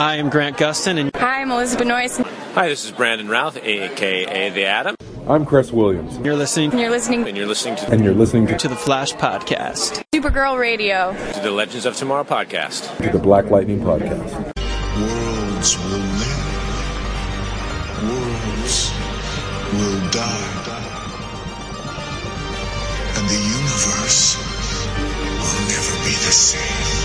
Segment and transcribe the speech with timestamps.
[0.00, 2.24] I am Grant Gustin, and Hi, I'm Elizabeth Noyce.
[2.54, 4.96] Hi, this is Brandon Routh, aka The Atom,
[5.28, 8.56] I'm Cress Williams, you're listening You're listening and you're listening to, and you're listening to,
[8.56, 10.02] to the Flash Podcast.
[10.14, 11.12] Supergirl Radio.
[11.34, 12.96] to the Legends of Tomorrow podcast.
[12.96, 14.32] to the Black Lightning Podcast.
[14.96, 16.40] Worlds will live.
[18.08, 18.90] Worlds
[19.74, 20.46] will die.
[23.18, 24.38] And the universe
[25.36, 26.99] will never be the same.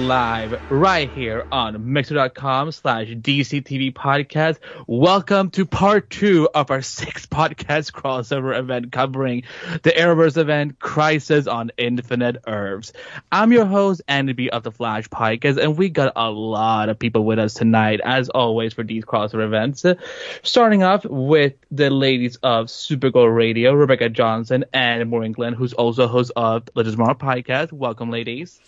[0.00, 4.58] Live right here on mixer.com slash DCTV podcast.
[4.86, 9.42] Welcome to part two of our sixth podcast crossover event covering
[9.82, 12.94] the Arrowverse event Crisis on Infinite Earths.
[13.30, 17.24] I'm your host, Andy of the Flash Podcast, and we got a lot of people
[17.24, 19.84] with us tonight, as always, for these crossover events.
[20.42, 26.08] Starting off with the ladies of Supergirl Radio, Rebecca Johnson and Morgan Glenn, who's also
[26.08, 27.70] host of Legends Tomorrow podcast.
[27.70, 28.60] Welcome, ladies.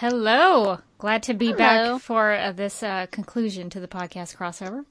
[0.00, 0.78] Hello.
[0.98, 1.56] Glad to be Hello.
[1.56, 4.84] back for uh, this uh, conclusion to the podcast crossover.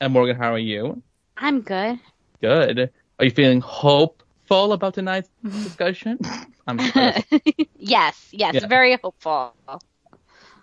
[0.00, 1.00] And Morgan, how are you?
[1.36, 2.00] I'm good.
[2.40, 2.90] Good.
[3.18, 6.18] Are you feeling hopeful about tonight's discussion?
[6.66, 6.78] I'm
[7.76, 8.66] yes, yes, Yeah.
[8.66, 9.54] very hopeful.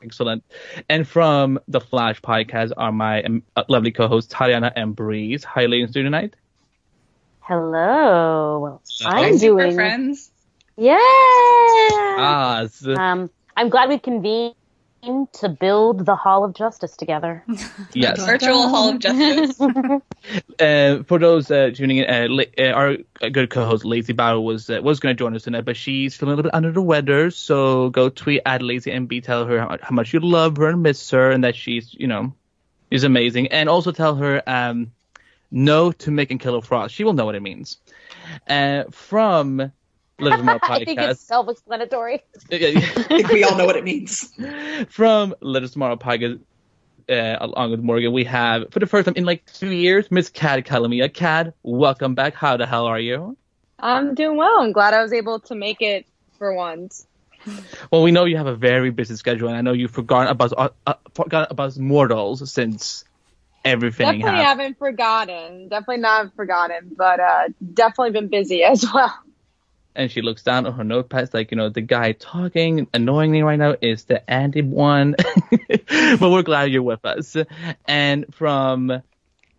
[0.03, 0.43] excellent.
[0.89, 5.45] And from the Flash podcast are my um, uh, lovely co-hosts Tatiana and Breeze.
[5.45, 6.35] How are you ladies doing tonight?
[7.39, 8.81] Hello.
[9.05, 10.31] I'm Hi, doing friends.
[10.77, 10.97] Yeah.
[10.99, 14.53] Ah, Um, I'm glad we convened
[15.33, 17.43] to build the Hall of Justice together.
[17.93, 18.23] yes.
[18.23, 19.59] Virtual Hall of Justice.
[20.59, 22.97] Uh, for those uh, tuning in, uh, La- uh, our
[23.29, 26.33] good co-host Lazy Bauer was uh, was going to join us tonight, but she's feeling
[26.33, 27.31] a little bit under the weather.
[27.31, 30.83] So go tweet at Lazy MB, tell her how, how much you love her and
[30.83, 32.33] miss her, and that she's you know
[32.91, 34.91] is amazing, and also tell her um
[35.51, 36.93] no to making Killer Frost.
[36.93, 37.77] She will know what it means.
[38.49, 39.71] Uh, from
[40.19, 41.25] Little More I think it's Podcast.
[41.27, 42.23] self-explanatory.
[42.51, 44.33] I think we all know what it means.
[44.89, 46.39] From Little Tomorrow Podcast,
[47.09, 50.29] uh, along with Morgan, we have for the first time in like two years, Miss
[50.29, 51.13] Kat Calamia.
[51.13, 52.33] Kat, welcome back.
[52.33, 53.37] How the hell are you?
[53.79, 54.59] I'm doing well.
[54.59, 56.05] I'm glad I was able to make it
[56.39, 57.05] for once.
[57.91, 60.51] Well, we know you have a very busy schedule, and I know you've forgotten about
[60.57, 63.05] uh, uh, forgotten about mortals since
[63.63, 64.47] everything Definitely happened.
[64.47, 65.67] haven't forgotten.
[65.69, 69.13] Definitely not forgotten, but uh, definitely been busy as well.
[69.97, 73.57] And she looks down on her notepad, like you know, the guy talking annoyingly right
[73.57, 75.15] now is the Andy one.
[76.19, 77.35] but we're glad you're with us.
[77.85, 79.01] And from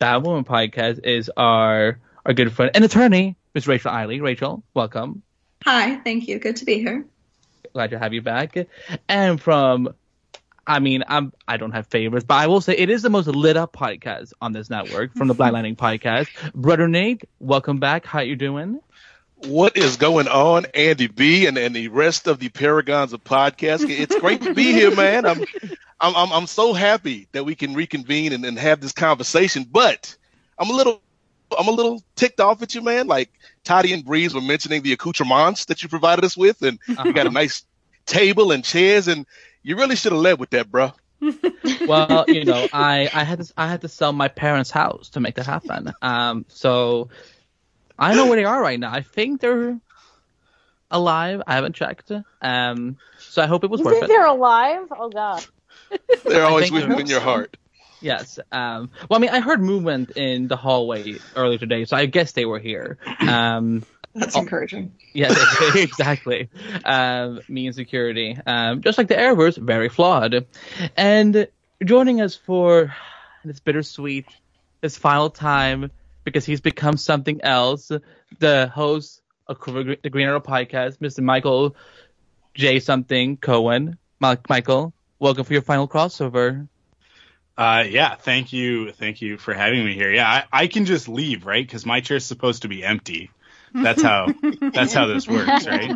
[0.00, 4.22] Batwoman podcast is our our good friend and attorney, Miss Rachel Eiley.
[4.22, 5.22] Rachel, welcome.
[5.64, 6.38] Hi, thank you.
[6.38, 7.04] Good to be here.
[7.72, 8.56] glad to have you back.
[9.08, 9.92] And from,
[10.64, 13.26] I mean, I'm I don't have favorites, but I will say it is the most
[13.26, 16.28] lit up podcast on this network from the Black Lightning podcast.
[16.54, 18.06] Brother Nate, welcome back.
[18.06, 18.80] How you doing?
[19.44, 23.88] What is going on, Andy B, and, and the rest of the paragons of podcast?
[23.88, 25.26] It's great to be here, man.
[25.26, 25.44] I'm
[26.00, 29.64] I'm I'm, I'm so happy that we can reconvene and, and have this conversation.
[29.70, 30.16] But
[30.58, 31.02] I'm a little
[31.56, 33.06] I'm a little ticked off at you, man.
[33.06, 33.30] Like
[33.64, 37.26] Taddy and Breeze were mentioning the accoutrements that you provided us with, and you got
[37.26, 37.64] a nice
[38.06, 39.24] table and chairs, and
[39.62, 40.92] you really should have led with that, bro.
[41.86, 45.20] Well, you know, I I had to I had to sell my parents' house to
[45.20, 45.92] make that happen.
[46.02, 47.08] Um, so
[47.98, 48.92] I know where they are right now.
[48.92, 49.78] I think they're
[50.90, 51.42] alive.
[51.46, 52.10] I haven't checked.
[52.40, 54.08] Um, so I hope it was You worth think it.
[54.08, 54.86] they're alive?
[54.90, 55.44] Oh God.
[56.24, 57.56] They're always think with you in your heart.
[58.00, 58.38] Yes.
[58.52, 62.32] Um, well, I mean, I heard movement in the hallway earlier today, so I guess
[62.32, 62.98] they were here.
[63.20, 63.84] Um,
[64.14, 64.92] That's encouraging.
[65.14, 65.34] yeah,
[65.74, 66.48] exactly.
[66.84, 70.46] Um, me and security, um, just like the Arrowverse, very flawed.
[70.96, 71.48] And
[71.84, 72.94] joining us for
[73.44, 74.26] this bittersweet,
[74.80, 75.90] this final time,
[76.28, 77.90] because he's become something else,
[78.38, 81.20] the host of the Green Arrow podcast, Mr.
[81.20, 81.74] Michael
[82.54, 82.80] J.
[82.80, 83.98] Something Cohen.
[84.20, 86.68] Ma- Michael, welcome for your final crossover.
[87.56, 90.12] Uh, yeah, thank you, thank you for having me here.
[90.12, 91.66] Yeah, I, I can just leave, right?
[91.66, 93.30] Because my chair's supposed to be empty.
[93.74, 94.32] That's how
[94.72, 95.94] that's how this works, right?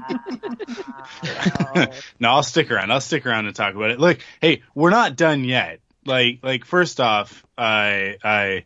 [2.21, 2.91] no, I'll stick around.
[2.91, 4.01] I'll stick around and talk about it.
[4.01, 5.81] Look, hey, we're not done yet.
[6.05, 8.65] Like like first off, I I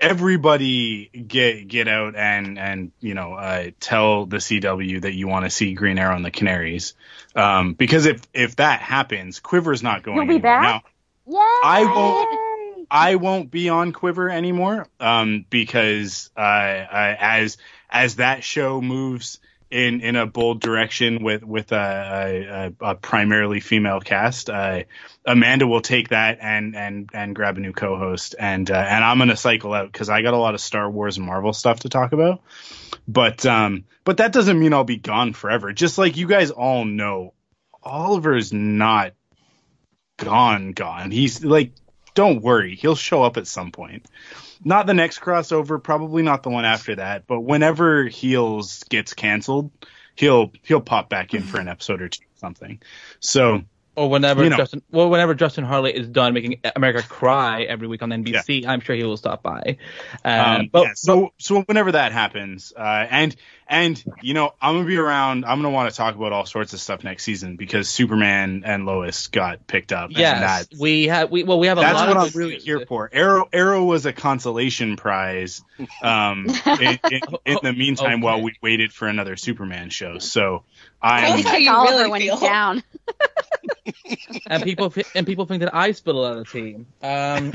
[0.00, 5.44] everybody get get out and and you know uh, tell the CW that you want
[5.44, 6.94] to see Green Arrow and the Canaries,
[7.34, 10.60] um, because if if that happens, Quiver's not going You'll be anywhere.
[10.62, 10.84] back?
[11.26, 12.88] Now, I won't.
[12.90, 17.56] I won't be on Quiver anymore um, because uh, I, as
[17.88, 19.38] as that show moves
[19.70, 24.82] in in a bold direction with with a, a, a primarily female cast, uh,
[25.24, 29.18] Amanda will take that and and and grab a new co-host, and uh, and I'm
[29.18, 31.88] gonna cycle out because I got a lot of Star Wars and Marvel stuff to
[31.88, 32.42] talk about.
[33.06, 35.72] But um, but that doesn't mean I'll be gone forever.
[35.72, 37.34] Just like you guys all know,
[37.82, 39.12] Oliver's not
[40.16, 41.12] gone gone.
[41.12, 41.72] He's like,
[42.14, 44.06] don't worry, he'll show up at some point.
[44.62, 49.70] Not the next crossover, probably not the one after that, but whenever Heels gets canceled,
[50.14, 52.80] he'll he'll pop back in for an episode or two, or something.
[53.20, 53.62] So
[53.96, 54.56] Or whenever You know.
[54.56, 58.80] Justin, well, whenever Justin Hartley is done making America cry every week on NBC, I'm
[58.80, 59.76] sure he will stop by.
[60.24, 63.34] Um, Um, but, yeah, so so whenever that happens, uh, and
[63.68, 65.44] and you know I'm gonna be around.
[65.44, 68.86] I'm gonna want to talk about all sorts of stuff next season because Superman and
[68.86, 70.10] Lois got picked up.
[70.10, 72.38] and yes, that's, we have we well we have a that's lot what of I'm
[72.38, 73.10] really here for.
[73.12, 75.62] Arrow Arrow was a consolation prize.
[76.02, 80.64] Um, in, in, in the meantime, while we waited for another Superman show, so
[81.02, 81.42] I'm.
[81.42, 82.82] Like Oliver when he's down.
[84.46, 86.76] and people and people think that I spill a lot of tea.
[87.02, 87.52] Um,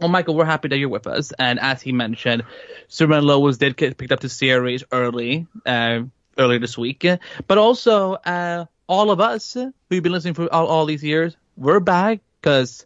[0.00, 2.44] well, Michael, we're happy that you're with us, and as he mentioned,
[2.88, 6.02] Superman Lois did get picked up to series early, uh,
[6.38, 7.04] earlier this week,
[7.46, 11.80] but also uh, all of us who've been listening for all, all these years, we're
[11.80, 12.84] back because.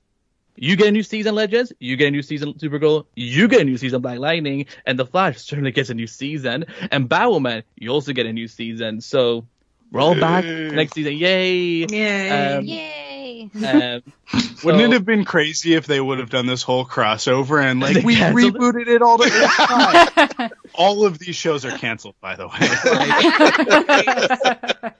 [0.56, 1.72] You get a new season, Legends.
[1.80, 3.06] You get a new season, Supergirl.
[3.16, 6.66] You get a new season, Black Lightning, and The Flash certainly gets a new season.
[6.90, 9.00] And Batwoman, you also get a new season.
[9.00, 9.46] So
[9.90, 11.14] we're all back next season.
[11.14, 11.86] Yay!
[11.86, 12.30] Yay!
[12.30, 13.50] Um, Yay!
[13.66, 14.02] um,
[14.64, 18.04] Wouldn't it have been crazy if they would have done this whole crossover and like
[18.04, 20.50] we canceled rebooted it all the time?
[20.74, 22.52] all of these shows are canceled, by the way.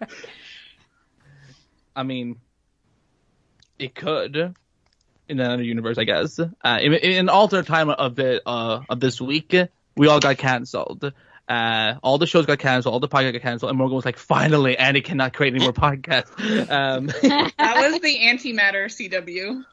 [1.96, 2.40] I mean,
[3.78, 4.54] it could
[5.32, 6.38] in another universe, I guess.
[6.38, 9.54] Uh, in, in an alternate time of the uh, of this week,
[9.96, 11.12] we all got canceled.
[11.48, 14.16] Uh, all the shows got canceled, all the podcasts got canceled, and Morgan was like,
[14.18, 16.30] "Finally, Andy cannot create any more podcasts."
[16.70, 19.64] Um, That was the antimatter CW.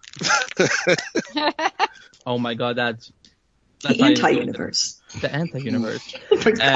[2.26, 3.12] oh my god, that's
[3.82, 5.02] that's The anti-universe.
[5.22, 6.16] The anti-universe.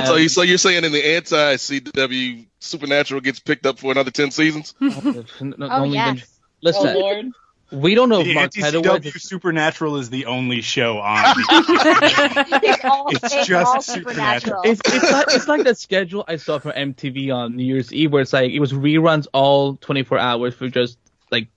[0.06, 4.12] so, you, so you're saying in the anti CW Supernatural gets picked up for another
[4.12, 4.74] ten seasons?
[4.80, 6.21] No, don't Oh, even-
[6.62, 7.25] Listen, Oh Lord.
[7.74, 11.36] We don't know if Mark Pedowitz anti-CW Supernatural is the only show on.
[11.50, 14.62] It's all, It's it's just all supernatural.
[14.62, 14.62] supernatural.
[14.66, 18.12] it's it's like it's like that schedule I saw from MTV on New Year's Eve
[18.12, 20.98] where it's like it was reruns all 24 hours for just
[21.31, 21.48] like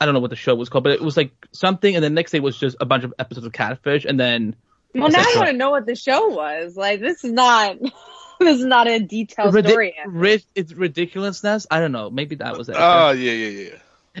[0.00, 2.10] I don't know what the show was called, but it was like something, and the
[2.10, 4.56] next day was just a bunch of episodes of Catfish, and then
[4.94, 6.76] Well, now I want to know what the show was.
[6.76, 7.76] Like, this is not,
[8.40, 9.94] this is not a detailed Ridi- story.
[10.06, 11.66] ri- it's ridiculousness.
[11.70, 12.10] I don't know.
[12.10, 12.74] Maybe that was it.
[12.78, 13.76] Oh yeah, yeah, yeah.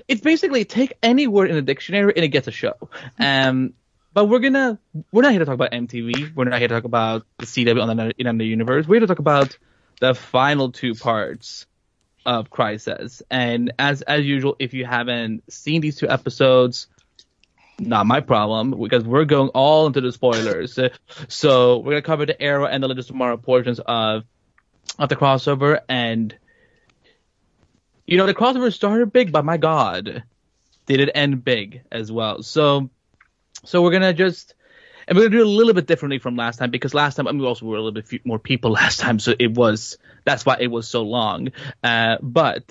[0.08, 2.74] It's basically take any word in a dictionary and it gets a show.
[3.18, 3.74] Um,
[4.12, 4.78] but we're gonna
[5.12, 6.34] we're not here to talk about MTV.
[6.34, 8.86] We're not here to talk about the CW on the in the universe.
[8.86, 9.58] We're here to talk about
[10.00, 11.66] the final two parts
[12.24, 13.22] of Crisis.
[13.30, 16.86] And as as usual, if you haven't seen these two episodes,
[17.78, 20.78] not my problem because we're going all into the spoilers.
[21.28, 24.24] so we're gonna cover the Arrow and the Legends of Tomorrow portions of
[24.98, 26.36] of the crossover and
[28.06, 30.22] you know, the crossover started big, but my God,
[30.86, 32.42] did it end big as well.
[32.42, 32.90] So,
[33.64, 34.54] so we're gonna just,
[35.08, 37.26] and we're gonna do it a little bit differently from last time because last time
[37.26, 39.54] I mean, we also were a little bit few more people last time, so it
[39.54, 41.48] was that's why it was so long.
[41.82, 42.70] Uh, but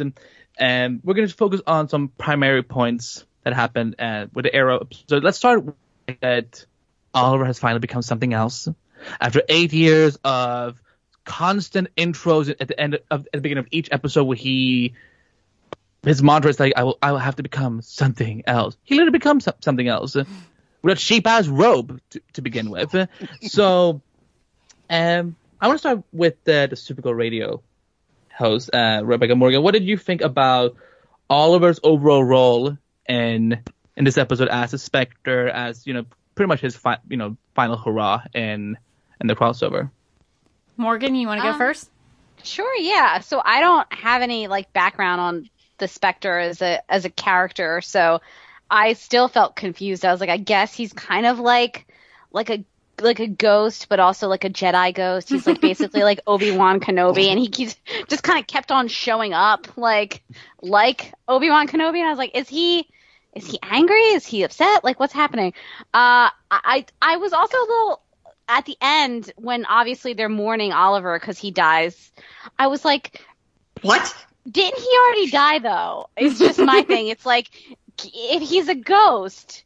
[0.60, 4.88] um, we're gonna focus on some primary points that happened uh, with the Arrow.
[5.08, 5.76] So let's start with
[6.22, 6.66] that
[7.14, 8.68] Oliver has finally become something else
[9.20, 10.82] after eight years of
[11.26, 14.94] constant intros at the end of at the beginning of each episode where he
[16.04, 18.78] his mantra is like I will I will have to become something else.
[18.84, 20.16] He literally becomes something else
[20.82, 22.94] with a cheap ass robe to, to begin with.
[23.42, 24.02] so
[24.90, 27.62] um I want to start with uh, the Supergirl radio
[28.36, 29.64] host uh, Rebecca Morgan.
[29.64, 30.76] What did you think about
[31.30, 33.64] Oliver's overall role in
[33.96, 36.06] in this episode as a Spectre, as you know,
[36.36, 38.78] pretty much his fi- you know final hurrah in
[39.22, 39.90] in the crossover?
[40.76, 41.90] Morgan, you want to go Um, first?
[42.44, 43.20] Sure, yeah.
[43.20, 45.50] So I don't have any like background on
[45.84, 48.22] the Spectre as a as a character, so
[48.70, 50.06] I still felt confused.
[50.06, 51.86] I was like, I guess he's kind of like
[52.32, 52.64] like a
[53.02, 55.28] like a ghost, but also like a Jedi ghost.
[55.28, 57.76] He's like basically like Obi Wan Kenobi, and he keeps
[58.08, 60.24] just kind of kept on showing up like
[60.62, 61.98] like Obi Wan Kenobi.
[61.98, 62.88] And I was like, is he
[63.36, 64.02] is he angry?
[64.02, 64.84] Is he upset?
[64.86, 65.54] Like what's happening?
[65.94, 68.02] Uh, I I was also a little
[68.48, 72.12] at the end when obviously they're mourning Oliver because he dies.
[72.58, 73.22] I was like,
[73.82, 74.16] what?
[74.50, 76.10] Didn't he already die though?
[76.18, 77.08] It's just my thing.
[77.08, 77.50] It's like
[78.04, 79.64] if he's a ghost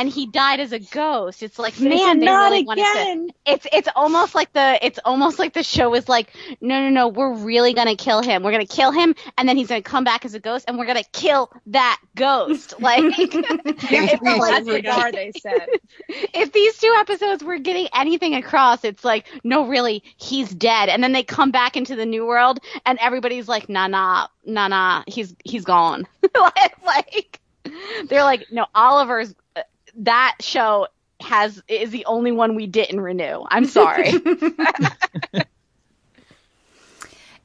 [0.00, 1.42] and he died as a ghost.
[1.42, 3.28] It's like, man, they not really again.
[3.28, 3.34] to.
[3.44, 7.08] It's it's almost like the it's almost like the show is like, no, no, no,
[7.08, 8.42] we're really gonna kill him.
[8.42, 10.86] We're gonna kill him, and then he's gonna come back as a ghost, and we're
[10.86, 12.74] gonna kill that ghost.
[12.80, 15.68] Like, if, That's the bar they set.
[16.08, 21.04] if these two episodes were getting anything across, it's like, no, really, he's dead, and
[21.04, 25.02] then they come back into the new world, and everybody's like, nah, nah, nah, nah,
[25.06, 26.06] he's he's gone.
[26.34, 27.40] like, like,
[28.08, 29.34] they're like, no, Oliver's
[29.96, 30.86] that show
[31.20, 33.44] has is the only one we didn't renew.
[33.48, 34.12] I'm sorry.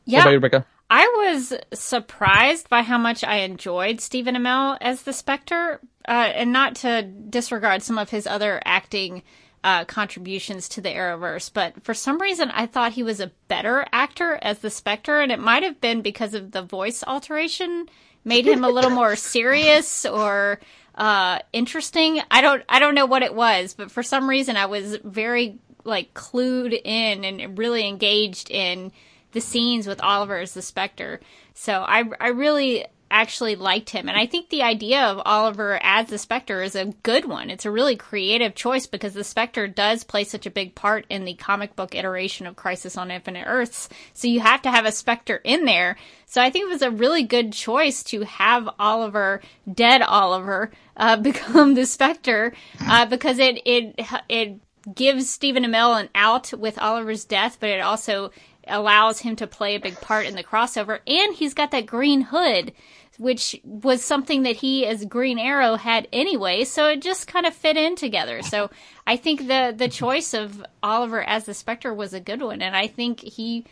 [0.07, 0.65] What about you, Rebecca?
[0.89, 6.53] I was surprised by how much I enjoyed Stephen Amell as the Spectre, uh, and
[6.53, 9.23] not to disregard some of his other acting
[9.63, 13.83] uh, contributions to the Arrowverse, but for some reason I thought he was a better
[13.91, 17.87] actor as the Spectre, and it might have been because of the voice alteration
[18.23, 20.59] made him a little more serious or
[20.95, 22.21] uh, interesting.
[22.31, 25.59] I don't I don't know what it was, but for some reason I was very
[25.83, 28.91] like clued in and really engaged in
[29.33, 31.19] the scenes with Oliver as the Spectre.
[31.53, 36.07] So I I really actually liked him and I think the idea of Oliver as
[36.07, 37.49] the Spectre is a good one.
[37.49, 41.25] It's a really creative choice because the Spectre does play such a big part in
[41.25, 43.89] the comic book iteration of Crisis on Infinite Earths.
[44.13, 45.97] So you have to have a Spectre in there.
[46.25, 51.17] So I think it was a really good choice to have Oliver, dead Oliver, uh,
[51.21, 54.59] become the Spectre uh, because it it it
[54.93, 58.31] gives Stephen Amell an out with Oliver's death, but it also
[58.67, 60.99] allows him to play a big part in the crossover.
[61.07, 62.73] And he's got that green hood,
[63.17, 66.63] which was something that he as Green Arrow had anyway.
[66.63, 68.41] So it just kind of fit in together.
[68.41, 68.69] So
[69.07, 72.61] I think the, the choice of Oliver as the Spectre was a good one.
[72.61, 73.65] And I think he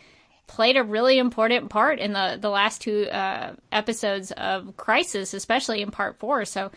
[0.46, 5.82] played a really important part in the, the last two uh, episodes of Crisis, especially
[5.82, 6.44] in part four.
[6.44, 6.70] So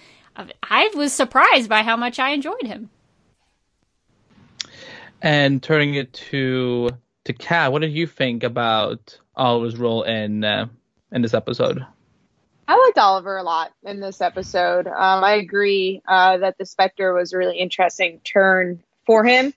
[0.63, 2.89] I was surprised by how much I enjoyed him.
[5.21, 6.91] And turning it to
[7.27, 10.67] to Kat, what did you think about Oliver's role in uh,
[11.12, 11.86] in this episode?
[12.67, 14.88] I liked Oliver a lot in this episode.
[14.88, 19.53] Um, I agree uh, that the Spectre was a really interesting turn for him.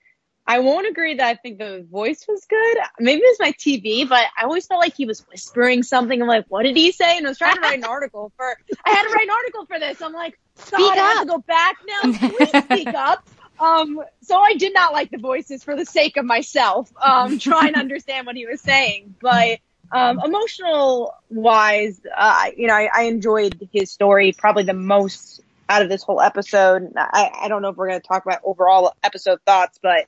[0.46, 2.78] I won't agree that I think the voice was good.
[2.98, 6.20] Maybe it was my TV, but I always felt like he was whispering something.
[6.20, 7.16] I'm like, what did he say?
[7.16, 8.56] And I was trying to write an article for.
[8.84, 10.02] I had to write an article for this.
[10.02, 10.38] I'm like,
[10.70, 12.28] God, I have to go back now.
[12.30, 13.28] Please speak up.
[13.60, 17.74] Um, so I did not like the voices for the sake of myself, um, trying
[17.74, 19.16] to understand what he was saying.
[19.20, 19.58] But
[19.92, 25.82] um, emotional wise, uh, you know, I, I enjoyed his story probably the most out
[25.82, 26.92] of this whole episode.
[26.96, 30.06] I, I don't know if we're going to talk about overall episode thoughts, but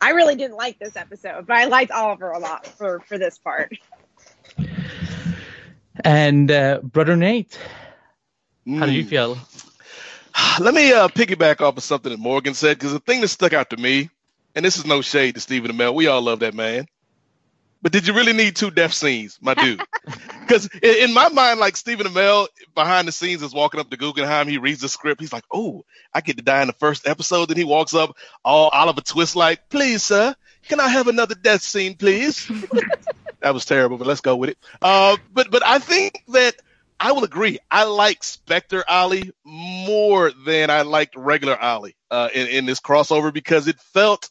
[0.00, 1.46] I really didn't like this episode.
[1.46, 3.72] But I liked Oliver a lot for for this part.
[6.04, 7.58] And uh, brother Nate,
[8.74, 9.08] how do you Mm.
[9.08, 9.38] feel?
[10.60, 13.52] Let me uh, piggyback off of something that Morgan said because the thing that stuck
[13.52, 14.10] out to me,
[14.54, 16.86] and this is no shade to Stephen Amell, we all love that man.
[17.82, 19.82] But did you really need two death scenes, my dude?
[20.42, 23.96] Because in, in my mind, like Stephen Amell behind the scenes is walking up to
[23.96, 27.06] Guggenheim, he reads the script, he's like, "Oh, I get to die in the first
[27.06, 30.34] episode." Then he walks up, all Oliver Twist like, "Please, sir,
[30.68, 32.50] can I have another death scene, please?"
[33.40, 34.58] that was terrible, but let's go with it.
[34.82, 36.56] Uh, but but I think that
[37.02, 37.58] I will agree.
[37.68, 43.34] I like Spectre Ollie more than I liked regular Ollie uh, in in this crossover
[43.34, 44.30] because it felt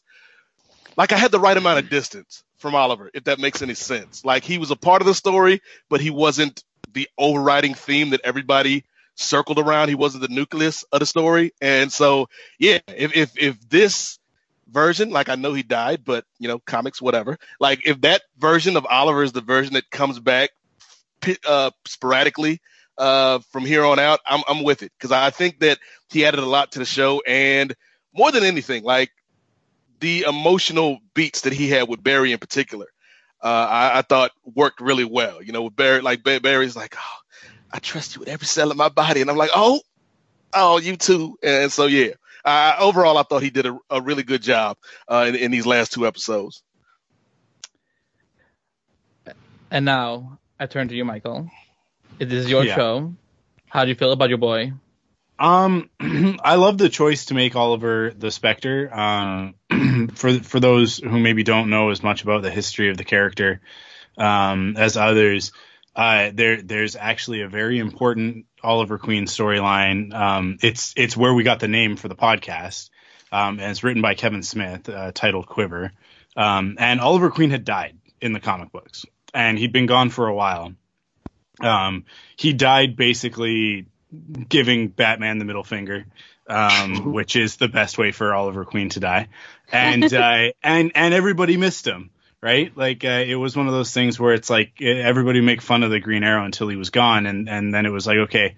[0.96, 4.24] like I had the right amount of distance from Oliver, if that makes any sense.
[4.24, 5.60] Like he was a part of the story,
[5.90, 6.64] but he wasn't
[6.94, 8.84] the overriding theme that everybody
[9.16, 9.90] circled around.
[9.90, 11.52] He wasn't the nucleus of the story.
[11.60, 14.18] And so, yeah, if if if this
[14.70, 17.38] version, like I know he died, but you know, comics, whatever.
[17.60, 20.52] Like if that version of Oliver is the version that comes back
[21.46, 22.60] uh, sporadically
[22.98, 25.78] uh, from here on out, I'm I'm with it because I think that
[26.10, 27.74] he added a lot to the show, and
[28.14, 29.10] more than anything, like
[30.00, 32.86] the emotional beats that he had with Barry in particular,
[33.42, 35.42] uh, I, I thought worked really well.
[35.42, 37.18] You know, with Barry, like Barry's like, oh,
[37.72, 39.80] I trust you with every cell of my body, and I'm like, oh,
[40.52, 41.38] oh, you too.
[41.42, 42.12] And so yeah,
[42.44, 44.76] uh, overall, I thought he did a, a really good job
[45.08, 46.62] uh, in, in these last two episodes.
[49.70, 51.50] And now I turn to you, Michael.
[52.20, 52.76] It is your Yeah.
[52.76, 53.14] show.
[53.68, 54.72] How do you feel about your boy?
[55.36, 55.90] Um,
[56.44, 58.88] I love the choice to make Oliver the Spectre.
[58.94, 59.56] Um,
[60.14, 63.60] for for those who maybe don't know as much about the history of the character
[64.16, 65.50] um, as others,
[65.96, 70.14] uh, there there's actually a very important Oliver Queen storyline.
[70.14, 72.88] Um, it's it's where we got the name for the podcast,
[73.32, 75.90] um, and it's written by Kevin Smith, uh, titled Quiver.
[76.36, 80.28] Um, and Oliver Queen had died in the comic books, and he'd been gone for
[80.28, 80.72] a while.
[81.60, 82.04] Um,
[82.36, 83.86] he died basically
[84.48, 86.06] giving Batman the middle finger,
[86.46, 89.28] um, which is the best way for Oliver Queen to die,
[89.70, 92.10] and uh, and and everybody missed him
[92.42, 92.76] right?
[92.76, 95.90] Like uh, it was one of those things where it's like everybody make fun of
[95.90, 98.56] the Green Arrow until he was gone, and and then it was like okay,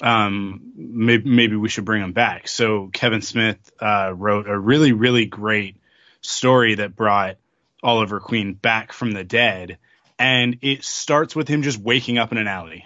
[0.00, 2.48] um, maybe maybe we should bring him back.
[2.48, 5.76] So Kevin Smith uh, wrote a really really great
[6.20, 7.36] story that brought
[7.82, 9.78] Oliver Queen back from the dead,
[10.18, 12.84] and it starts with him just waking up in an alley.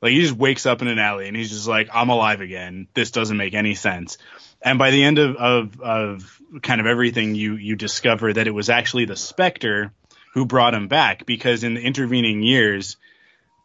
[0.00, 2.86] Like he just wakes up in an alley and he's just like, I'm alive again.
[2.94, 4.18] This doesn't make any sense.
[4.62, 8.52] And by the end of, of, of kind of everything, you, you discover that it
[8.52, 9.92] was actually the Spectre
[10.34, 12.96] who brought him back because in the intervening years,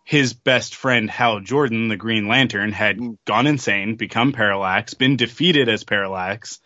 [0.04, 5.70] his best friend Hal Jordan, the Green Lantern, had gone insane, become Parallax, been defeated
[5.70, 6.60] as Parallax,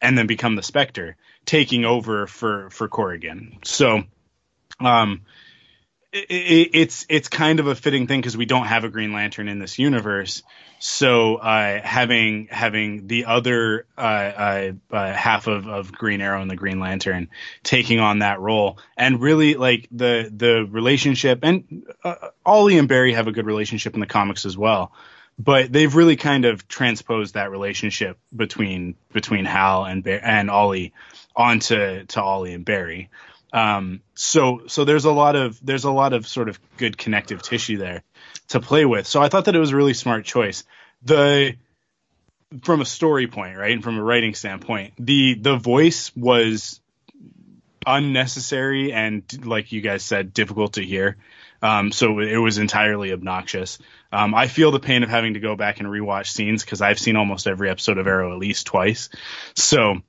[0.00, 3.58] and then become the Spectre, taking over for for Corrigan.
[3.64, 4.04] So,
[4.80, 5.22] um,
[6.12, 9.48] it, it's it's kind of a fitting thing because we don't have a Green Lantern
[9.48, 10.42] in this universe.
[10.78, 16.50] So uh, having having the other uh, uh, uh, half of, of Green Arrow and
[16.50, 17.28] the Green Lantern
[17.62, 22.14] taking on that role, and really like the the relationship, and uh,
[22.44, 24.92] Ollie and Barry have a good relationship in the comics as well,
[25.38, 30.92] but they've really kind of transposed that relationship between between Hal and Bar- and Ollie
[31.36, 33.10] onto to Ollie and Barry.
[33.52, 37.42] Um, so so there's a lot of there's a lot of sort of good connective
[37.42, 38.02] tissue there
[38.48, 39.06] to play with.
[39.06, 40.64] So I thought that it was a really smart choice.
[41.02, 41.56] The
[42.62, 46.80] from a story point, right, and from a writing standpoint, the the voice was
[47.86, 51.16] unnecessary and like you guys said, difficult to hear.
[51.62, 53.78] Um, so it was entirely obnoxious.
[54.12, 56.98] Um, I feel the pain of having to go back and rewatch scenes because I've
[56.98, 59.10] seen almost every episode of Arrow at least twice.
[59.54, 60.02] So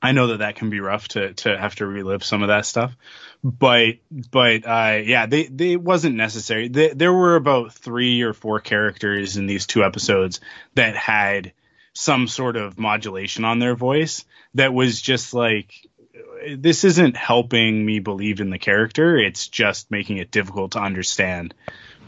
[0.00, 2.66] I know that that can be rough to to have to relive some of that
[2.66, 2.96] stuff,
[3.42, 3.96] but
[4.30, 6.68] but uh, yeah, they they wasn't necessary.
[6.68, 10.40] They, there were about three or four characters in these two episodes
[10.74, 11.52] that had
[11.94, 15.74] some sort of modulation on their voice that was just like
[16.56, 19.18] this isn't helping me believe in the character.
[19.18, 21.54] It's just making it difficult to understand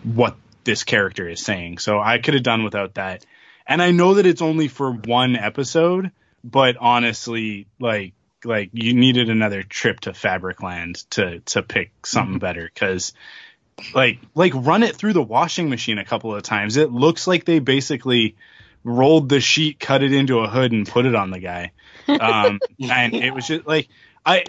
[0.05, 1.79] what this character is saying.
[1.79, 3.27] So I could have done without that.
[3.67, 9.29] And I know that it's only for one episode but honestly, like like you needed
[9.29, 13.13] another trip to Fabricland to to pick something better because
[13.95, 16.77] like like run it through the washing machine a couple of times.
[16.77, 18.37] It looks like they basically
[18.85, 21.73] rolled the sheet, cut it into a hood, and put it on the guy.
[22.09, 23.89] Um, and it was just like
[24.25, 24.45] I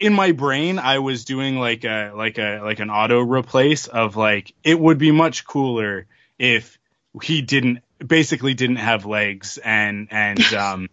[0.00, 4.16] in my brain I was doing like a like a like an auto replace of
[4.16, 6.06] like it would be much cooler
[6.38, 6.78] if
[7.22, 10.88] he didn't basically didn't have legs and and um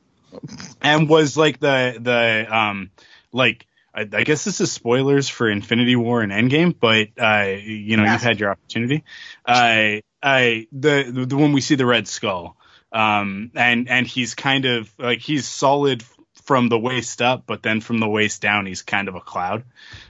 [0.82, 2.92] and was like the the um
[3.32, 7.98] like I, I, guess this is spoilers for Infinity War and Endgame, but uh, you
[7.98, 8.14] know yes.
[8.14, 9.04] you've had your opportunity.
[9.46, 12.56] I uh, I the, the when we see the Red Skull,
[12.92, 16.04] um, and and he's kind of like he's solid
[16.52, 19.64] from the waist up, but then from the waist down, he's kind of a cloud.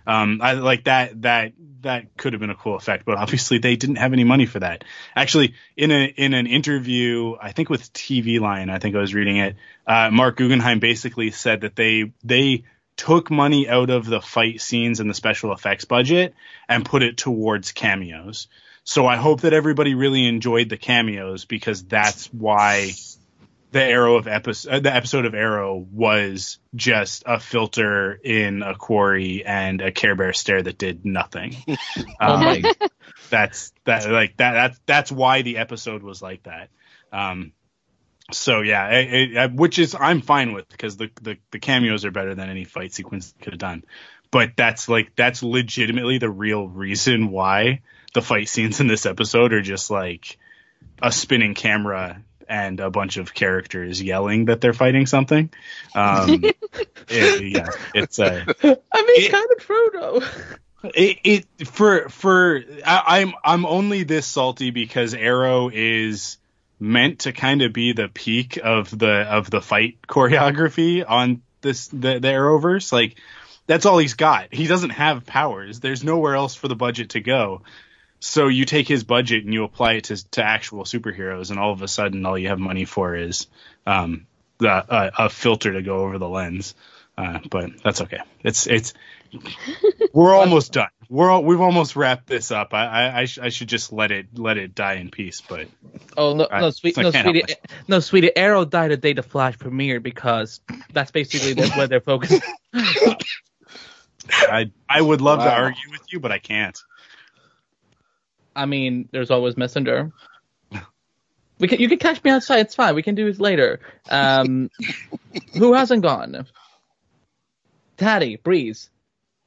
[0.07, 1.21] Um, I like that.
[1.21, 4.47] That that could have been a cool effect, but obviously they didn't have any money
[4.47, 4.83] for that.
[5.15, 9.13] Actually, in a in an interview, I think with TV Line, I think I was
[9.13, 9.55] reading it.
[9.85, 12.63] Uh, Marc Guggenheim basically said that they they
[12.97, 16.33] took money out of the fight scenes and the special effects budget
[16.67, 18.47] and put it towards cameos.
[18.83, 22.93] So I hope that everybody really enjoyed the cameos because that's why
[23.71, 28.75] the arrow of episode uh, the episode of arrow was just a filter in a
[28.75, 31.55] quarry and a care bear stare that did nothing.
[32.19, 32.63] Um,
[33.29, 36.69] that's that like that that's that's why the episode was like that.
[37.11, 37.53] Um
[38.31, 42.11] so yeah it, it, which is i'm fine with because the, the the cameos are
[42.11, 43.83] better than any fight sequence could have done.
[44.29, 47.81] But that's like that's legitimately the real reason why
[48.13, 50.37] the fight scenes in this episode are just like
[51.01, 55.49] a spinning camera and a bunch of characters yelling that they're fighting something.
[55.95, 56.43] Um,
[57.07, 60.57] it, yeah, it's uh, I mean, it, kind of Frodo.
[60.93, 66.37] It, it for for I, I'm I'm only this salty because Arrow is
[66.77, 71.87] meant to kind of be the peak of the of the fight choreography on this
[71.87, 72.91] the, the Arrowverse.
[72.91, 73.15] Like
[73.65, 74.53] that's all he's got.
[74.53, 75.79] He doesn't have powers.
[75.79, 77.61] There's nowhere else for the budget to go.
[78.23, 81.71] So you take his budget and you apply it to, to actual superheroes, and all
[81.73, 83.47] of a sudden, all you have money for is
[83.87, 84.27] um,
[84.59, 86.75] the, uh, a filter to go over the lens.
[87.17, 88.19] Uh, but that's okay.
[88.43, 88.93] It's it's
[90.13, 90.87] we're almost done.
[91.09, 92.73] We're all, we've almost wrapped this up.
[92.73, 95.41] I I, I, sh- I should just let it let it die in peace.
[95.41, 95.67] But
[96.15, 97.55] Oh no, I- no, sweet, no, can't sweetie,
[97.87, 98.35] no, sweetie.
[98.37, 100.61] Arrow died the day the Flash premiered because
[100.93, 102.41] that's basically the, where they're focused.
[104.29, 106.79] I I would love to argue with you, but I can't.
[108.55, 110.11] I mean, there's always Messenger.
[111.59, 112.61] We can, you can catch me outside.
[112.61, 112.95] It's fine.
[112.95, 113.79] We can do it later.
[114.09, 114.71] Um,
[115.53, 116.47] who hasn't gone?
[117.97, 118.89] Taddy, Breeze,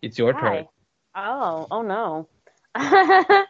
[0.01, 0.67] it's your turn.
[1.17, 2.29] Oh, oh no.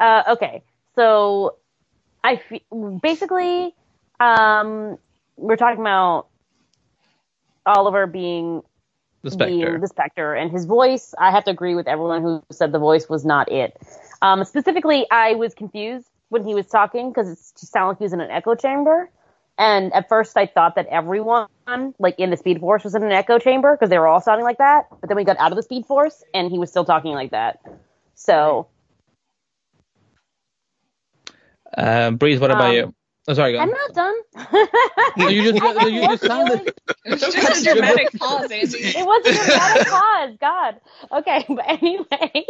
[0.00, 0.62] uh, okay,
[0.94, 1.56] so
[2.24, 2.64] I fe-
[3.02, 3.74] basically
[4.18, 4.98] um,
[5.36, 6.28] we're talking about
[7.66, 8.62] Oliver being
[9.22, 9.52] The Spectre.
[9.54, 11.14] being the Spectre, and his voice.
[11.18, 13.76] I have to agree with everyone who said the voice was not it.
[14.22, 18.04] Um, specifically, I was confused when he was talking because it just sounded like he
[18.04, 19.10] was in an echo chamber.
[19.58, 21.48] And at first, I thought that everyone,
[21.98, 24.44] like in the Speed Force, was in an echo chamber because they were all sounding
[24.44, 24.86] like that.
[25.00, 27.30] But then we got out of the Speed Force, and he was still talking like
[27.30, 27.60] that.
[28.14, 28.68] So
[31.76, 32.94] Um, Breeze, what about Um, you?
[33.28, 33.58] Oh, sorry, go.
[33.58, 34.14] I'm not done.
[35.16, 36.72] No, you just no, you just sounded.
[37.04, 38.78] It was just a dramatic pause, Andy.
[38.78, 40.36] it was a dramatic pause.
[40.40, 40.80] God.
[41.12, 42.44] Okay, but anyway,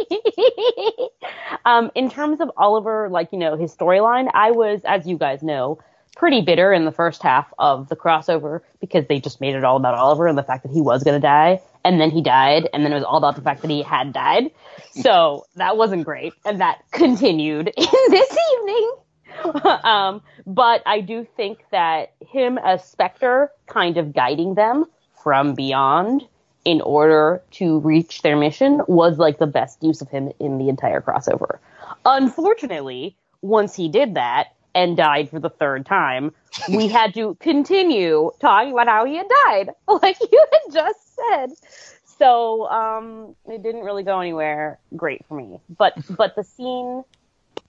[1.65, 5.41] um, in terms of Oliver, like you know his storyline, I was, as you guys
[5.41, 5.79] know,
[6.15, 9.77] pretty bitter in the first half of the crossover because they just made it all
[9.77, 12.69] about Oliver and the fact that he was going to die, and then he died,
[12.71, 14.51] and then it was all about the fact that he had died.
[14.91, 18.91] So that wasn't great, and that continued in this evening.
[19.83, 24.85] um, but I do think that him as Spectre kind of guiding them
[25.23, 26.27] from beyond
[26.65, 30.67] in order to reach their mission was like the best use of him in the
[30.67, 31.59] entire crossover.
[32.05, 36.33] Unfortunately, once he did that and died for the third time,
[36.69, 39.69] we had to continue talking about how he had died,
[40.01, 41.51] like you had just said.
[42.17, 45.59] So um, it didn't really go anywhere great for me.
[45.77, 47.03] But but the scene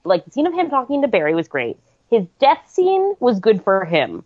[0.05, 1.77] like the scene of him talking to Barry was great.
[2.11, 4.25] His death scene was good for him.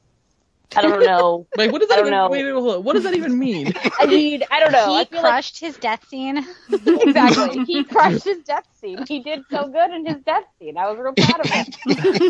[0.75, 1.47] I don't know.
[1.57, 2.11] Wait, what does I that don't even?
[2.13, 2.29] know.
[2.31, 2.85] Wait, wait, hold on.
[2.85, 3.73] What does that even mean?
[3.99, 4.95] I mean, I don't know.
[4.95, 6.47] He I feel crushed his death scene.
[6.71, 7.65] exactly.
[7.65, 9.05] He crushed his death scene.
[9.07, 10.79] He did so good in his death scene.
[10.79, 11.67] I was real proud of him.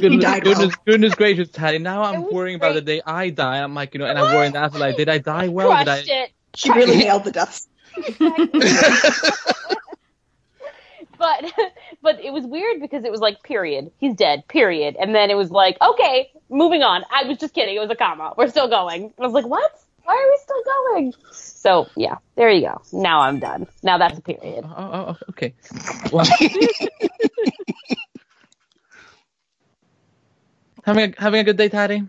[0.00, 1.78] goodness, goodness, goodness gracious, Taddy.
[1.78, 3.62] Now I'm was worrying about the day I die.
[3.62, 5.76] I'm like, you know, and I'm worrying after, like, did I die well?
[5.78, 6.02] Did I?
[6.06, 6.30] it.
[6.54, 7.68] She really nailed the deaths.
[11.22, 11.52] But
[12.02, 13.92] but it was weird because it was like period.
[13.98, 14.48] He's dead.
[14.48, 14.96] Period.
[14.98, 17.04] And then it was like okay, moving on.
[17.10, 17.76] I was just kidding.
[17.76, 18.34] It was a comma.
[18.36, 19.14] We're still going.
[19.18, 19.70] I was like, what?
[20.04, 21.14] Why are we still going?
[21.30, 22.82] So yeah, there you go.
[22.92, 23.68] Now I'm done.
[23.84, 24.64] Now that's a period.
[24.66, 25.54] Oh, oh, oh, okay.
[26.12, 26.26] Well,
[30.84, 32.02] having a, having a good day, Taddy.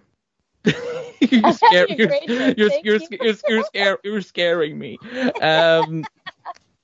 [0.65, 2.99] you're, scare, Having a you're, you're, you're, you.
[3.11, 4.97] you're, you're, scare, you're scaring me.
[5.39, 6.03] Um,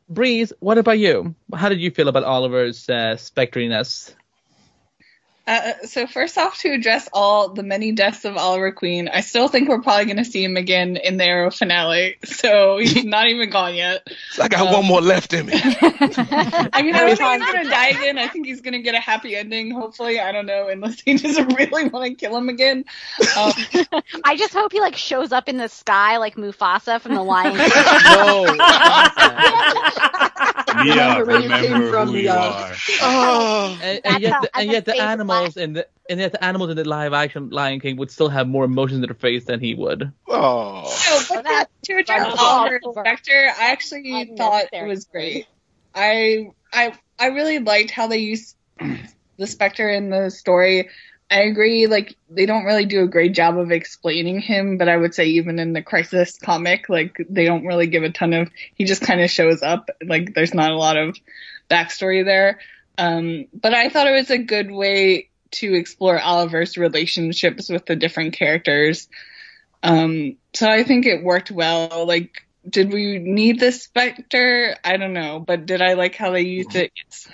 [0.09, 1.35] Breeze, what about you?
[1.53, 4.15] How did you feel about Oliver's uh, spectriness?
[5.49, 9.47] Uh, so first off, to address all the many deaths of Oliver Queen, I still
[9.47, 12.17] think we're probably going to see him again in the Arrow finale.
[12.29, 14.07] So he's not even gone yet.
[14.41, 15.53] I got one more left in me.
[15.61, 18.17] I mean, I don't think he's going to die again.
[18.17, 19.71] I think he's going to get a happy ending.
[19.71, 22.85] Hopefully, I don't know, unless they just really want to kill him again.
[23.37, 23.51] Um,
[24.23, 27.57] I just hope he like shows up in the sky like Mufasa from the Lion
[27.57, 27.69] King.
[28.05, 28.45] No.
[30.83, 32.23] Mia, Remember where came remember from, who Mia.
[32.23, 32.73] you are.
[33.01, 36.31] Oh, and, and yet, the, and yet the say the animals in the and yet
[36.31, 39.13] the animals in the live action Lion King would still have more emotions in their
[39.15, 40.11] face than he would.
[40.27, 40.81] oh.
[41.09, 42.79] No, but that- to, to address that's Oliver.
[42.91, 45.47] Spectre, I actually thought it was great.
[45.95, 48.55] I I I really liked how they used
[49.37, 50.89] the Spectre in the story.
[51.31, 54.97] I agree, like they don't really do a great job of explaining him, but I
[54.97, 58.49] would say even in the Crisis comic, like they don't really give a ton of.
[58.73, 59.89] He just kind of shows up.
[60.03, 61.17] Like there's not a lot of
[61.69, 62.59] backstory there.
[62.97, 67.95] Um, but I thought it was a good way to explore Oliver's relationships with the
[67.95, 69.07] different characters.
[69.83, 72.05] Um, so I think it worked well.
[72.05, 74.75] Like, did we need the Spectre?
[74.83, 76.91] I don't know, but did I like how they used it?
[76.95, 77.27] Yes.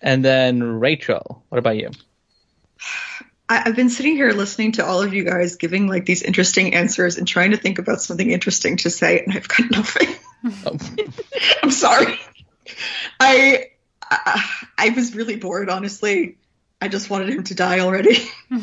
[0.00, 1.90] And then Rachel, what about you?
[3.48, 6.74] I, I've been sitting here listening to all of you guys giving like these interesting
[6.74, 10.14] answers and trying to think about something interesting to say, and I've got nothing.
[10.66, 10.78] Oh.
[11.62, 12.18] I'm sorry.
[13.18, 13.70] I,
[14.02, 14.44] I
[14.76, 16.36] I was really bored, honestly.
[16.80, 18.16] I just wanted him to die already.
[18.50, 18.56] I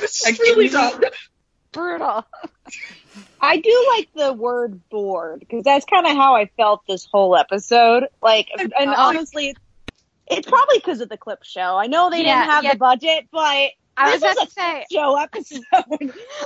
[0.00, 0.70] was just really.
[1.72, 2.24] Brutal.
[3.40, 7.36] I do like the word bored because that's kind of how I felt this whole
[7.36, 8.04] episode.
[8.22, 9.56] Like, and honestly,
[10.26, 11.76] it's probably because of the clip show.
[11.76, 12.72] I know they Yeah, didn't have yeah.
[12.72, 14.84] the budget, but I was this about is to say.
[14.92, 15.62] show episode.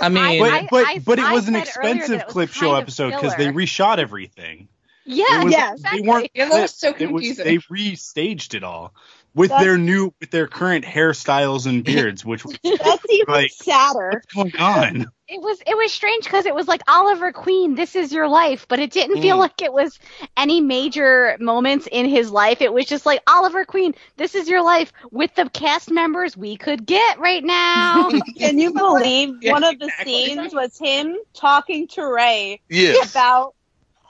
[0.01, 2.75] I mean, But I- but I- but it I was an expensive was clip show
[2.75, 3.53] episode because they filler.
[3.61, 4.69] reshot everything.
[5.05, 6.31] Yeah, It was- yeah, They weren't.
[6.35, 7.01] It was so clipped.
[7.03, 7.45] It was- confusing.
[7.45, 8.93] they restaged it all
[9.38, 13.51] with That's- their new with their current hairstyles and beards, which was That's even Like-
[13.53, 14.11] sadder.
[14.35, 15.07] what's going on?
[15.31, 18.64] It was it was strange because it was like Oliver Queen, this is your life,
[18.66, 19.40] but it didn't feel Mm.
[19.40, 19.98] like it was
[20.38, 22.62] any major moments in his life.
[22.62, 26.57] It was just like Oliver Queen, this is your life with the cast members we
[26.57, 28.09] could get right now.
[28.38, 30.24] Can you believe Yeah, one of the exactly.
[30.27, 33.11] scenes was him talking to Ray Yes.
[33.11, 33.55] about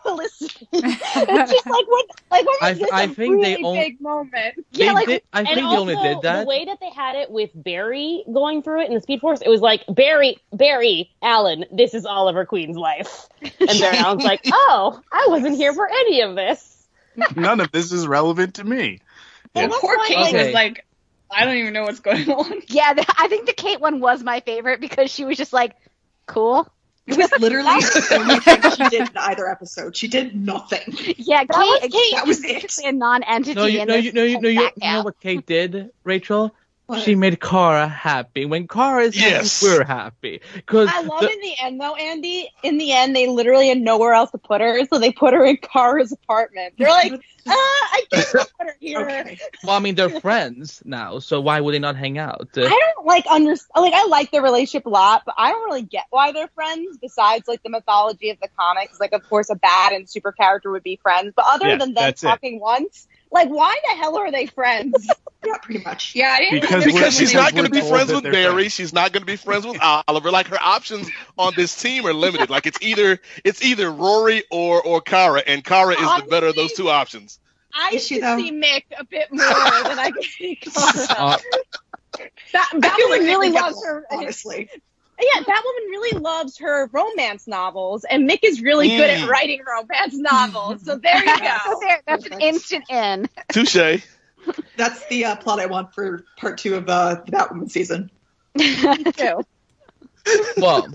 [0.03, 0.69] Felicity?
[0.73, 4.01] it's just like what, like what I- was this I a think they really big
[4.01, 4.55] moment?
[4.73, 6.41] Yeah, like, did, I and think they only did that.
[6.43, 9.41] The way that they had it with Barry going through it in the Speed Force,
[9.41, 14.43] it was like Barry, Barry, Allen, this is Oliver Queen's life, and Barry Allen's like,
[14.53, 16.87] oh, I wasn't here for any of this.
[17.35, 19.01] None of this is relevant to me.
[19.55, 19.79] And Yeah.
[19.81, 20.45] poor point, Kate Okay.
[20.47, 20.87] was like,
[21.31, 22.63] I don't even know what's going on.
[22.69, 25.75] yeah, the, I think the Kate one was my favorite because she was just like,
[26.27, 26.71] cool.
[27.09, 29.97] It was literally the only thing she did in either episode.
[29.97, 30.95] She did nothing.
[31.17, 32.13] Yeah, Kate, was Kate, Kate.
[32.13, 32.85] That was is it.
[32.85, 33.55] a non-entity.
[33.55, 35.91] No, you in know, this you know, you know, you, you know what Kate did,
[36.05, 36.55] Rachel?
[36.89, 37.03] What?
[37.03, 38.47] She made Kara happy.
[38.47, 39.61] When Kara is Yes.
[39.61, 40.41] happy, we're happy.
[40.65, 42.49] Cause I love the- in the end though, Andy.
[42.63, 45.45] In the end, they literally had nowhere else to put her, so they put her
[45.45, 46.77] in Kara's apartment.
[46.79, 47.13] They're like,
[47.47, 49.01] ah, I can't put her here.
[49.01, 49.39] Okay.
[49.65, 52.49] well, I mean, they're friends now, so why would they not hang out?
[52.57, 55.83] I don't like under like I like their relationship a lot, but I don't really
[55.83, 56.97] get why they're friends.
[57.03, 60.71] Besides, like the mythology of the comics, like of course a bad and super character
[60.71, 62.27] would be friends, but other Yeah, than them that's it.
[62.27, 65.09] talking once, like why the hell are they friends?
[65.47, 66.17] Yeah, pretty much.
[66.17, 68.53] Yeah, I didn't Because Because she's not going to be friends with Barry.
[68.55, 68.73] friends.
[68.75, 70.33] She's not going to be friends with Oliver.
[70.33, 72.51] Like her options on this team are limited.
[72.51, 76.57] Like it's either it's either Rory or or Kara, and Kara is the better of
[76.57, 77.39] those two options.
[77.73, 81.07] I should see Mick a bit more than I can see Kara.
[81.09, 81.39] Uh,
[82.53, 84.05] that I that feel like really would loves her.
[84.11, 84.69] Honestly,
[85.21, 89.29] Yeah, that woman really loves her romance novels, and Mick is really good at Mm.
[89.29, 90.85] writing romance novels.
[90.85, 91.57] So there you go.
[91.65, 91.81] So go.
[91.81, 93.29] there, that's an instant in.
[93.53, 94.03] Touche.
[94.77, 98.11] that's the uh, plot I want for part two of uh, the Batwoman season.
[98.57, 99.43] Too.
[100.61, 100.87] well,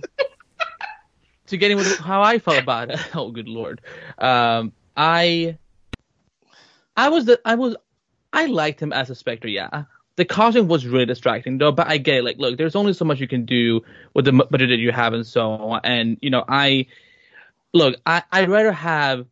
[1.48, 3.00] to get into how I felt about it.
[3.16, 3.82] Oh, good lord.
[4.18, 5.58] Um, I,
[6.96, 7.76] I was the, I was,
[8.32, 9.48] I liked him as a Spectre.
[9.48, 9.84] Yeah,
[10.15, 11.71] the costume was really distracting though.
[11.71, 12.23] But I get it.
[12.23, 13.82] Like, look, there's only so much you can do
[14.13, 15.82] with the budget that you have and so on.
[15.84, 16.88] And you know, I,
[17.73, 19.26] look, I, I'd rather have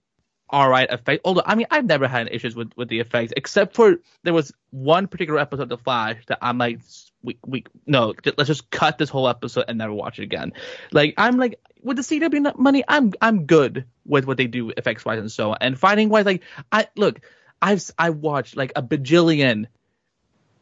[0.52, 1.22] all right effect.
[1.24, 4.54] Although, I mean, I've never had issues with with the effects, except for there was
[4.70, 6.82] one particular episode of The Flash that I'm like,
[7.24, 10.54] we we no, let's just cut this whole episode and never watch it again.
[10.92, 15.06] Like I'm like with the CW money, I'm I'm good with what they do effects
[15.06, 15.58] wise and so on.
[15.62, 17.22] And fighting wise, like I look,
[17.62, 19.68] I've I watched like a bajillion.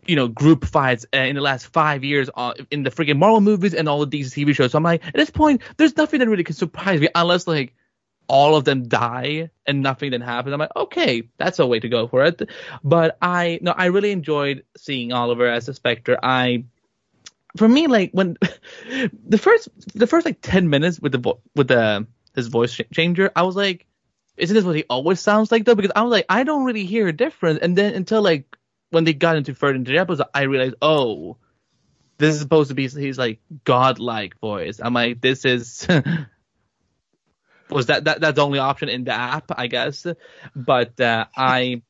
[0.05, 3.41] You know, group fights uh, in the last five years uh, in the freaking Marvel
[3.41, 4.71] movies and all of these TV shows.
[4.71, 7.75] So I'm like, at this point, there's nothing that really can surprise me unless like
[8.29, 10.53] all of them die and nothing then happens.
[10.53, 12.49] I'm like, okay, that's a way to go for it.
[12.83, 16.17] But I no, I really enjoyed seeing Oliver as a Spectre.
[16.21, 16.65] I
[17.57, 18.38] for me like when
[19.27, 22.89] the first the first like 10 minutes with the vo- with the his voice ch-
[22.93, 23.85] changer, I was like
[24.38, 25.75] isn't this what he always sounds like though?
[25.75, 27.59] Because I was like, I don't really hear a difference.
[27.62, 28.55] And then until like
[28.89, 31.38] when they got into further into the episode, I realized, oh,
[32.17, 34.80] this is supposed to be his like godlike voice.
[34.84, 35.88] I'm like, this is
[37.69, 40.06] was that, that that's the only option in the app, I guess.
[40.56, 41.82] But uh, I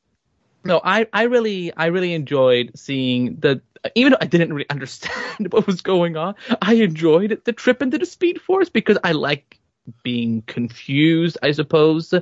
[0.64, 3.62] no, I I really I really enjoyed seeing the
[3.96, 7.98] even though I didn't really understand what was going on, I enjoyed the trip into
[7.98, 9.60] the Speed Force because I like
[10.04, 12.14] being confused, I suppose.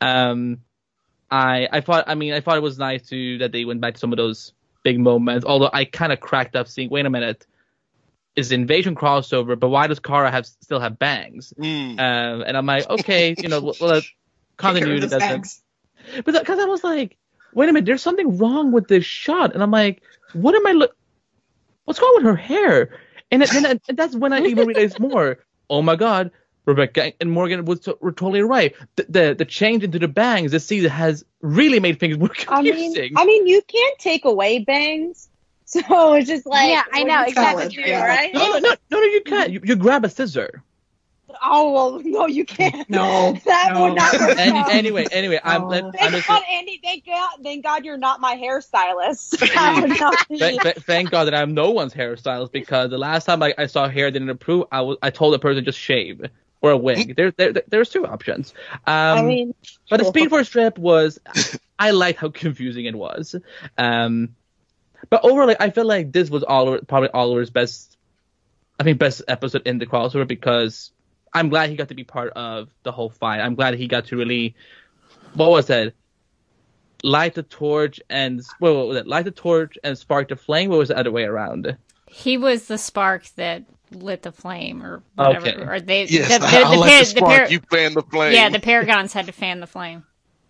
[0.00, 0.62] Um,
[1.30, 3.94] I I thought I mean I thought it was nice to that they went back
[3.94, 5.44] to some of those big moments.
[5.44, 7.46] Although I kind of cracked up seeing wait a minute,
[8.36, 11.52] is invasion crossover, but why does Kara have still have bangs?
[11.58, 11.98] Mm.
[11.98, 14.00] Um, and I'm like, okay, you know, well,
[14.56, 15.46] continuity doesn't.
[16.24, 17.16] But because I was like,
[17.54, 20.72] wait a minute, there's something wrong with this shot, and I'm like, what am I
[20.72, 20.96] look?
[21.84, 22.98] What's wrong with her hair?
[23.30, 25.38] And then and that's when I even realized more.
[25.68, 26.32] Oh my god,
[26.66, 28.74] Rebecca and Morgan was to, were totally right.
[28.96, 32.62] The, the the change into the bangs this season has really made things more I
[32.62, 33.02] confusing.
[33.02, 35.28] mean, I mean, you can't take away bangs,
[35.64, 37.68] so it's just like Yeah, I know, exactly.
[37.68, 38.04] do, Yeah.
[38.06, 38.32] right?
[38.34, 39.50] no, no, no, no, no, you can't.
[39.52, 40.62] You, you grab a scissor.
[41.42, 42.88] Oh well, no, you can't.
[42.90, 43.84] No, that no.
[43.84, 44.36] would not work.
[44.36, 44.70] Any, out.
[44.72, 45.68] anyway, anyway, I'm, No.
[45.68, 46.80] let, I'm Thank God, Andy.
[46.82, 49.38] Thank God, thank God you're not my hairstylist.
[49.38, 52.98] That would not be- Th- th- thank God that I'm no one's hairstylist because the
[52.98, 55.78] last time I, I saw hair didn't approve, I was I told the person just
[55.78, 56.20] shave
[56.62, 57.16] or a wig.
[57.16, 58.54] There, there, there's two options.
[58.86, 59.54] Um, I mean,
[59.88, 60.04] but the.
[60.06, 61.18] Speed Force trip was,
[61.78, 63.34] I liked how confusing it was.
[63.78, 64.34] Um,
[65.08, 67.96] But overall, like, I feel like this was Oliver, probably Oliver's best,
[68.78, 70.92] I think, best episode in the crossover because
[71.32, 73.40] I'm glad he got to be part of the whole fight.
[73.40, 74.54] I'm glad he got to really,
[75.34, 75.94] what was that?
[77.02, 79.06] Light the torch and what was it?
[79.06, 80.70] Light the torch and spark the flame.
[80.70, 81.78] Or was the other way around?
[82.12, 85.48] He was the spark that lit the flame, or whatever.
[85.48, 85.62] Okay.
[85.64, 87.94] Or they, Yes, the, the, I'll the, let par- the the spark, par- you fan
[87.94, 88.32] the flame.
[88.32, 90.04] Yeah, the Paragons had to fan the flame.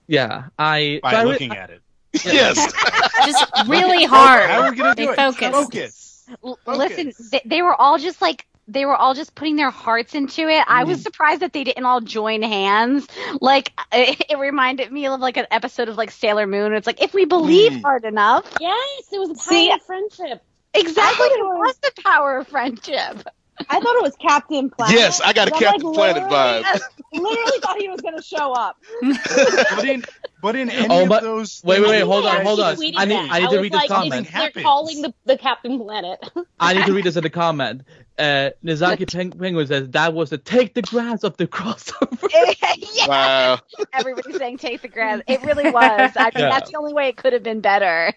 [0.06, 1.82] Yeah, I By so I re- looking at it.
[2.24, 2.72] Yes.
[3.26, 4.50] Just really hard.
[4.50, 5.16] How are we gonna they do it?
[5.16, 5.52] focused.
[5.52, 6.28] Focus.
[6.44, 10.14] L- Listen, they, they were all just like they were all just putting their hearts
[10.14, 10.64] into it.
[10.66, 10.88] I Mm.
[10.88, 13.06] was surprised that they didn't all join hands.
[13.40, 16.72] Like it, it reminded me of like an episode of like Sailor Moon.
[16.74, 17.82] It's like if we believe Mm.
[17.82, 20.42] hard enough, Yes, it was a power See- of friendship.
[20.74, 21.26] Exactly.
[21.26, 23.22] It was the power of friendship.
[23.68, 24.96] I thought it was Captain Planet.
[24.96, 26.80] Yes, I got a I'm, Captain Planet literally- vibe.
[27.12, 28.76] Literally thought he was going to show up.
[29.76, 30.04] But in
[30.40, 32.76] but in any Oh, of those wait, wait, wait, hold on, hold on.
[32.76, 33.16] Tweeted I need.
[33.30, 34.28] I need to read like, this comment.
[34.32, 36.30] They're calling the, the Captain Planet.
[36.60, 37.82] I need to read this in the comment.
[38.18, 42.28] Uh, Nizaki Peng- Penguin says that was the take the grass of the crossover.
[42.94, 43.06] yeah.
[43.08, 43.58] Wow.
[43.92, 45.20] Everybody's saying take the grass.
[45.26, 46.12] It really was.
[46.16, 46.50] I mean, Yeah.
[46.50, 48.12] that's the only way it could have been better.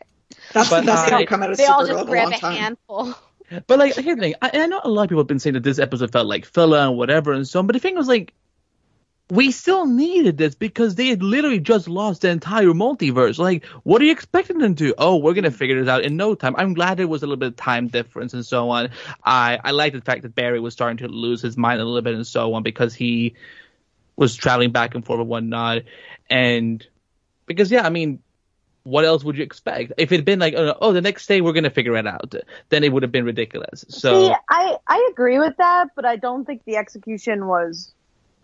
[0.51, 2.37] That's But the best I- outcome out of They all just in a long a
[2.37, 2.55] time.
[2.55, 3.15] handful.
[3.67, 4.35] But like, here's the thing.
[4.41, 6.45] I, I know a lot of people have been saying that this episode felt like
[6.45, 7.67] filler and whatever and so on.
[7.67, 8.33] But the thing was like,
[9.29, 13.37] we still needed this because they had literally just lost the entire multiverse.
[13.37, 14.87] Like, what are you expecting them to?
[14.87, 14.93] Do?
[14.97, 16.55] Oh, we're gonna figure this out in no time.
[16.57, 18.89] I'm glad there was a little bit of time difference and so on.
[19.23, 22.01] I I like the fact that Barry was starting to lose his mind a little
[22.01, 23.35] bit and so on because he
[24.15, 25.83] was traveling back and forth and whatnot.
[26.29, 26.85] And
[27.45, 28.19] because yeah, I mean,
[28.83, 29.93] what else would you expect?
[29.97, 32.35] If it had been like, oh, oh, the next day we're gonna figure it out,
[32.69, 33.85] then it would have been ridiculous.
[33.87, 34.27] So.
[34.27, 37.93] See, I, I agree with that, but I don't think the execution was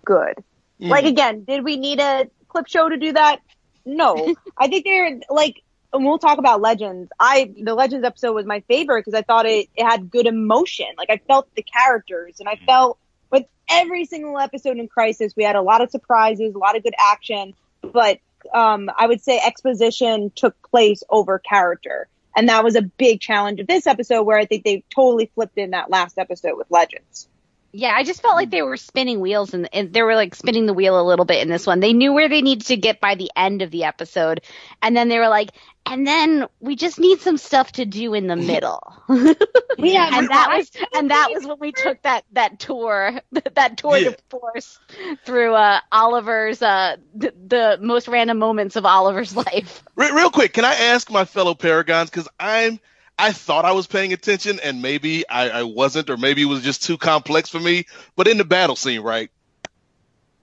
[0.06, 0.44] good.
[0.80, 0.90] Mm.
[0.90, 3.42] Like, again, did we need a clip show to do that?
[3.86, 4.34] No.
[4.58, 7.12] I think they're, like, and we'll talk about Legends.
[7.20, 10.88] I, the Legends episode was my favorite because I thought it, it had good emotion.
[10.98, 12.66] Like, I felt the characters and I mm.
[12.66, 12.98] felt
[13.32, 16.84] with every single episode in Crisis, we had a lot of surprises, a lot of
[16.84, 18.20] good action, but,
[18.54, 22.08] um, I would say exposition took place over character.
[22.36, 25.58] And that was a big challenge of this episode where I think they totally flipped
[25.58, 27.28] in that last episode with Legends.
[27.72, 30.66] Yeah, I just felt like they were spinning wheels and, and they were like spinning
[30.66, 31.80] the wheel a little bit in this one.
[31.80, 34.42] They knew where they needed to get by the end of the episode.
[34.82, 35.52] And then they were like,
[35.86, 38.82] and then we just need some stuff to do in the middle.
[39.82, 43.22] Yeah, and that was and that was when we took that that tour
[43.56, 44.10] that tour Yeah.
[44.10, 44.78] de force
[45.24, 49.82] through uh Oliver's uh the, the most random moments of Oliver's life.
[49.96, 52.82] Re- real quick, can I ask my fellow Paragons because I'm
[53.20, 56.64] I thought I was paying attention and maybe I, I wasn't or maybe it was
[56.64, 57.86] just too complex for me.
[58.16, 59.30] But in the battle scene, right?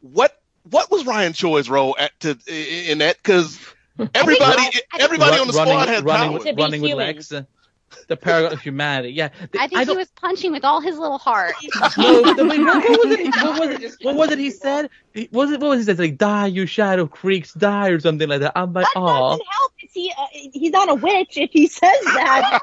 [0.02, 0.38] What
[0.70, 3.16] what was Ryan Choi's role at to in that?
[3.16, 3.58] Because
[4.14, 4.62] everybody
[4.98, 6.38] everybody on the running, squad had running, power.
[6.38, 7.46] with, To be running with human.
[7.90, 9.10] Lex, the paragon of humanity.
[9.10, 11.54] Yeah, I think he was punching with all his little heart.
[11.98, 13.34] No, the- wait, what, what was it?
[13.36, 13.94] What was it?
[14.02, 14.38] What was it?
[14.38, 14.90] He said.
[15.14, 15.60] He, was it?
[15.60, 15.98] What was he said?
[15.98, 18.52] Like, die, you shadow creeks, die, or something like that.
[18.56, 19.72] I'm like, That oh, doesn't help.
[19.82, 22.58] Is he, uh, he's not a witch if he says that.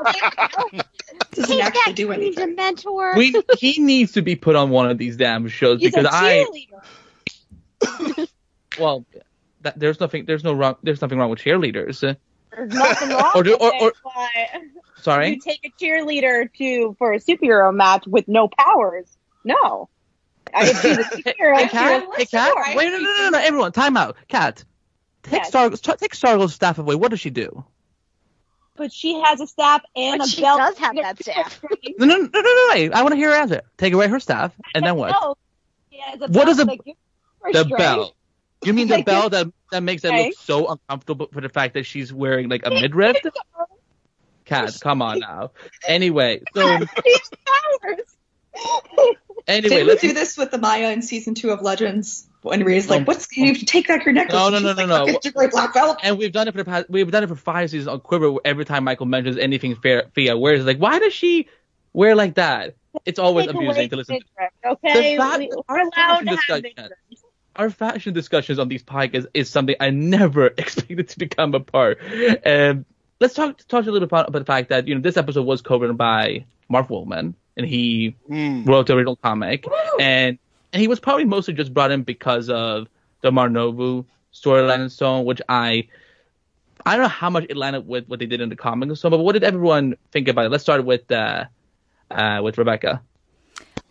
[1.31, 2.55] Doesn't Take actually that, do Queen's anything.
[2.55, 3.15] Mentor.
[3.17, 6.45] we he needs to be put on one of these damn shows he's because I
[8.79, 9.05] well,
[9.61, 10.25] that, there's nothing.
[10.25, 10.75] There's no wrong.
[10.83, 12.17] There's nothing wrong with cheerleaders.
[12.55, 15.29] There's nothing wrong Or do- with or- it, or- but Sorry.
[15.31, 19.05] you take a cheerleader to for a superhero match with no powers.
[19.43, 19.89] No.
[20.53, 21.57] I if she's a superhero.
[21.57, 22.05] Hey, Kat.
[22.15, 22.51] Hey, Kat.
[22.53, 22.75] sure.
[22.75, 24.15] Wait, no, no, no, no, everyone, time out.
[24.27, 24.63] Kat.
[25.23, 25.47] Take Yes.
[25.49, 25.69] Star.
[25.69, 26.95] Take Stargirl's staff away.
[26.95, 27.63] What does she do?
[28.75, 30.57] But she has a staff and But a she belt.
[30.59, 31.61] does have that staff.
[31.99, 32.67] No, no, no, no, no.
[32.71, 32.91] Wait.
[32.93, 33.61] I want to hear her answer.
[33.77, 35.11] Take away her staff, and then what?
[35.11, 35.35] No.
[35.91, 36.97] She has a belt is a- that gives
[37.41, 37.77] her The strength.
[37.77, 38.15] bell.
[38.65, 41.73] You mean the Like bell that that makes it look so uncomfortable for the fact
[41.75, 43.17] that she's wearing like a midriff?
[44.45, 45.51] Kat, come on now.
[45.87, 46.79] Anyway, so
[48.55, 52.27] She anyway, Didn't we let's do this with the Maya in season two of Legends?
[52.43, 54.59] When Rhea's like, Um, "What's you have to take back your necklace?" No, And no,
[54.59, 55.13] no, like, no, no.
[55.13, 55.97] It's a great black belt.
[56.03, 58.35] and we've done it for the past we've done it for five seasons on Quiver.
[58.45, 61.47] Every time Michael mentions anything fair, Fia wears, it's like, why does she
[61.93, 62.75] wear like that?
[63.05, 64.19] It's always Take amusing to listen.
[64.19, 64.25] to.
[64.37, 66.89] midriff, Okay, The fa- we, our we're allowed to have discussion.
[67.55, 71.99] Our fashion discussions on these podcasts is something I never expected to become a part.
[72.45, 72.85] Um,
[73.19, 75.43] let's talk talk a little bit about, about the fact that you know this episode
[75.43, 78.65] was covered by Marv Wolfman, and he Mm.
[78.65, 79.65] wrote the original comic,
[79.99, 80.37] and
[80.71, 82.87] and he was probably mostly just brought in because of
[83.21, 85.87] the Mar Novu storyline and so on, which I
[86.85, 88.89] I don't know how much it lined up with what they did in the comic
[88.89, 90.49] and so on, but what did everyone think about it?
[90.49, 91.45] Let's start with uh,
[92.09, 93.01] uh, with Rebecca.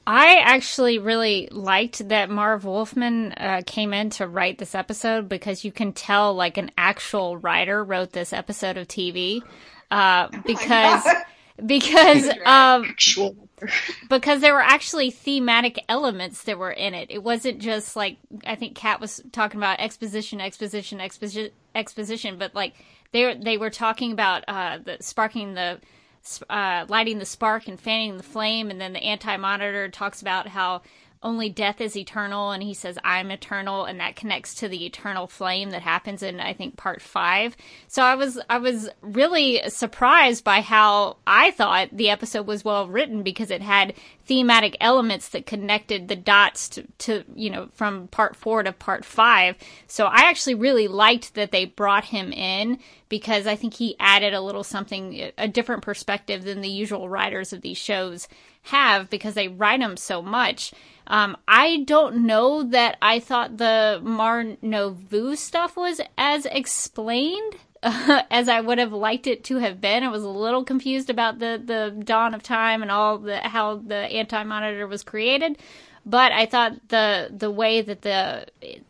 [0.07, 5.65] I actually really liked that Marv Wolfman uh, came in to write this episode because
[5.65, 9.43] you can tell like an actual writer wrote this episode of TV.
[9.91, 11.07] uh, because
[11.67, 12.95] because um
[14.09, 17.11] because there were actually thematic elements that were in it.
[17.11, 22.55] It wasn't just like I think Kat was talking about exposition, exposition, exposition, exposition, but
[22.55, 22.75] like
[23.13, 25.79] they were, they were talking about uh, the sparking the
[26.49, 30.49] uh, lighting the spark and fanning the flame, and then the anti monitor talks about
[30.49, 30.83] how
[31.23, 35.27] only death is eternal and he says i'm eternal and that connects to the eternal
[35.27, 37.57] flame that happens in i think part five.
[37.87, 42.89] So i was i was really surprised by how i thought the episode was well
[42.89, 43.95] written because it had
[44.25, 49.05] thematic elements that connected the dots to, to you know from part four to part
[49.05, 49.57] five.
[49.87, 54.35] So i actually really liked that they brought him in because i think he added
[54.35, 58.29] a little something a different perspective than the usual writers of these shows
[58.63, 60.73] have because they write them so much.
[61.07, 68.23] Um, I don't know that I thought the Mar Novu stuff was as explained uh,
[68.31, 70.03] as I would have liked it to have been.
[70.03, 73.77] I was a little confused about the, the dawn of time and all the how
[73.77, 75.59] the anti monitor was created.
[76.05, 78.47] But I thought the the way that the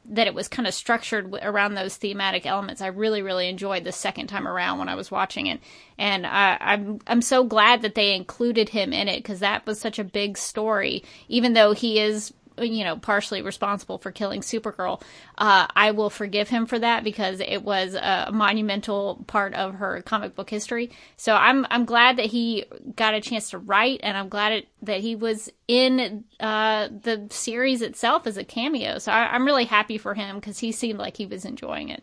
[0.06, 3.92] that it was kind of structured around those thematic elements, I really really enjoyed the
[3.92, 5.60] second time around when I was watching it,
[5.98, 9.78] and I, I'm I'm so glad that they included him in it because that was
[9.78, 15.02] such a big story, even though he is you know, partially responsible for killing Supergirl.
[15.38, 20.02] Uh, I will forgive him for that because it was a monumental part of her
[20.02, 20.90] comic book history.
[21.16, 22.64] So I'm I'm glad that he
[22.96, 27.26] got a chance to write, and I'm glad it, that he was in uh, the
[27.30, 28.98] series itself as a cameo.
[28.98, 32.02] So I, I'm really happy for him because he seemed like he was enjoying it.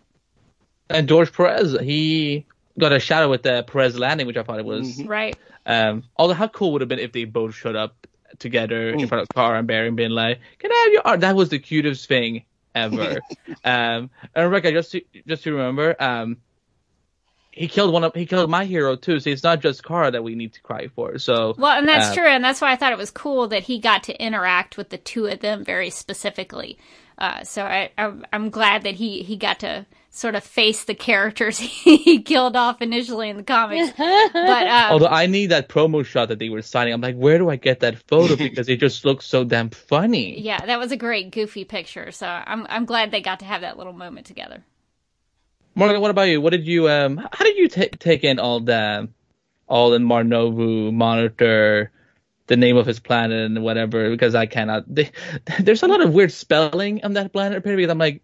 [0.90, 2.46] And George Perez, he
[2.80, 5.08] got a shadow with the Perez landing, which I thought it was mm-hmm.
[5.08, 5.38] right.
[5.66, 8.08] Um, although how cool would have been if they both showed up
[8.38, 11.20] together in front of Kara and Barry and being like, "Can I have your art?"
[11.22, 12.44] That was the cutest thing
[12.76, 13.20] ever.
[13.64, 16.38] um, and Rebecca, just to, just to remember, um,
[17.52, 19.20] he killed one of he killed my hero too.
[19.20, 21.18] So it's not just Kara that we need to cry for.
[21.18, 23.64] So well, and that's uh, true, and that's why I thought it was cool that
[23.64, 26.78] he got to interact with the two of them very specifically.
[27.18, 30.96] Uh, so I, I I'm glad that he he got to sort of face the
[30.96, 33.92] characters he killed off initially in the comics.
[33.98, 37.38] but um, although I need that promo shot that they were signing, I'm like, where
[37.38, 40.40] do I get that photo because it just looks so damn funny.
[40.40, 42.12] Yeah, that was a great goofy picture.
[42.12, 44.64] So I'm I'm glad they got to have that little moment together.
[45.76, 46.42] Morgan, what about you?
[46.42, 47.18] What did you um?
[47.18, 49.10] How did you t- take in all the
[49.68, 51.92] all in Mar Novu monitor?
[52.48, 54.84] the name of his planet and whatever because I cannot.
[54.88, 55.12] They,
[55.60, 57.88] there's a lot of weird spelling on that planet apparently.
[57.88, 58.24] I'm like,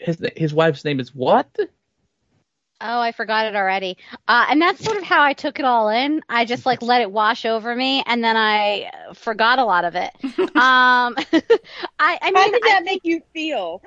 [0.00, 1.48] his his wife's name is what?
[2.78, 3.96] Oh, I forgot it already.
[4.28, 6.22] Uh, and that's sort of how I took it all in.
[6.28, 9.94] I just like let it wash over me, and then I forgot a lot of
[9.94, 10.10] it.
[10.38, 11.16] um,
[11.98, 13.80] I, I mean, how did that I, make you feel?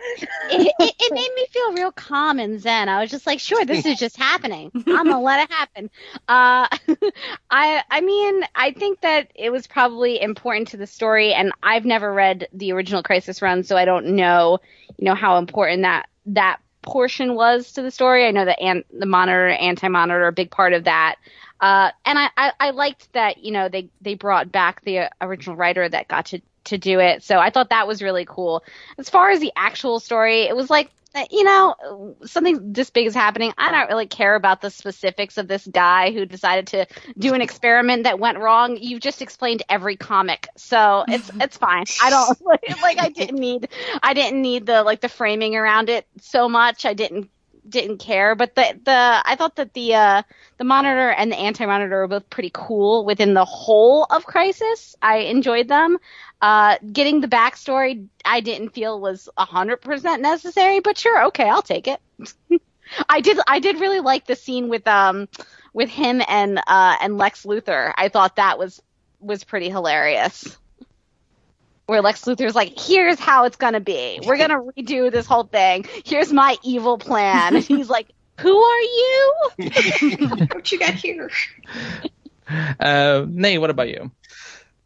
[0.49, 2.89] It, it, it, made me feel real calm and zen.
[2.89, 4.71] I was just like, sure, this is just happening.
[4.73, 5.91] I'm gonna let it happen.
[6.27, 6.67] Uh,
[7.51, 11.85] I, I mean, I think that it was probably important to the story, and I've
[11.85, 14.57] never read the original Crisis Run, so I don't know,
[14.97, 18.25] you know, how important that that portion was to the story.
[18.25, 21.15] I know that an- the monitor, anti-monitor, a big part of that.
[21.59, 25.55] Uh, and I, I, I liked that, you know, they, they brought back the original
[25.55, 27.23] writer that got to, to do it.
[27.23, 28.63] So I thought that was really cool.
[28.97, 33.07] As far as the actual story, it was like Uh, you know, something this big
[33.07, 33.51] is happening.
[33.57, 36.85] I don't really care about the specifics of this guy who decided to
[37.17, 38.77] do an experiment that went wrong.
[38.77, 41.85] You've just explained every comic, so it's it's fine.
[42.03, 43.69] I don't like, like I didn't need
[44.03, 46.85] I didn't need the like the framing around it so much.
[46.85, 47.31] I didn't
[47.69, 50.23] didn't care, but the the I thought that the uh
[50.57, 54.95] the monitor and the anti monitor were both pretty cool within the whole of Crisis.
[55.01, 55.97] I enjoyed them.
[56.41, 61.49] Uh, getting the backstory I didn't feel was a hundred percent necessary, but sure, okay,
[61.49, 61.99] I'll take it.
[63.09, 65.27] I did I did really like the scene with um
[65.73, 67.93] with him and uh and Lex Luthor.
[67.97, 68.81] I thought that was
[69.19, 70.57] was pretty hilarious.
[71.89, 74.19] Where Lex Luthor's like, here's how it's gonna be.
[74.23, 75.85] We're gonna redo this whole thing.
[76.05, 77.55] Here's my evil plan.
[77.55, 78.09] And he's like,
[78.41, 79.33] Who are you?
[80.51, 81.29] what you got here?
[82.79, 84.09] Uh, Nate, what about you?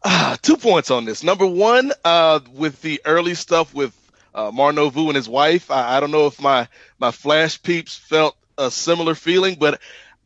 [0.03, 1.23] Uh, two points on this.
[1.23, 3.95] Number one, uh, with the early stuff with
[4.35, 6.67] uh, Mar Novu and his wife, I, I don't know if my
[6.99, 9.79] my Flash peeps felt a similar feeling, but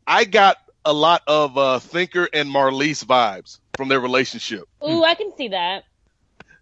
[0.04, 4.64] I got a lot of uh, Thinker and Marlize vibes from their relationship.
[4.82, 5.84] Ooh, I can see that.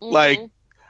[0.03, 0.13] Mm-hmm.
[0.13, 0.41] Like,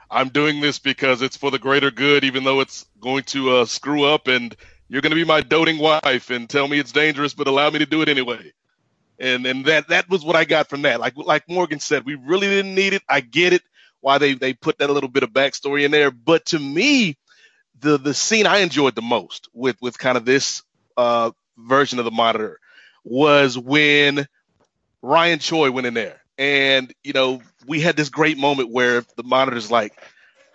[0.09, 3.65] I'm doing this because it's for the greater good, even though it's going to uh,
[3.65, 4.55] screw up, and
[4.89, 7.79] you're going to be my doting wife and tell me it's dangerous, but allow me
[7.79, 8.51] to do it anyway
[9.19, 10.99] and and that that was what I got from that.
[10.99, 13.01] Like like Morgan said, we really didn't need it.
[13.09, 13.63] I get it
[14.01, 17.17] why they they put that little bit of backstory in there, but to me,
[17.79, 20.63] the the scene I enjoyed the most with with kind of this
[20.95, 22.59] uh, version of the monitor
[23.03, 24.27] was when
[25.01, 26.21] Ryan Choi went in there.
[26.37, 29.93] And, you know, we had this great moment where the monitor's like,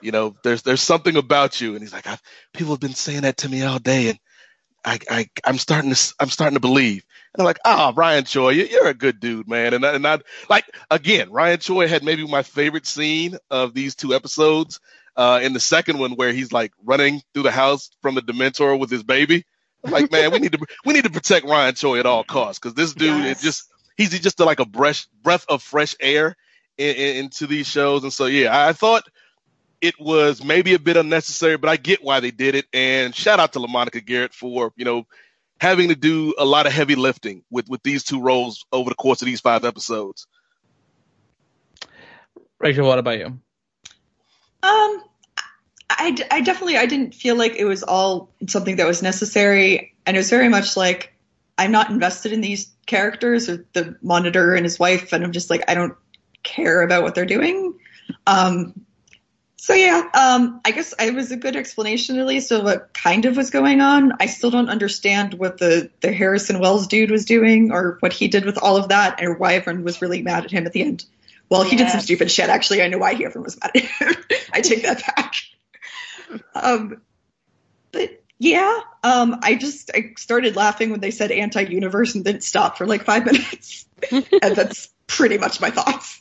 [0.00, 1.72] you know, there's there's something about you.
[1.72, 2.22] And he's like, I've,
[2.54, 4.10] people have been saying that to me all day.
[4.10, 4.18] And
[4.84, 7.04] I, I I'm starting to I'm starting to believe.
[7.34, 9.74] And I'm like, ah, Ryan Choi, you- you're a good dude, man.
[9.74, 10.18] And I, and I
[10.50, 14.80] like again, Ryan Choi had maybe my favorite scene of these two episodes.
[15.14, 18.78] Uh, in the second one where he's like running through the house from the Dementor
[18.80, 19.44] with his baby.
[19.84, 22.58] I'm like, man, we need to we need to protect Ryan Choi at all costs
[22.58, 26.36] because this dude is just he's just like a breath breath of fresh air
[26.78, 28.02] in, in, into these shows.
[28.02, 29.04] And so yeah, I thought
[29.80, 32.66] it was maybe a bit unnecessary, but I get why they did it.
[32.72, 35.06] And shout out to LaMonica Garrett for you know
[35.60, 38.96] having to do a lot of heavy lifting with with these two roles over the
[38.96, 40.26] course of these five episodes.
[42.58, 43.26] Rachel, what about you?
[44.64, 45.02] Um,
[45.90, 49.94] I, d- I definitely I didn't feel like it was all something that was necessary,
[50.06, 51.11] and it was very much like
[51.58, 55.50] I'm not invested in these characters or the monitor and his wife, and I'm just
[55.50, 55.94] like I don't
[56.42, 57.78] care about what they're doing.
[58.26, 58.84] Um,
[59.56, 63.26] so yeah, um, I guess I was a good explanation at least of what kind
[63.26, 64.12] of was going on.
[64.18, 68.26] I still don't understand what the the Harrison Wells dude was doing or what he
[68.26, 70.82] did with all of that, or why everyone was really mad at him at the
[70.82, 71.04] end.
[71.48, 72.48] Well, he did some stupid shit.
[72.48, 74.24] Actually, I know why he everyone was mad at him.
[74.52, 75.34] I take that back.
[76.54, 77.02] Um,
[77.90, 82.76] but yeah, um, I just I started laughing when they said anti-universe and didn't stop
[82.76, 86.20] for like five minutes, and that's pretty much my thoughts.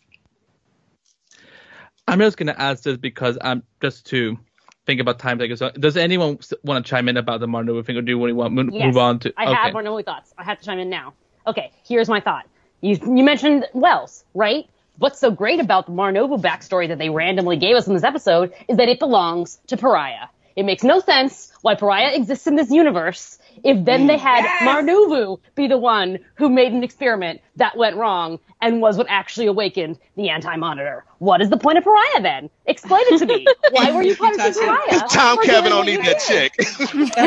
[2.07, 4.37] I'm just gonna ask this because I'm just to
[4.85, 5.57] think about time taken.
[5.57, 8.55] So, does anyone want to chime in about the Martin thing, or do we want
[8.55, 9.33] to move, Yes, move on to?
[9.35, 9.53] I okay.
[9.55, 10.31] have one of thoughts.
[10.37, 11.13] I have to chime in now.
[11.47, 12.47] Okay, here's my thought.
[12.81, 14.67] You you mentioned Wells, right?
[14.99, 18.03] What's so great about the Mar Novu backstory that they randomly gave us in this
[18.03, 20.27] episode is that it belongs to Pariah.
[20.55, 24.81] It makes no sense why Pariah exists in this universe if then they had Mar
[24.81, 29.47] Novu be the one who made an experiment that went wrong and was what actually
[29.47, 31.05] awakened the anti-monitor.
[31.19, 32.49] What is the point of Pariah then?
[32.65, 33.53] Explain it to me.
[33.71, 35.01] Why were you punishing Pariah?
[35.09, 36.51] Tom for Kevin doing don't what need you that did?
[36.51, 36.53] chick.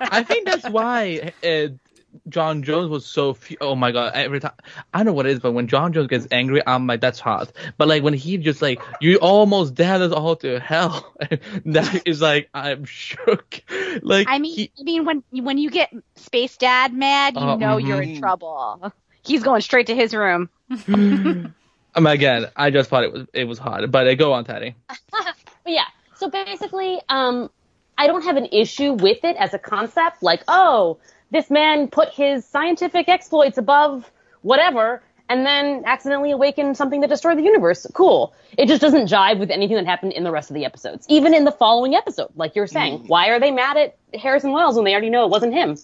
[0.00, 1.68] I think that's why uh,
[2.28, 3.34] J'onn J'onzz was so.
[3.34, 4.12] Fu- oh my god!
[4.14, 4.52] Every time
[4.92, 7.18] I don't know what it is, but when J'onn J'onzz gets angry, I'm like, that's
[7.20, 7.52] hot.
[7.78, 11.14] But like when he just like, you almost damned us all to hell.
[11.66, 13.60] that is like, I'm shook.
[14.02, 17.76] Like I mean, I mean, when when you get Space Dad mad, you Oh, know
[17.76, 18.92] you're in trouble.
[19.22, 20.48] He's going straight to his room.
[20.88, 23.90] um, again, I just thought it was it was hot.
[23.90, 24.74] But uh, go on, Taddy.
[25.66, 25.84] Yeah,
[26.16, 27.50] so basically, um,
[27.98, 30.22] I don't have an issue with it as a concept.
[30.22, 30.98] Like, oh,
[31.32, 34.10] this man put his scientific exploits above
[34.42, 37.86] whatever, and then accidentally awakened something that destroyed the universe.
[37.94, 38.34] Cool.
[38.58, 41.06] It just doesn't jive with anything that happened in the rest of the episodes.
[41.08, 44.76] Even in the following episode, like you're saying, why are they mad at Harrison Wells
[44.76, 45.76] when they already know it wasn't him?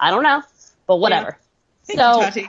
[0.00, 0.42] I don't know,
[0.86, 1.38] but whatever.
[1.84, 2.42] Thank so.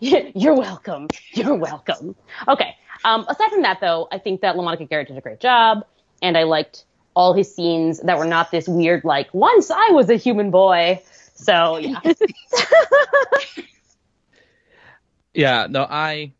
[0.00, 1.08] You, you're welcome.
[1.32, 2.14] You're welcome.
[2.48, 2.76] Okay.
[3.04, 5.86] Um, aside from that, though, I think that LaMonica Garrett did a great job,
[6.20, 6.85] and I liked
[7.16, 11.02] all his scenes that were not this weird, like, once I was a human boy.
[11.34, 12.00] So, yeah.
[15.36, 16.32] Yeah, no, I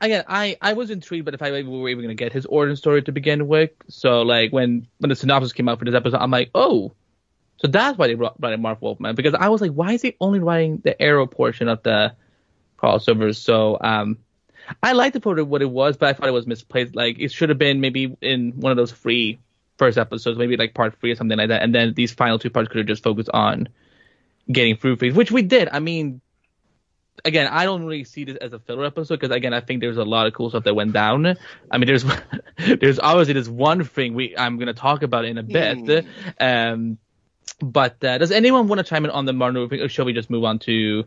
[0.00, 2.76] again, I I was intrigued, but if I we were even gonna get his origin
[2.76, 6.18] story to begin with, so like when when the synopsis came out for this episode,
[6.18, 6.92] I'm like, oh,
[7.56, 10.02] so that's why they brought, brought in Marv Wolfman because I was like, why is
[10.02, 12.14] he only writing the Arrow portion of the
[12.78, 13.36] crossovers?
[13.36, 14.18] So um,
[14.82, 16.94] I liked it for what it was, but I thought it was misplaced.
[16.94, 19.38] Like it should have been maybe in one of those free
[19.78, 22.50] first episodes, maybe like part three or something like that, and then these final two
[22.50, 23.68] parts could have just focused on
[24.50, 25.68] getting through things, which we did.
[25.70, 26.20] I mean,
[27.24, 29.96] again, I don't really see this as a filler episode because again, I think there's
[29.96, 31.36] a lot of cool stuff that went down.
[31.70, 32.04] I mean, there's
[32.56, 36.06] there's obviously this one thing we I'm gonna talk about in a bit.
[36.40, 36.98] Um,
[37.60, 40.04] but uh, does anyone want to chime in on the Martin Luther King, or shall
[40.04, 41.04] we just move on to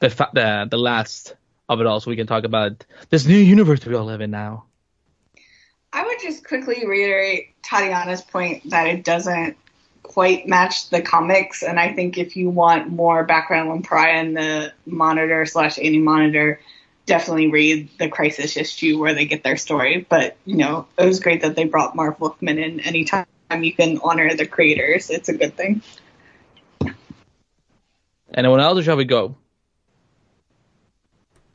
[0.00, 1.34] the fa- the the last
[1.68, 4.30] of it all, so we can talk about this new universe we all live in
[4.30, 4.64] now?
[5.92, 9.56] I would just quickly reiterate Tatiana's point that it doesn't
[10.02, 14.36] quite match the comics, and I think if you want more background on Pariah and
[14.36, 16.60] the Monitor slash Anti Monitor,
[17.06, 20.06] definitely read the Crisis issue where they get their story.
[20.08, 22.80] But you know, it was great that they brought Marv Wolfman in.
[22.80, 23.26] Anytime
[23.60, 25.82] you can honor the creators, it's a good thing.
[28.34, 29.36] Anyone else, or shall we go?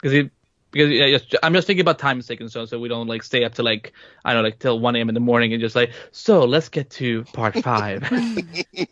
[0.02, 0.32] Because it,
[0.72, 3.08] because yeah, just, I'm just thinking about time sake and so on, so we don't
[3.08, 3.94] like stay up to like
[4.24, 5.10] I don't know like till 1 a.m.
[5.10, 8.10] in the morning and just like so let's get to part five.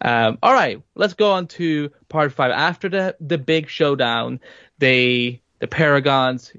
[0.00, 2.50] um, all right, let's go on to part five.
[2.50, 4.40] After the the big showdown,
[4.78, 6.54] they the Paragons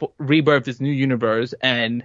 [0.00, 2.04] f- rebirth this new universe and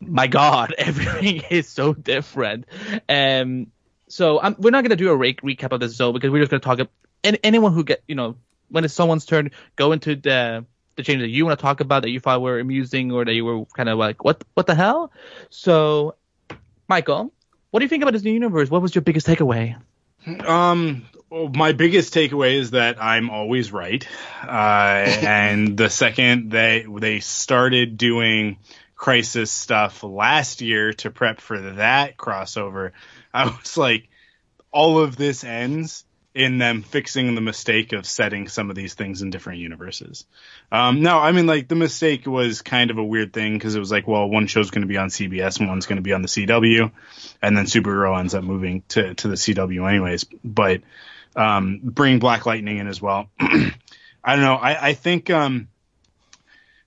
[0.00, 2.66] my God, everything is so different.
[3.08, 3.68] Um,
[4.08, 6.50] so um, we're not gonna do a re- recap of this zone because we're just
[6.50, 6.86] gonna talk.
[7.22, 8.36] And anyone who get you know
[8.68, 10.64] when it's someone's turn, go into the
[10.96, 13.34] the changes that you want to talk about that you thought were amusing or that
[13.34, 15.12] you were kind of like what what the hell.
[15.50, 16.16] So,
[16.88, 17.32] Michael,
[17.70, 18.70] what do you think about this new universe?
[18.70, 19.76] What was your biggest takeaway?
[20.46, 24.06] Um, well, my biggest takeaway is that I'm always right.
[24.42, 24.48] Uh,
[25.22, 28.58] and the second they they started doing
[28.94, 32.92] crisis stuff last year to prep for that crossover,
[33.32, 34.08] I was like,
[34.70, 36.04] all of this ends
[36.34, 40.26] in them fixing the mistake of setting some of these things in different universes.
[40.72, 43.78] Um, no, I mean, like, the mistake was kind of a weird thing because it
[43.78, 46.12] was like, well, one show's going to be on CBS and one's going to be
[46.12, 46.90] on the CW,
[47.40, 50.24] and then Supergirl ends up moving to, to the CW anyways.
[50.42, 50.80] But,
[51.36, 53.30] um, bring Black Lightning in as well.
[53.40, 54.56] I don't know.
[54.56, 55.68] I, I think, um,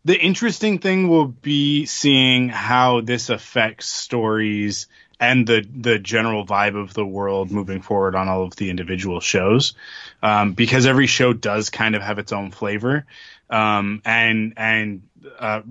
[0.03, 4.87] the interesting thing will be seeing how this affects stories
[5.19, 9.19] and the the general vibe of the world moving forward on all of the individual
[9.19, 9.73] shows,
[10.21, 13.05] um, because every show does kind of have its own flavor,
[13.49, 15.01] um, and and
[15.39, 15.61] uh,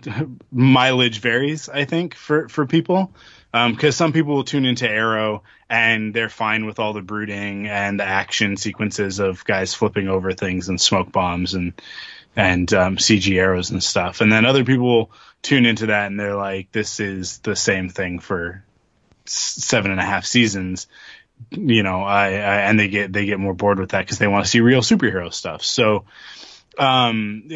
[0.52, 1.68] mileage varies.
[1.68, 3.12] I think for for people,
[3.52, 7.66] because um, some people will tune into Arrow and they're fine with all the brooding
[7.66, 11.72] and the action sequences of guys flipping over things and smoke bombs and
[12.34, 15.10] and um, CG arrows and stuff, and then other people
[15.42, 18.62] tune into that and they're like, this is the same thing for
[19.28, 20.86] seven and a half seasons
[21.50, 24.26] you know I, I, and they get they get more bored with that because they
[24.26, 26.04] want to see real superhero stuff so
[26.78, 27.48] um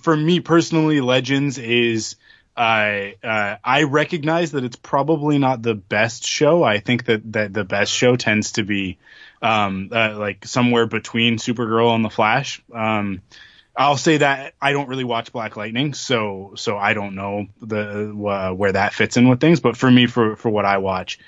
[0.00, 2.16] for me personally legends is
[2.58, 6.64] uh, uh, I recognize that it's probably not the best show.
[6.64, 8.98] I think that, that the best show tends to be
[9.40, 12.60] um, uh, like somewhere between Supergirl and The Flash.
[12.74, 13.22] Um,
[13.78, 18.10] I'll say that I don't really watch Black Lightning, so so I don't know the
[18.10, 19.60] uh, where that fits in with things.
[19.60, 21.20] But for me, for for what I watch,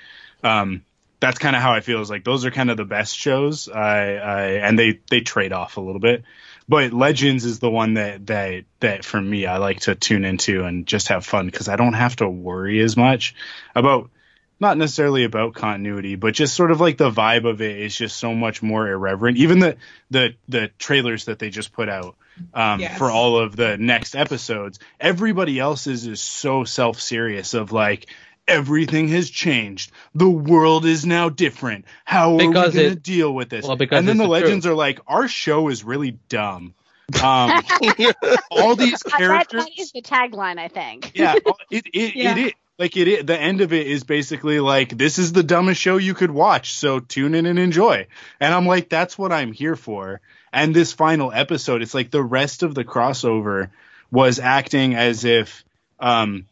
[0.43, 0.83] um,
[1.21, 2.01] that's kind of how I feel.
[2.01, 3.69] Is like those are kind of the best shows.
[3.69, 6.25] I, I and they they trade off a little bit.
[6.69, 10.65] But Legends is the one that that that for me I like to tune into
[10.65, 13.37] and just have fun because I don't have to worry as much
[13.77, 14.11] about
[14.59, 18.17] not necessarily about continuity, but just sort of like the vibe of it is just
[18.17, 19.39] so much more irreverent.
[19.39, 19.77] Even the
[20.11, 22.17] the the trailers that they just put out
[22.55, 22.97] um, Yes.
[22.99, 28.07] for all of the next episodes, everybody else's is so self serious of like
[28.49, 29.93] everything has changed.
[30.15, 31.85] The world is now different.
[32.05, 33.67] How are we going to deal with this?
[33.67, 36.75] well, because and then the the legends are like, our show is really dumb.
[37.23, 37.63] Um,
[38.51, 41.13] all these That, characters that is the tagline, I think.
[41.15, 41.35] yeah,
[41.71, 42.33] it it, Yeah.
[42.33, 42.53] it is.
[42.79, 45.99] Like it, is- the end of it is basically like this is the dumbest show
[45.99, 48.07] you could watch, so tune in and enjoy.
[48.41, 50.23] And I'm like, that's what I'm here for.
[50.53, 53.71] And this final episode, it's like the rest of the crossover
[54.11, 55.65] was acting as if
[55.99, 56.47] um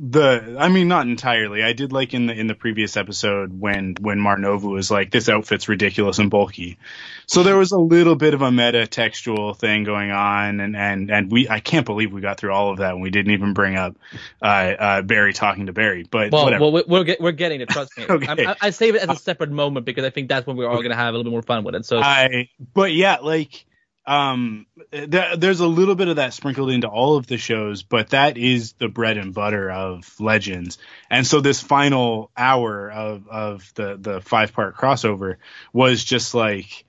[0.00, 1.64] the I mean not entirely.
[1.64, 5.10] I did like in the in the previous episode when when Mar Novu was like
[5.10, 6.78] this outfit's ridiculous and bulky.
[7.26, 11.10] So there was a little bit of a meta textual thing going on and and
[11.10, 13.54] and we I can't believe we got through all of that and we didn't even
[13.54, 13.96] bring up
[14.40, 16.04] uh uh Barry talking to Barry.
[16.08, 16.62] But Well, whatever.
[16.64, 17.68] well, we- we're we're getting it.
[17.68, 18.04] Trust me.
[18.08, 18.26] Okay.
[18.26, 20.68] I'm- I, I save it as a separate moment because I think that's when we're
[20.68, 21.84] all gonna have a little bit more fun with it.
[21.84, 23.64] So I but yeah, like
[24.08, 28.10] um there, there's a little bit of that sprinkled into all of the shows, but
[28.10, 30.78] that is the bread and butter of Legends.
[31.10, 35.36] And so this final hour of of the the five part crossover
[35.74, 36.86] was just like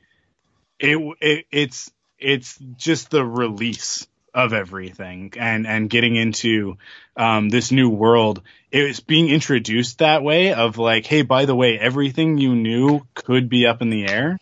[0.79, 6.77] it, it it's it's just the release of everything and and getting into
[7.17, 11.55] um this new world it was being introduced that way of like hey by the
[11.55, 14.37] way everything you knew could be up in the air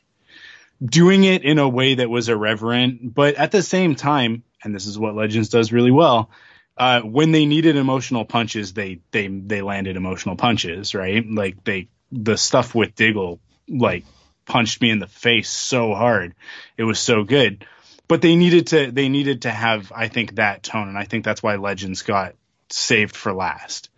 [0.83, 4.85] doing it in a way that was irreverent, but at the same time, and this
[4.85, 6.29] is what Legends does really well,
[6.77, 11.25] uh, when they needed emotional punches, they they they landed emotional punches, right?
[11.27, 14.05] Like they the stuff with Diggle like
[14.45, 16.35] punched me in the face so hard,
[16.77, 17.65] it was so good.
[18.07, 21.25] But they needed to they needed to have I think that tone, and I think
[21.25, 22.35] that's why Legends got
[22.69, 23.89] saved for last.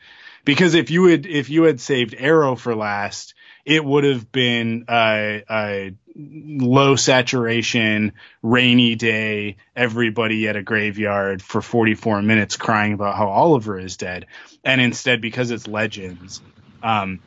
[0.45, 3.33] Because if you had if you had saved Arrow for last,
[3.65, 11.61] it would have been a, a low saturation, rainy day, everybody at a graveyard for
[11.61, 14.25] 44 minutes crying about how Oliver is dead.
[14.63, 16.41] And instead, because it's legends,
[16.83, 17.19] um,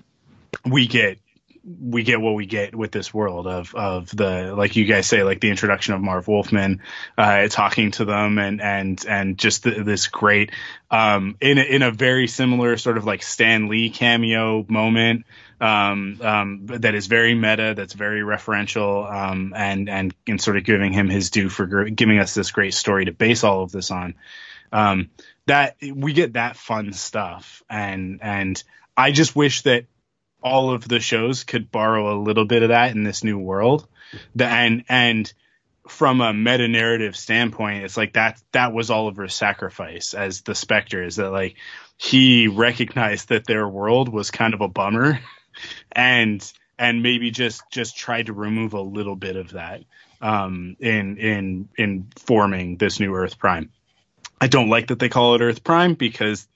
[0.65, 1.19] we get
[1.65, 5.23] we get what we get with this world of of the like you guys say
[5.23, 6.81] like the introduction of Marv Wolfman
[7.17, 10.51] uh talking to them and and and just th this great
[10.91, 15.25] um in in a very similar sort of like Stan Lee cameo moment
[15.63, 20.65] um um that is very meta that's very referential um and and and sort of
[20.65, 23.73] giving him his due for gr- giving us this great story to base all of
[23.73, 24.15] this on
[24.73, 25.09] um
[25.47, 28.63] that we get that fun stuff and and
[28.97, 29.87] I just wish that
[30.43, 33.87] all of the shows could borrow a little bit of that in this new world.
[34.35, 35.33] The, and and
[35.89, 41.03] from a meta narrative standpoint, it's like that that was Oliver's sacrifice as the Spectre
[41.03, 41.57] is that like
[41.97, 45.21] he recognized that their world was kind of a bummer
[45.91, 49.83] and and maybe just just tried to remove a little bit of that
[50.21, 53.71] um, in in in forming this new Earth Prime.
[54.41, 56.47] I don't like that they call it Earth Prime because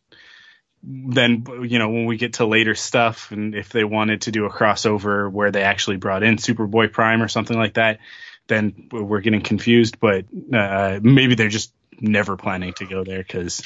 [0.83, 4.45] then you know when we get to later stuff and if they wanted to do
[4.45, 7.99] a crossover where they actually brought in Superboy Prime or something like that,
[8.47, 9.99] then we're getting confused.
[10.01, 13.63] But uh, maybe they're just never planning to go there because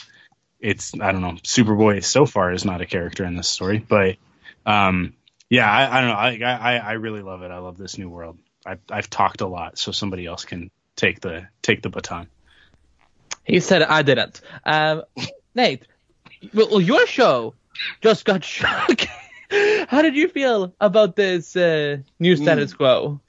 [0.60, 1.38] it's I don't know.
[1.42, 4.16] Superboy so far is not a character in this story, but
[4.66, 5.14] um,
[5.50, 6.46] yeah, I, I don't know.
[6.46, 7.50] I, I I really love it.
[7.50, 8.38] I love this new world.
[8.66, 12.28] I've I've talked a lot, so somebody else can take the take the baton.
[13.44, 14.40] He said I didn't.
[14.64, 15.02] Um,
[15.54, 15.86] Nate,
[16.54, 17.54] well, your show
[18.02, 19.06] just got shot.
[19.88, 23.20] How did you feel about this uh, new status quo?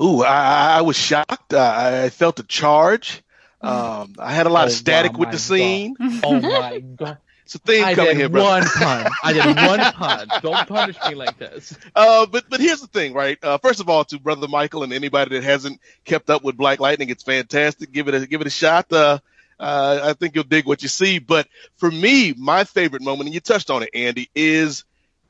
[0.00, 1.54] Ooh, I, I was shocked.
[1.54, 3.22] Uh, I felt a charge.
[3.60, 5.96] Um, I had a lot Oh, of static wow, with my the scene.
[6.22, 7.18] Oh my god.
[7.46, 8.64] It's a theme I coming here, brother.
[8.64, 9.12] one pun.
[9.22, 10.28] I did one pun.
[10.42, 11.78] Don't punish me like this.
[11.94, 13.38] Uh, but but here's the thing, right?
[13.40, 16.80] Uh, first of all, to brother Michael and anybody that hasn't kept up with Black
[16.80, 17.92] Lightning, it's fantastic.
[17.92, 18.92] Give it a give it a shot.
[18.92, 19.20] Uh,
[19.60, 21.20] uh, I think you'll dig what you see.
[21.20, 24.84] But for me, my favorite moment, and you touched on it, Andy, is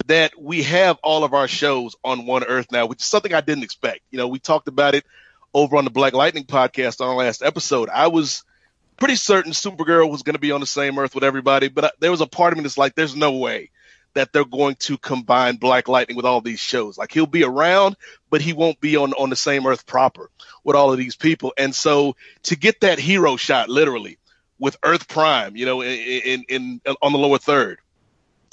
[0.07, 3.43] that we have all of our shows on one Earth now, which is something I
[3.43, 4.01] didn't expect.
[4.11, 5.05] You know, we talked about it
[5.53, 7.91] over on the Black Lightning podcast on our last episode.
[7.91, 8.43] I was
[8.97, 11.91] pretty certain Supergirl was going to be on the same Earth with everybody, but I,
[12.01, 13.71] there was a part of me that's like, there's no way
[14.17, 16.97] that they're going to combine Black Lightning with all these shows.
[16.97, 17.97] Like he'll be around,
[18.31, 20.31] but he won't be on on the same Earth proper
[20.65, 21.53] with all of these people.
[21.59, 24.19] And so to get that hero shot, literally
[24.59, 27.79] with Earth Prime, you know, in in, in on the lower third,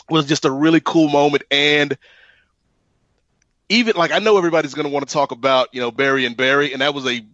[0.10, 1.44] was just a really cool moment.
[1.50, 1.98] And
[3.70, 6.36] even like I know everybody's going to want to talk about you know Barry and
[6.36, 7.26] Barry, and that was a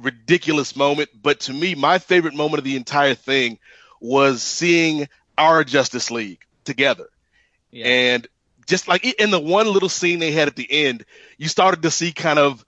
[0.00, 1.10] ridiculous moment.
[1.20, 3.58] But to me, my favorite moment of the entire thing
[4.00, 7.08] was seeing our Justice League together.
[7.86, 8.26] And
[8.66, 11.04] just like in the one little scene they had at the end,
[11.36, 12.64] you started to see kind of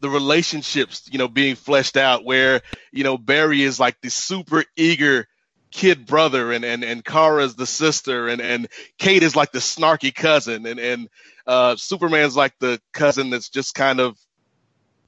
[0.00, 4.64] the relationships, you know, being fleshed out where, you know, Barry is like the super
[4.76, 5.28] eager
[5.70, 8.68] kid brother and, and, and Kara's the sister and, and
[8.98, 11.08] Kate is like the snarky cousin and, and,
[11.46, 14.18] uh, Superman's like the cousin that's just kind of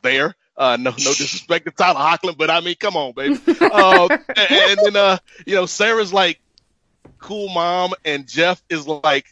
[0.02, 0.34] there.
[0.56, 3.38] Uh, no, no disrespect to Tyler Hoechlin, but I mean, come on, baby.
[3.60, 6.40] Uh, and, and then, uh, you know, Sara's like
[7.18, 9.26] cool mom and Jeff is like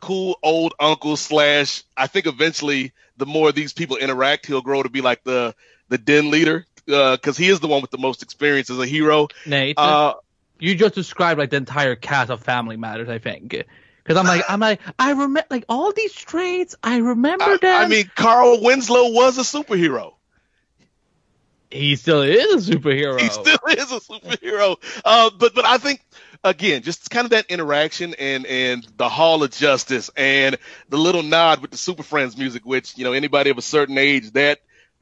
[0.00, 4.88] cool old uncle slash, I think eventually the more these people interact, he'll grow to
[4.88, 5.54] be like the,
[5.88, 6.66] the den leader.
[6.90, 9.28] Uh, cause he is the one with the most experience as a hero.
[9.46, 10.14] Nate, Uh,
[10.58, 13.54] you just described like the entire cast of Family Matters, I think.
[14.08, 16.74] Because I'm like, I'm like, I remember like all these traits.
[16.82, 17.82] I remember them.
[17.82, 20.14] I mean, Carl Winslow was a superhero.
[21.70, 23.20] he still is a superhero.
[23.20, 24.78] He still is a superhero.
[25.04, 26.00] Uh, but but I think
[26.42, 30.56] again, just kind of that interaction and and the Hall of Justice and
[30.88, 33.98] the little nod with the Super Friends music, which you know anybody of a certain
[33.98, 34.60] age that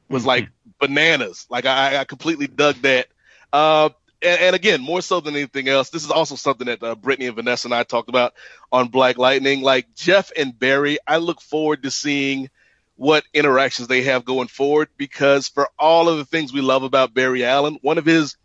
[0.09, 0.49] was like
[0.81, 1.47] bananas.
[1.49, 3.07] Like I, I completely dug that.
[3.53, 3.91] Uh,
[4.21, 7.27] and, and again, more so than anything else, this is also something that uh, Brittany
[7.27, 8.33] and Vanessa and I talked about
[8.71, 9.61] on Black Lightning.
[9.61, 12.49] Like Jeff and Barry, I look forward to seeing
[12.95, 17.13] what interactions they have going forward because for all of the things we love about
[17.13, 18.37] Barry Allen, one of his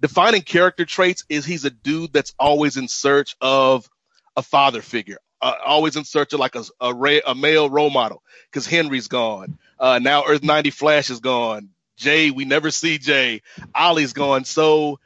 [0.00, 3.88] defining character traits is he's a dude that's always in search of
[4.36, 7.90] a father figure, uh, always in search of like a, a, ra- a male role
[7.90, 9.58] model because Henry's gone.
[9.78, 11.70] Uh, now Earth 90 Flash is gone.
[11.96, 13.42] Jay, we never see Jay.
[13.74, 14.44] Ollie's gone.
[14.44, 14.98] So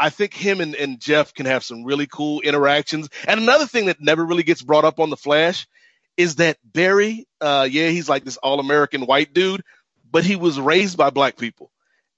[0.00, 3.08] I think him and, and Jeff can have some really cool interactions.
[3.28, 5.68] And another thing that never really gets brought up on the Flash
[6.16, 9.62] is that Barry, uh, yeah, he's like this all American white dude,
[10.10, 11.70] but he was raised by black people.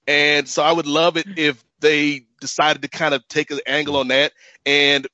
[0.07, 3.97] And so I would love it if they decided to kind of take an angle
[3.97, 4.33] on that
[4.65, 5.07] and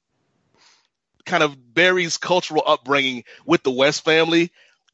[1.26, 4.50] kind of Barry's cultural upbringing with the West family.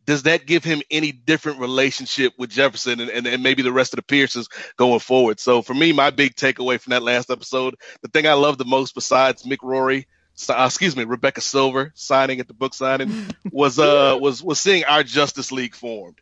[0.07, 3.93] Does that give him any different relationship with Jefferson and, and, and maybe the rest
[3.93, 5.41] of the Pierces going forward?
[5.41, 8.65] So for me, my big takeaway from that last episode, the thing I love the
[8.65, 10.07] most besides Mick Rory,
[10.49, 14.85] uh, excuse me, Rebecca Silver signing at the book signing was, uh, was, was seeing
[14.85, 16.21] our Justice League formed.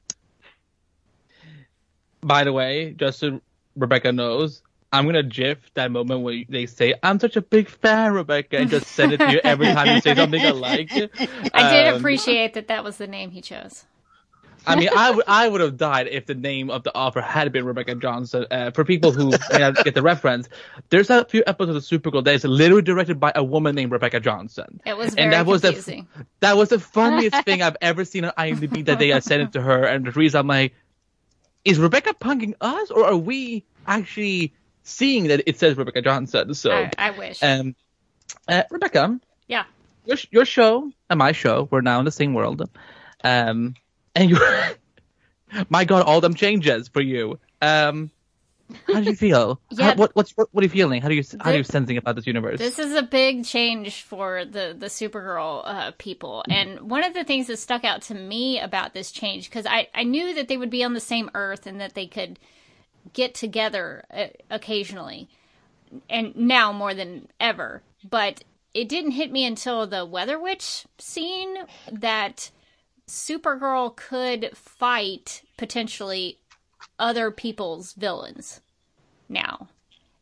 [2.21, 3.41] By the way, Justin
[3.75, 4.63] Rebecca knows,
[4.93, 8.69] I'm gonna gif that moment where they say, "I'm such a big fan, Rebecca," and
[8.71, 10.93] just send it to you every time you say something I like.
[11.55, 13.85] I did Um, appreciate that that was the name he chose.
[14.65, 17.51] I mean, I would I would have died if the name of the author had
[17.51, 18.47] been Rebecca Johnson.
[18.51, 20.49] Uh, for people who get the reference,
[20.91, 24.21] there's a few episodes of Supergirl that is literally directed by a woman named Rebecca
[24.21, 24.81] Johnson.
[24.87, 26.07] It was very and that was confusing.
[26.17, 29.53] the that was the funniest thing I've ever seen on IMDb that I sent it
[29.55, 29.83] to her.
[29.85, 30.75] And the reason I'm like,
[31.65, 34.53] is Rebecca punking us, or are we actually
[34.83, 36.55] seeing that it says Rebecca Johnson?
[36.55, 37.43] So, I, I wish.
[37.43, 37.75] um,
[38.49, 39.65] uh, Rebecca, yeah.
[40.05, 42.69] your your show and my show we're now in the same world
[43.23, 43.75] um
[44.17, 44.39] and you
[45.69, 48.11] my god all them changes for you um
[48.87, 49.91] how do you feel Yeah.
[49.91, 51.69] How- what what's what, what are you feeling how do you how are you This-
[51.69, 56.43] sensing about this universe This is a big change for the the Supergirl uh, people,
[56.49, 59.89] and one of the things that stuck out to me about this change because I
[59.95, 62.39] I knew that they would be on the same Earth and that they could
[63.13, 65.29] get together uh, occasionally,
[66.09, 67.83] and now more than ever.
[68.09, 68.45] But
[68.75, 71.57] it didn't hit me until the Weather Witch scene
[71.91, 72.51] that
[73.09, 76.39] Supergirl could fight potentially
[76.99, 78.61] other people's villains
[79.29, 79.69] now.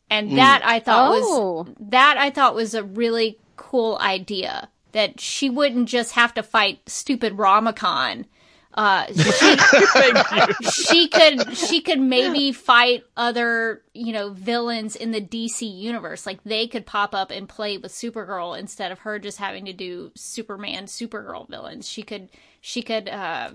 [0.09, 0.37] And Mm.
[0.37, 1.63] that I thought Oh.
[1.67, 6.43] was that I thought was a really cool idea that she wouldn't just have to
[6.43, 8.27] fight stupid Rama Khan.
[8.73, 15.63] Uh, she, she could she could maybe fight other you know villains in the DC
[15.63, 16.25] universe.
[16.25, 19.73] Like they could pop up and play with Supergirl instead of her just having to
[19.73, 21.89] do Superman Supergirl villains.
[21.89, 22.29] She could
[22.61, 23.51] she could uh,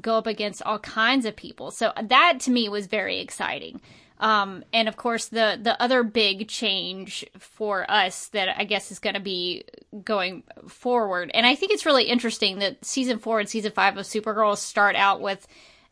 [0.00, 1.70] go up against all kinds of people.
[1.70, 3.80] So that to me was very exciting.
[4.20, 8.98] Um, and of course, the the other big change for us that I guess is
[8.98, 9.64] going to be
[10.04, 14.04] going forward, and I think it's really interesting that season four and season five of
[14.04, 15.48] Supergirl start out with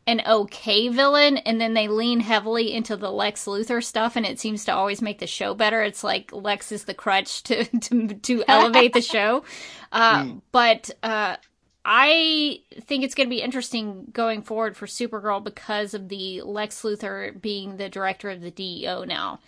[0.06, 4.38] an okay villain, and then they lean heavily into the Lex Luthor stuff, and it
[4.38, 5.82] seems to always make the show better.
[5.82, 9.42] It's like Lex is the crutch to to, to elevate the show,
[9.92, 10.90] uh, but.
[11.02, 11.36] Uh,
[11.84, 16.82] I think it's going to be interesting going forward for Supergirl because of the Lex
[16.82, 19.40] Luthor being the director of the DEO now.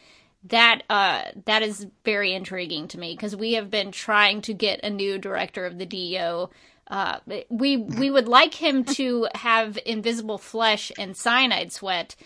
[0.45, 4.81] That uh that is very intriguing to me because we have been trying to get
[4.83, 6.49] a new director of the DEO.
[6.91, 7.18] Uh,
[7.51, 12.16] we we would like him to have invisible flesh and cyanide sweat,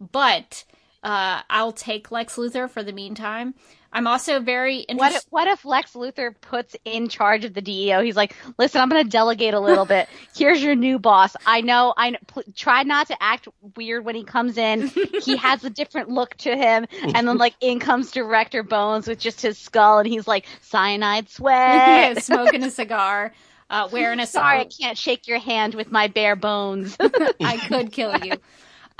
[0.00, 0.64] but
[1.02, 3.54] uh, I'll take Lex Luthor for the meantime.
[3.92, 5.16] I'm also very What interested.
[5.26, 8.02] if, what if Lex Luthor puts in charge of the DEO?
[8.02, 10.08] He's like, listen, I'm going to delegate a little bit.
[10.36, 11.34] Here's your new boss.
[11.44, 11.92] I know.
[11.96, 14.92] I know, pl- try not to act weird when he comes in.
[15.22, 19.18] he has a different look to him, and then like in comes Director Bones with
[19.18, 22.22] just his skull, and he's like cyanide yeah, sweat.
[22.22, 23.32] smoking a cigar,
[23.70, 26.96] uh, wearing a Sorry, I can't shake your hand with my bare bones.
[27.40, 28.34] I could kill you.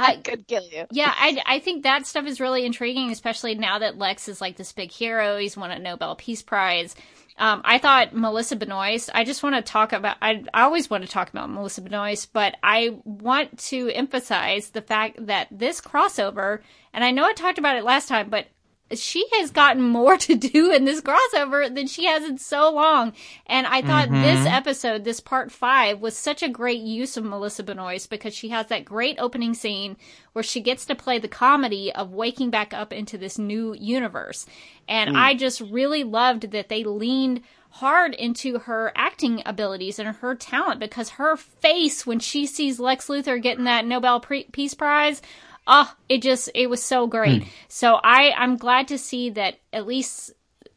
[0.00, 0.86] I could kill you.
[0.90, 4.56] Yeah, I, I think that stuff is really intriguing, especially now that Lex is like
[4.56, 5.38] this big hero.
[5.38, 6.94] He's won a Nobel Peace Prize.
[7.38, 9.08] Um, I thought Melissa Benoist.
[9.14, 10.18] I just want to talk about.
[10.20, 14.82] I, I always want to talk about Melissa Benoist, but I want to emphasize the
[14.82, 16.60] fact that this crossover,
[16.92, 18.46] and I know I talked about it last time, but
[18.94, 23.12] she has gotten more to do in this crossover than she has in so long.
[23.46, 24.22] And I thought Mhm.
[24.22, 28.48] this episode, this part five, was such a great use of Melissa Benoist because she
[28.48, 29.96] has that great opening scene
[30.32, 34.46] where she gets to play the comedy of waking back up into this new universe.
[34.88, 35.16] And Mm.
[35.16, 37.42] I just really loved that they leaned
[37.74, 43.06] hard into her acting abilities and her talent because her face when she sees Lex
[43.06, 45.22] Luthor getting that Nobel Pre- Peace Prize,
[45.70, 47.44] oh, it just it was so great.
[47.68, 50.32] So I I'm glad to see that at least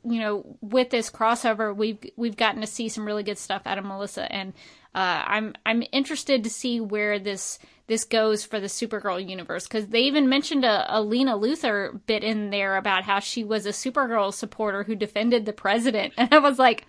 [0.05, 3.77] you know with this crossover we've we've gotten to see some really good stuff out
[3.77, 4.53] of Melissa and
[4.93, 9.87] uh, I'm I'm interested to see where this this goes for the Supergirl universe because
[9.87, 13.69] they even mentioned a, a Lena Luthor bit in there about how she was a
[13.69, 16.85] Supergirl supporter who defended the president and I was like,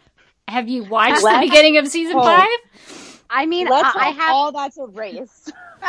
[0.47, 2.25] have you watched the beginning of season hope.
[2.25, 3.14] five?
[3.31, 5.53] I mean, Let's I, I have all that's erased.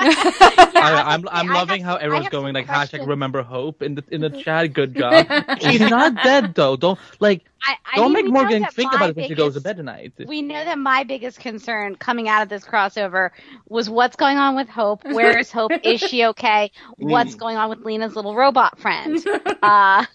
[0.80, 4.30] I, I'm I'm loving how everyone's going like hashtag remember hope in the in the
[4.30, 4.74] chat.
[4.74, 5.30] Good job.
[5.58, 6.76] She's not dead though.
[6.76, 9.62] Don't like I, I don't mean, make Morgan think about it when she goes to
[9.62, 10.14] bed tonight.
[10.24, 13.32] We know that my biggest concern coming out of this crossover
[13.68, 15.04] was what's going on with Hope.
[15.08, 15.78] Where is Hope?
[15.84, 16.72] Is she okay?
[16.98, 17.40] What's Mm.
[17.40, 19.24] going on with Lena's little robot friend?
[19.62, 20.06] Uh,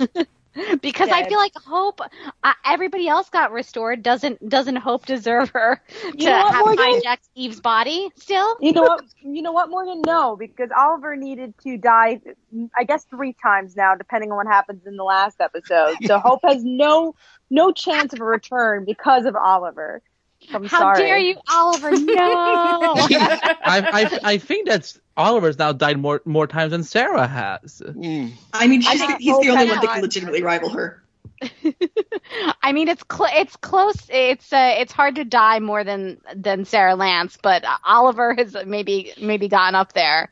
[0.83, 2.01] because I feel like Hope,
[2.43, 4.03] uh, everybody else got restored.
[4.03, 5.81] Doesn't doesn't Hope deserve her
[6.17, 7.01] to You know what, have Morgan?
[7.05, 8.57] hijacked Eve's body still?
[8.61, 9.05] You know what?
[9.23, 10.03] You know what, Morgan?
[10.07, 12.21] No, because Oliver needed to die.
[12.77, 15.97] I guess three times now, depending on what happens in the last episode.
[16.05, 17.15] So Hope has no
[17.51, 20.03] no chance of a return because of Oliver.
[20.55, 20.99] I'm How sorry.
[20.99, 21.91] dare you, Oliver?
[22.01, 22.95] No.
[22.97, 27.83] I, I I think that's Oliver's now died more more times than Sara has.
[27.87, 31.03] I mean, she's I the, he's the only one that can legitimately rival her.
[32.63, 33.97] I mean, it's cl- it's close.
[34.11, 39.13] It's uh, it's hard to die more than than Sara Lance, but Oliver has maybe
[39.21, 40.31] maybe gotten up there.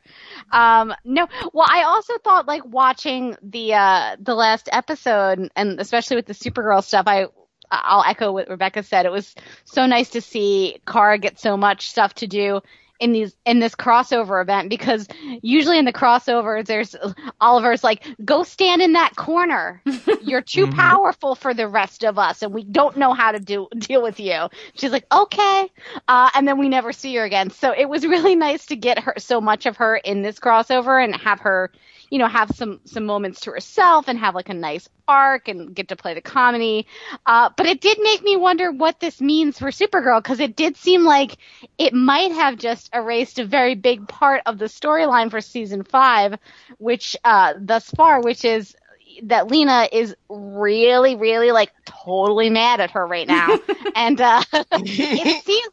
[0.51, 6.17] Um, no, well, I also thought like watching the uh, the last episode, and especially
[6.17, 7.27] with the Supergirl stuff, I
[7.71, 9.05] I'll echo what Rebecca said.
[9.05, 12.61] It was so nice to see Kara get so much stuff to do
[12.99, 15.07] in these in this crossover event because
[15.41, 16.95] usually in the crossovers there's
[17.39, 19.81] Oliver's like go stand in that corner
[20.19, 20.71] you're too Mhm.
[20.75, 24.19] powerful for the rest of us and we don't know how to do deal with
[24.19, 25.69] you she's like okay
[26.09, 28.99] uh, and then we never see her again so it was really nice to get
[28.99, 31.71] her so much of her in this crossover and have her
[32.09, 35.73] you know have some some moments to herself and have like a nice arc and
[35.75, 36.87] get to play the comedy.
[37.25, 40.77] Uh, but it did make me wonder what this means for supergirl because it did
[40.77, 41.37] seem like
[41.77, 46.35] it might have just erased a very big part of the storyline for season five
[46.77, 48.75] which uh, thus far which is
[49.23, 53.57] that Lena is really, really like totally mad at her right now,
[53.95, 55.69] and uh, it seems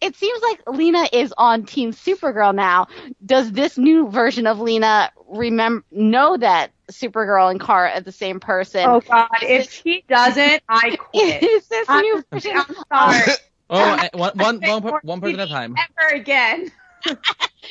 [0.00, 2.88] it seems like Lena is on Team Supergirl now.
[3.24, 8.40] Does this new version of Lena remember know that Supergirl and Kara are the same
[8.40, 8.84] person?
[8.84, 9.28] Oh God!
[9.42, 11.42] If she doesn't, I quit.
[11.42, 12.52] Is this I'm, new version?
[12.56, 13.32] I'm sorry.
[13.70, 15.74] Oh, one, one, one, per- one person at a time.
[15.76, 16.70] Ever again?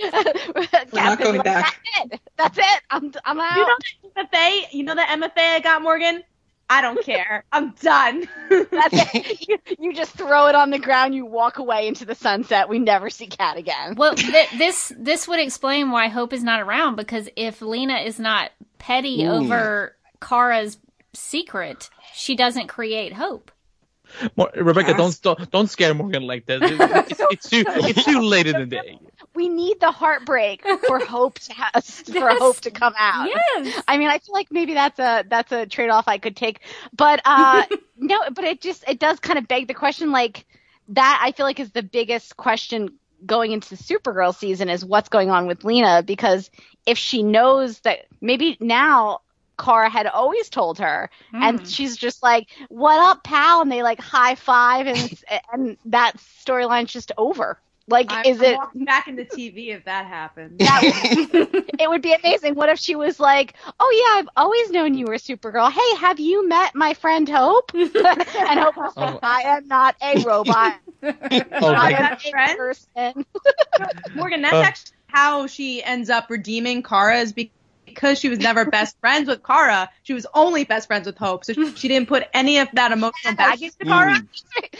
[0.04, 1.80] We're not going back.
[1.96, 2.22] That's it.
[2.38, 2.82] That's it.
[2.90, 3.56] I'm I'm out.
[3.56, 3.76] You know
[4.16, 4.74] that MFA?
[4.74, 6.24] You know that MFA I got, Morgan?
[6.70, 7.46] I don't care.
[7.52, 8.28] I'm done.
[8.50, 9.38] That's it.
[9.48, 11.16] You, you just throw it on the ground.
[11.16, 12.68] You walk away into the sunset.
[12.68, 13.96] We never see Kat again.
[13.96, 18.20] Well, th- this this would explain why Hope is not around because if Lena is
[18.20, 19.30] not petty Ooh.
[19.30, 20.78] over Kara's
[21.14, 23.52] secret, she doesn't create hope.
[24.36, 26.60] More, Rebecca, don't, don't don't scare Morgan like that.
[26.64, 29.00] It's, it's, it's too it's too late in the day.
[29.38, 33.30] We need the heartbreak for hope to ha- for hope to come out.
[33.30, 33.84] Yes.
[33.88, 36.62] I mean, I feel like maybe that's a that's a trade off I could take,
[36.92, 37.64] but uh,
[37.98, 40.12] no, but it just it does kind of beg the question.
[40.12, 40.46] Like
[40.90, 42.94] that, I feel like is the biggest question
[43.26, 46.50] going into Supergirl season is what's going on with Lena because
[46.88, 49.22] if she knows that maybe now.
[49.60, 54.00] Kara had always told her, and she's just like, "What up, pal?" And they like
[54.00, 57.60] high five, and and that storyline's just over.
[57.88, 58.54] Like, I'm, is I'm it?
[58.54, 60.70] walking back into TV if that happens?
[61.80, 62.56] it would be amazing.
[62.56, 65.72] What if she was like, "Oh yeah, I've always known you were Supergirl.
[65.72, 69.20] Hey, have you met my friend Hope?" and Hope was like, Oh.
[69.22, 70.76] "I am not a robot.
[71.62, 73.26] Oh, I am a person."
[74.14, 74.62] Morgan, that's Uh.
[74.62, 77.52] actually how she ends up redeeming Kara is be-
[77.98, 79.90] because she was never best friends with Kara.
[80.04, 82.92] She was only best friends with Hope, so she, she didn't put any of that
[82.92, 84.16] emotional baggage to Kara.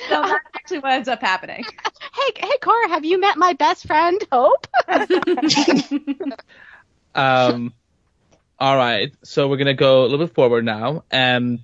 [0.08, 1.66] So that's actually what ends up happening.
[2.14, 4.66] Hey, hey, Kara, have you met my best friend Hope?
[7.16, 7.74] Um,
[8.60, 11.04] all right, so we're gonna go a little bit forward now.
[11.12, 11.60] Um,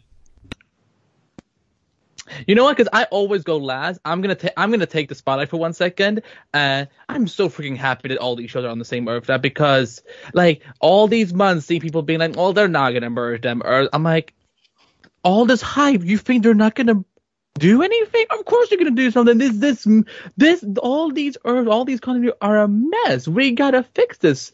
[2.47, 2.78] you know what?
[2.78, 3.99] Because I always go last.
[4.05, 6.21] I'm gonna ta- I'm gonna take the spotlight for one second.
[6.53, 9.38] Uh, I'm so freaking happy that all these shows are on the same Earth now
[9.38, 10.01] because
[10.34, 13.89] like all these months, see people being like, "Oh, they're not gonna merge them," or
[13.91, 14.34] I'm like,
[15.24, 16.03] all this hype.
[16.03, 17.03] You think they're not gonna
[17.59, 18.26] do anything?
[18.32, 19.38] Of course they're gonna do something.
[19.38, 19.88] This, this,
[20.38, 23.28] this, all these Earth, all these continents are a mess.
[23.28, 24.51] We gotta fix this,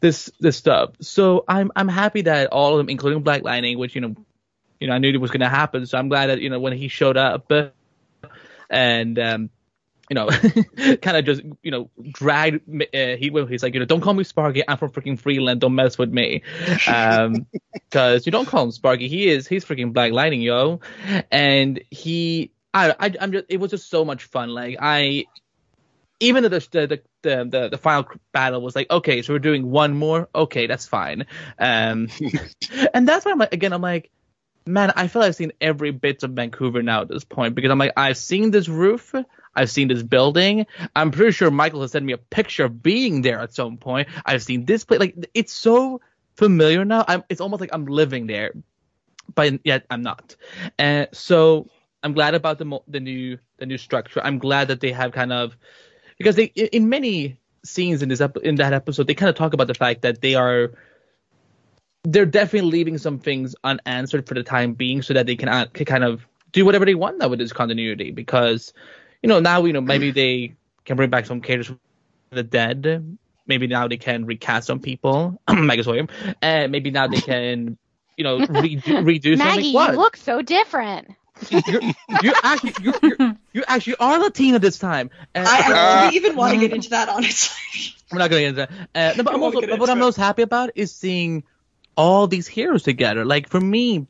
[0.00, 0.90] this, this stuff.
[1.00, 4.14] So I'm, I'm happy that all of them, including Black Lightning, which you know,
[4.82, 5.86] you know, I knew it was gonna happen.
[5.86, 7.50] So I'm glad that you know when he showed up,
[8.68, 9.50] and um,
[10.10, 10.28] you know,
[11.02, 12.66] kind of just you know dragged.
[12.68, 14.62] me- Uh, he he's like, you know, don't call me Sparky.
[14.68, 15.60] I'm from freaking Freeland.
[15.60, 16.42] Don't mess with me.
[16.86, 19.08] Um, because you don't call him Sparky.
[19.08, 20.80] He is he's freaking Black Lightning, yo.
[21.30, 23.46] And he, I, I, I'm just.
[23.48, 24.50] It was just so much fun.
[24.50, 25.24] Like I,
[26.20, 29.70] even though the the the the, the final battle was like, okay, so we're doing
[29.70, 30.28] one more.
[30.34, 31.26] Okay, that's fine.
[31.58, 32.08] Um,
[32.94, 34.10] and that's why I'm like, again, I'm like.
[34.66, 37.78] Man, I feel I've seen every bit of Vancouver now at this point because I'm
[37.78, 39.14] like, I've seen this roof,
[39.54, 40.66] I've seen this building.
[40.94, 44.08] I'm pretty sure Michael has sent me a picture of being there at some point.
[44.24, 45.00] I've seen this place.
[45.00, 46.00] Like, it's so
[46.36, 47.04] familiar now.
[47.06, 48.52] I'm, it's almost like I'm living there,
[49.34, 50.36] but yet I'm not.
[50.78, 51.68] And so
[52.02, 54.20] I'm glad about the the new the new structure.
[54.22, 55.56] I'm glad that they have kind of
[56.18, 59.68] because they in many scenes in this in that episode they kind of talk about
[59.68, 60.72] the fact that they are
[62.04, 65.66] they're definitely leaving some things unanswered for the time being so that they can, uh,
[65.66, 68.72] can kind of do whatever they want now with this continuity because
[69.22, 71.78] you know now you know maybe they can bring back some characters from
[72.30, 76.06] the dead maybe now they can recast some people Maggie Sawyer
[76.42, 77.78] and maybe now they can
[78.16, 81.08] you know redo, redo Maggie, something you look so different.
[81.50, 85.10] you actually you you you actually are Latina this time.
[85.34, 87.94] And, I actually even want to get into that, honestly.
[88.12, 89.12] We're not going to get into that.
[89.12, 90.00] Uh, no, but I I'm also, but what I'm it.
[90.00, 91.44] most happy about is seeing
[91.96, 93.24] all these heroes together.
[93.24, 94.06] Like for me, um,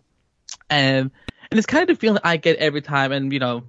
[0.70, 1.12] and
[1.50, 3.64] it's kind of the feeling I get every time, and you know,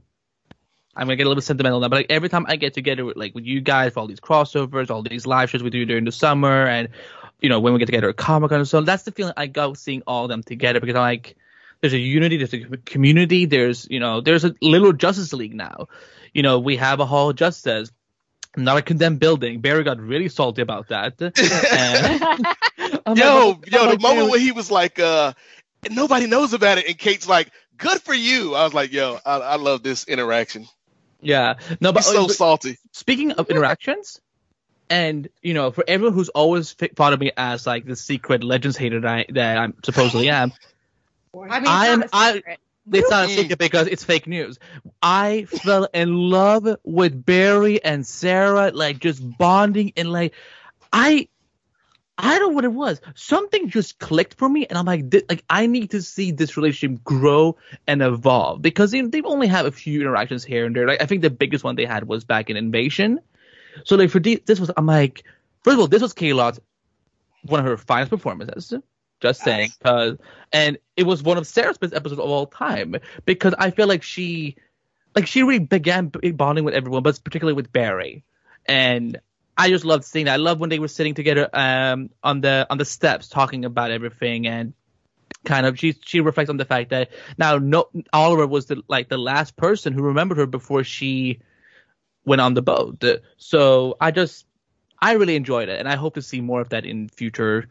[0.95, 3.03] I'm gonna get a little bit sentimental now, but like every time I get together
[3.05, 5.85] with like with you guys for all these crossovers, all these live shows we do
[5.85, 6.89] during the summer, and
[7.41, 9.33] you know when we get together at Comic Con and so on, that's the feeling
[9.35, 11.35] I got seeing all of them together because I'm like,
[11.81, 15.87] there's a unity, there's a community, there's you know there's a little Justice League now,
[16.33, 17.91] you know we have a Hall of Justice.
[18.55, 19.61] Not a condemned building.
[19.61, 21.15] Barry got really salty about that.
[22.39, 22.45] And-
[23.05, 25.33] I'm yo, like, yo, I'm the like, moment Barry- where he was like, uh,
[25.89, 28.55] nobody knows about it, and Kate's like, good for you.
[28.55, 30.67] I was like, yo, I, I love this interaction.
[31.21, 32.77] Yeah, no, but He's so but salty.
[32.91, 34.19] Speaking of interactions,
[34.89, 38.43] and you know, for everyone who's always fi- thought of me as like the secret
[38.43, 40.51] Legends hater that I that I supposedly am,
[41.33, 42.57] I mean, I am it's not a I.
[42.91, 44.59] It's not a secret because it's fake news.
[45.01, 50.33] I fell in love with Barry and Sara, like just bonding and like
[50.91, 51.29] I
[52.17, 53.01] I don't know what it was.
[53.15, 57.03] Something just clicked for me, and I'm like, like I need to see this relationship
[57.03, 57.57] grow
[57.87, 60.87] and evolve because they, they've only had a few interactions here and there.
[60.87, 63.19] Like I think the biggest one they had was back in Invasion.
[63.85, 65.23] So like for this was, I'm like,
[65.63, 66.59] first of all, this was Caity's
[67.45, 68.73] one of her finest performances.
[69.19, 70.17] Just saying, 'cause-
[70.51, 74.03] and it was one of Sara's best episodes of all time because I feel like
[74.03, 74.55] she,
[75.15, 78.23] like she really began bonding with everyone, but particularly with Barry,
[78.65, 79.19] and
[79.57, 80.33] I just loved seeing that.
[80.33, 83.91] I love when they were sitting together um on the on the steps talking about
[83.91, 84.73] everything and
[85.45, 89.09] kind of she she reflects on the fact that now no Oliver was the like
[89.09, 91.39] the last person who remembered her before she
[92.25, 93.03] went on the boat.
[93.37, 94.45] So I just
[94.99, 97.67] I really enjoyed it and I hope to see more of that in future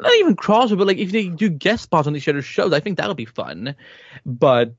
[0.00, 2.80] not even crossover, but like if they do guest spots on each other's shows, I
[2.80, 3.76] think that would be fun.
[4.24, 4.74] But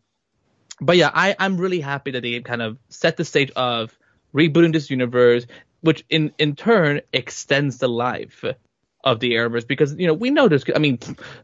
[0.82, 3.98] but yeah, I, I'm really happy that they kind of set the stage of
[4.34, 5.46] rebooting this universe,
[5.84, 8.44] which in in turn extends the life
[9.04, 10.98] of the Arrowverse because you know we know there's I mean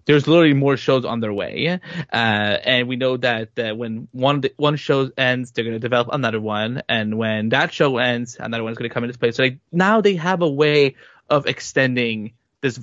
[0.05, 1.79] there's literally more shows on their way,
[2.11, 6.81] uh, and we know that when one one show ends, they're gonna develop another one,
[6.87, 9.35] and when that show ends, another one's gonna come into place.
[9.35, 10.95] So like now they have a way
[11.29, 12.79] of extending this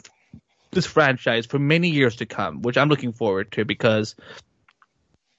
[0.72, 4.14] this franchise for many years to come, which I'm looking forward to because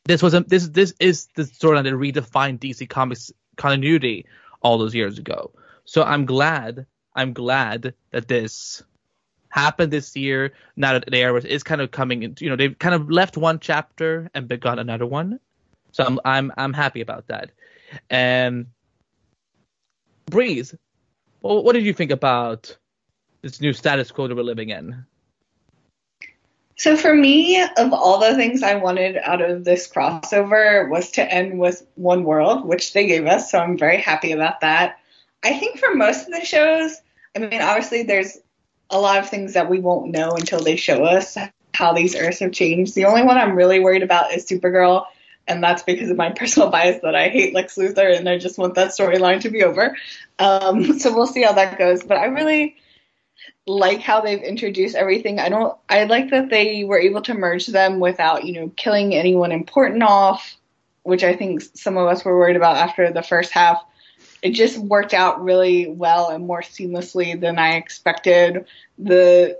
[0.06, 4.26] this was a, this this is the storyline that redefined DC Comics continuity
[4.62, 5.52] all those years ago.
[5.88, 6.86] So I'm glad
[7.16, 8.84] I'm glad that this
[9.50, 10.54] happened this year.
[10.76, 13.38] Now that the Arrowverse is kind of coming into you know they've kind of left
[13.38, 15.40] one chapter and begun another one.
[15.94, 17.52] So I'm I'm I'm happy about that.
[18.10, 18.68] And
[20.26, 20.76] Breeze,
[21.40, 22.78] what did you think about
[23.42, 25.06] this new status quo that we're living in?
[26.76, 31.34] So for me, of all the things I wanted out of this crossover was to
[31.34, 35.00] end with one world, which they gave us, so I'm very happy about that.
[35.44, 36.96] I think for most of the shows,
[37.36, 38.38] I mean, obviously there's
[38.90, 41.38] a lot of things that we won't know until they show us
[41.74, 42.96] how these Earths have changed.
[42.96, 45.06] The only one I'm really worried about is Supergirl,
[45.48, 48.58] and that's because of my personal bias that I hate Lex Luthor and I just
[48.58, 49.96] want that storyline to be over.
[50.40, 52.04] Um, so we'll see how that goes.
[52.04, 52.78] But I really
[53.66, 55.40] like how they've introduced everything.
[55.40, 59.14] I don't I like that they were able to merge them without, you know, killing
[59.14, 60.56] anyone important off,
[61.04, 63.84] which I think some of us were worried about after the first half.
[64.42, 68.66] It just worked out really well and more seamlessly than I expected.
[68.98, 69.58] The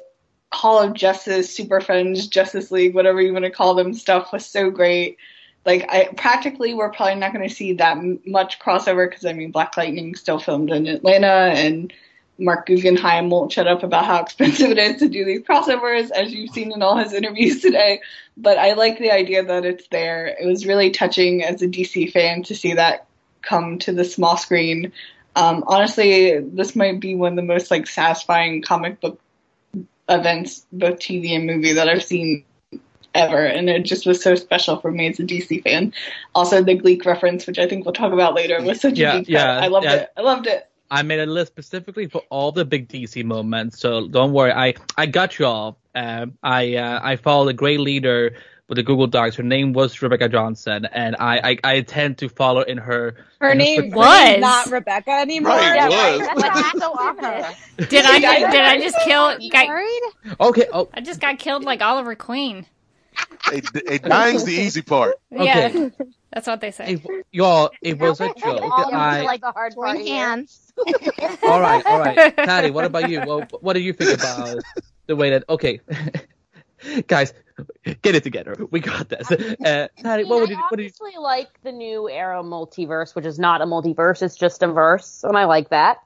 [0.52, 4.46] Hall of Justice, Super Friends, Justice League, whatever you want to call them, stuff was
[4.46, 5.18] so great.
[5.66, 9.34] Like I practically, we're probably not going to see that m- much crossover because I
[9.34, 11.92] mean, Black Lightning still filmed in Atlanta, and
[12.40, 16.32] Marc Guggenheim won't shut up about how expensive it is to do these crossovers, as
[16.32, 18.00] you've seen in all his interviews today.
[18.38, 20.28] But I like the idea that it's there.
[20.40, 23.08] It was really touching as a DC fan to see that
[23.42, 24.92] come to the small screen.
[25.36, 29.20] Um, honestly, this might be one of the most like satisfying comic book
[30.10, 32.44] events, both TV and movie, that I've seen
[33.14, 35.94] ever, and it just was so special for me as a DC fan.
[36.34, 39.20] Also, the Gleek reference, which I think we'll talk about later, was such Yeah, a
[39.20, 39.60] deep yeah.
[39.60, 39.94] I loved yeah.
[39.94, 40.10] it.
[40.16, 40.68] I loved it.
[40.90, 44.54] I made a list specifically for all the big DC moments, so don't worry.
[44.54, 45.78] I I got you all.
[45.94, 48.38] Um, I uh, I followed a great leader
[48.68, 49.36] with the Google Docs.
[49.36, 53.16] Her name was Rebecca Johnson, and I I, I tend to follow in her.
[53.40, 54.06] Her in name Was.
[54.06, 55.52] was not Rebecca anymore.
[55.54, 55.88] Right, Yeah,
[56.18, 56.22] was.
[56.22, 56.54] right.
[56.54, 57.90] That's so obvious.
[57.90, 58.20] Did I
[58.52, 59.38] did I just kill?
[59.50, 59.70] Got,
[60.40, 60.66] Okay.
[60.74, 62.66] Oh, I just got killed like Oliver Queen.
[63.50, 65.16] Hey, hey, dying's the easy part.
[65.32, 65.92] Yeah, Okay.
[66.32, 66.94] that's what they say.
[66.94, 68.62] it, y'all, it was a joke.
[68.62, 70.72] All I, like the hard part hands.
[71.44, 72.36] all right, all right.
[72.38, 73.22] Taddy, what about you?
[73.26, 74.58] Well, what do you think about
[75.08, 75.44] the way that?
[75.50, 75.80] Okay,
[77.08, 77.34] guys,
[78.02, 78.56] get it together.
[78.70, 79.32] We got this.
[79.32, 80.58] Uh, Taddy, what would you?
[80.58, 80.92] I What do you?
[81.22, 85.38] like the new Arrow multiverse, which is not a multiverse; it's just a verse, and
[85.38, 85.98] I like that.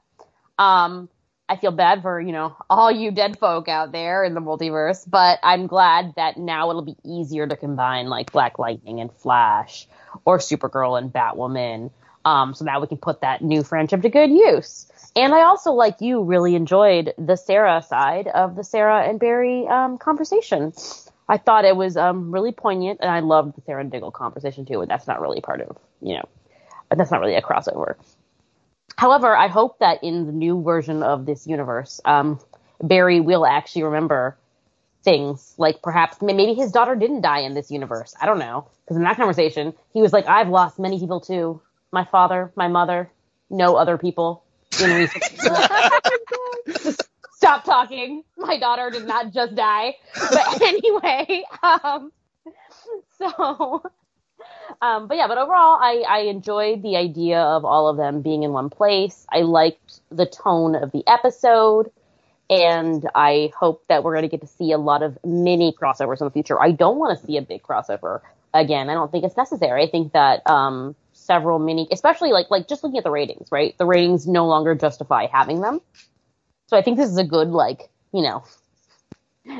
[0.58, 1.08] Um,
[1.48, 5.08] I feel bad for, you know, all you dead folk out there in the multiverse,
[5.08, 9.86] but I'm glad that now it'll be easier to combine like Black Lightning and Flash
[10.24, 11.90] or Supergirl and Batwoman.
[12.24, 14.90] Um, so now we can put that new friendship to good use.
[15.14, 19.66] And I also, like you, really enjoyed the Sara side of the Sara and Barry
[19.66, 20.72] um, conversation.
[21.28, 24.64] I thought it was um, really poignant, and I loved the Sara and Diggle conversation
[24.64, 24.80] too.
[24.80, 26.28] And that's not really part of, you know,
[26.90, 27.96] that's not really a crossover.
[28.96, 32.38] However, I hope that in the new version of this universe, um,
[32.82, 34.36] Barry will actually remember
[35.02, 38.14] things like perhaps maybe his daughter didn't die in this universe.
[38.20, 41.60] I don't know because in that conversation he was like, "I've lost many people too.
[41.90, 43.10] My father, my mother,
[43.50, 44.41] no other people
[44.80, 45.24] recent."
[46.82, 48.22] Just Stop talking.
[48.36, 49.96] My daughter did not just die.
[50.14, 52.12] But anyway, um,
[53.18, 53.82] so
[54.80, 58.42] um, but yeah, but overall, I, I enjoyed the idea of all of them being
[58.42, 59.26] in one place.
[59.30, 61.90] I liked the tone of the episode,
[62.48, 66.20] and I hope that we're going to get to see a lot of mini crossovers
[66.20, 66.60] in the future.
[66.60, 68.20] I don't want to see a big crossover
[68.54, 68.88] again.
[68.88, 69.82] I don't think it's necessary.
[69.82, 73.76] I think that um, several mini, especially like like just looking at the ratings, right?
[73.78, 75.80] The ratings no longer justify having them.
[76.66, 78.44] So I think this is a good like you know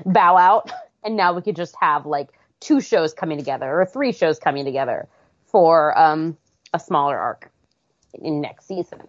[0.05, 0.71] bow out,
[1.05, 2.31] and now we could just have like
[2.61, 5.09] two shows coming together or three shows coming together
[5.47, 6.37] for um,
[6.73, 7.51] a smaller arc
[8.15, 9.01] in next season.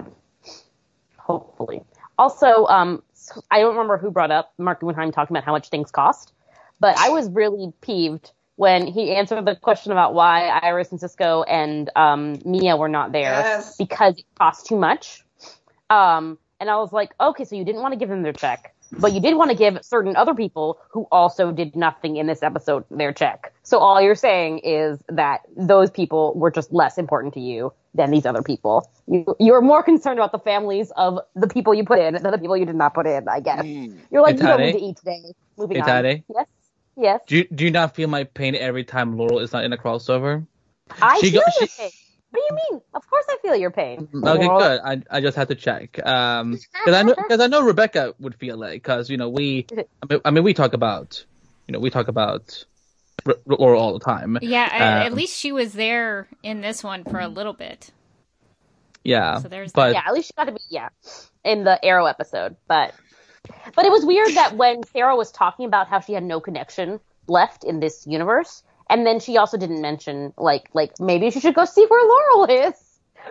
[1.18, 1.82] Hopefully.
[2.18, 3.02] Also, um,
[3.50, 6.34] I don't remember who brought up Marc Guggenheim talking about how much things cost,
[6.80, 8.32] but I was really peeved
[8.64, 13.12] when he answered the question about why Iris and Cisco and um, Mia were not
[13.14, 13.78] there Yes.
[13.78, 15.24] because it cost too much.
[15.90, 18.76] Um, and I was like, okay, so you didn't want to give them their check,
[19.00, 22.44] but you did want to give certain other people who also did nothing in this
[22.44, 23.54] episode their check.
[23.64, 28.12] So all you're saying is that those people were just less important to you than
[28.12, 28.90] these other people.
[29.08, 32.40] You you're more concerned about the families of the people you put in than the
[32.40, 33.28] people you did not put in.
[33.30, 33.68] I guess
[34.12, 35.22] you're like you don't need to eat today.
[35.58, 36.04] Moving Hey, on.
[36.34, 36.48] Yes.
[36.96, 37.22] Yes.
[37.28, 39.78] Do you, do you not feel my pain every time Laurel is not in a
[39.78, 40.46] crossover?
[41.02, 41.90] I She feel go- your pain.
[42.32, 42.82] What do you mean?
[42.96, 44.08] Of course I feel your pain.
[44.16, 44.80] Okay, Laurel- good.
[44.84, 46.04] I I just had to check.
[46.06, 49.68] Um, because I know because I know Rebecca would feel it because you know we
[49.72, 51.24] I mean, I mean we talk about
[51.68, 52.66] you know we talk about
[53.28, 54.40] R- Laurel all the time.
[54.42, 57.92] Yeah, I, at Um, least she was there in this one for a little bit.
[59.04, 59.40] yeah.
[59.40, 60.90] So there's but yeah, at least she got to be yeah
[61.44, 62.94] in the Arrow episode, but
[63.76, 67.00] but it was weird that when Sara was talking about how she had no connection
[67.28, 71.56] left in this universe, and then she also didn't mention like like maybe she should
[71.56, 72.74] go see where Laurel is.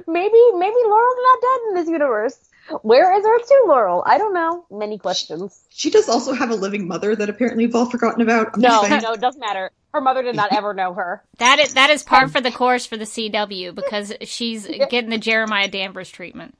[0.06, 2.38] Maybe maybe Laurel's not dead in this universe.
[2.82, 4.02] Where is Earth Two Laurel?
[4.06, 4.64] I don't know.
[4.70, 5.60] Many questions.
[5.68, 8.54] She does also have a living mother that apparently we've all forgotten about.
[8.54, 9.70] I'm No, no, it doesn't matter.
[9.92, 11.22] Her mother did not ever know her.
[11.38, 15.18] That is that is par for the course for the CW because she's getting the
[15.18, 16.56] Jeremiah Danvers treatment.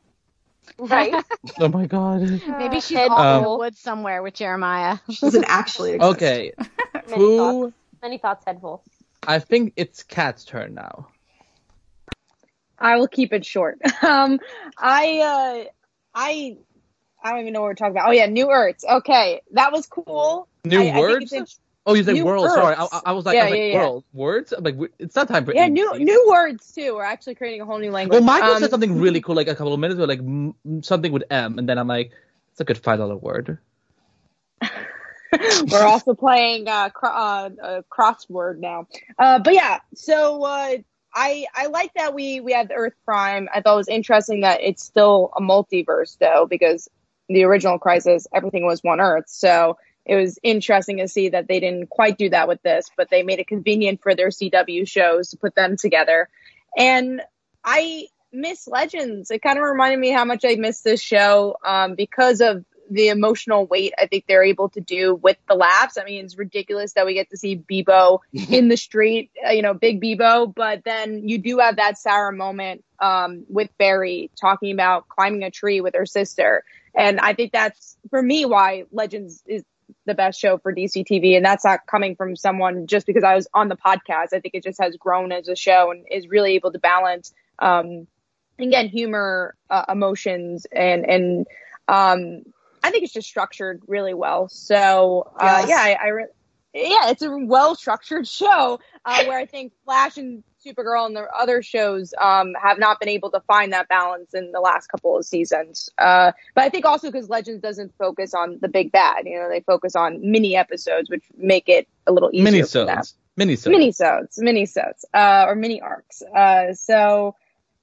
[0.79, 1.15] Right.
[1.61, 2.23] oh my god.
[2.59, 4.99] Maybe she's Head off in the Um, woods somewhere with Jeremiah.
[5.11, 6.13] She doesn't actually exist.
[6.17, 6.53] Okay.
[6.95, 7.37] Many Who?
[7.63, 7.77] thoughts.
[8.03, 8.83] Many thoughts, headful.
[9.27, 11.09] I think it's Kat's turn now.
[12.79, 13.79] I will keep it short.
[14.03, 14.41] Um,
[14.77, 15.71] I, uh,
[16.13, 16.57] I,
[17.23, 18.09] I don't even know what we're talking about.
[18.09, 18.85] Oh yeah, New Earths.
[18.85, 20.49] Okay, that was cool.
[20.65, 21.23] New I- I think words?
[21.25, 21.47] it's in-
[21.85, 22.49] Oh, you said New world.
[22.51, 23.79] Sorry, I, I- was like, Yeah, I was like yeah, yeah.
[23.81, 24.53] world words.
[24.53, 26.95] I'm like, it's not time for yeah, new new words too.
[26.95, 28.21] We're actually creating a whole new language.
[28.21, 30.55] Well, Michael Um, said something really cool like a couple of minutes ago, like m-
[30.83, 32.13] something with M, and then I'm like,
[32.53, 33.59] it's a good five dollar word.
[35.71, 38.87] We're also playing uh, cro- uh, uh, crossword now.
[39.19, 40.77] Uh, but yeah, so uh,
[41.15, 43.49] I I like that we we had the Earth Prime.
[43.55, 46.89] I thought it was interesting that it's still a multiverse though, because
[47.29, 49.25] the original Crisis everything was one Earth.
[49.29, 53.09] So it was interesting to see that they didn't quite do that with this, but
[53.11, 56.29] they made it convenient for their CW shows to put them together.
[56.77, 57.23] And
[57.65, 59.31] I miss Legends.
[59.31, 63.09] It kind of reminded me how much I miss this show um, because of the
[63.09, 65.97] emotional weight I think they're able to do with the laughs.
[65.99, 69.63] I mean, it's ridiculous that we get to see Beebo in the street, uh, you
[69.63, 74.73] know, big Beebo, but then you do have that sour moment um, with Barry talking
[74.73, 76.65] about climbing a tree with her sister.
[76.95, 79.65] And I think that's for me why Legends is
[80.07, 81.37] the best show for DC TV.
[81.37, 84.33] And that's not coming from someone just because I was on the podcast.
[84.33, 87.33] I think it just has grown as a show and is really able to balance,
[87.59, 88.07] um,
[88.59, 91.47] again, humor, uh, emotions and, and,
[91.89, 92.43] um,
[92.85, 94.49] I think it's just structured really well.
[94.49, 95.69] So, uh, Yes.
[95.69, 96.27] yeah, I, I re-
[96.75, 101.27] yeah, it's a well structured show, uh, where I think Flash and Supergirl and the
[101.37, 105.17] other shows, um, have not been able to find that balance in the last couple
[105.17, 105.91] of seasons.
[105.99, 109.49] Uh, but I think also because Legends doesn't focus on the big bad, you know,
[109.49, 113.03] they focus on mini episodes, which make it a little easier for them
[113.39, 113.69] Minisodes.
[113.69, 114.39] Minisodes.
[114.39, 116.23] minisodes, minisodes, uh, or mini arcs.
[116.23, 117.35] Uh, so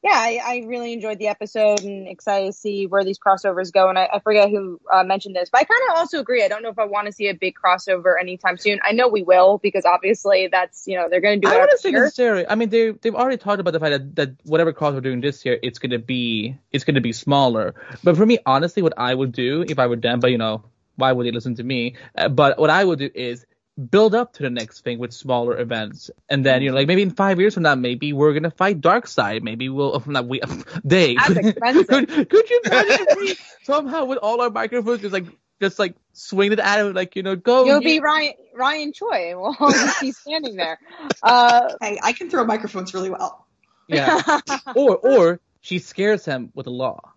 [0.01, 3.89] yeah, I, I really enjoyed the episode and excited to see where these crossovers go.
[3.89, 6.43] And I, I forget who uh, mentioned this, but I kind of also agree.
[6.43, 8.79] I don't know if I want to see a big crossover anytime soon.
[8.83, 11.59] I know we will because obviously that's you know they're going to do I it
[11.59, 12.47] wouldn't every say necessarily.
[12.47, 15.19] I mean, they they've already talked about the fact that, that whatever cross we're doing
[15.19, 17.75] this year, it's gonna be it's gonna be smaller.
[18.01, 20.63] But for me, honestly, what I would do if I were them, but you know,
[20.95, 21.95] why would they listen to me?
[22.15, 23.45] Uh, but what I would do is
[23.79, 27.01] build up to the next thing with smaller events, and then you know, like maybe
[27.01, 29.41] in five years from now, maybe we're gonna fight Darkseid.
[29.41, 30.41] Maybe we'll not we
[30.83, 31.87] they That's expensive.
[31.87, 35.25] could, could you imagine somehow with all our microphones just like
[35.61, 38.93] just like swing it at him like you know go You'll you- be Ryan Ryan
[38.93, 39.31] Choi.
[39.31, 40.79] and We'll just be standing there.
[41.23, 43.45] Uh, Hey, I can throw microphones really well.
[43.87, 44.21] Yeah.
[44.75, 47.13] or or she scares him with the law.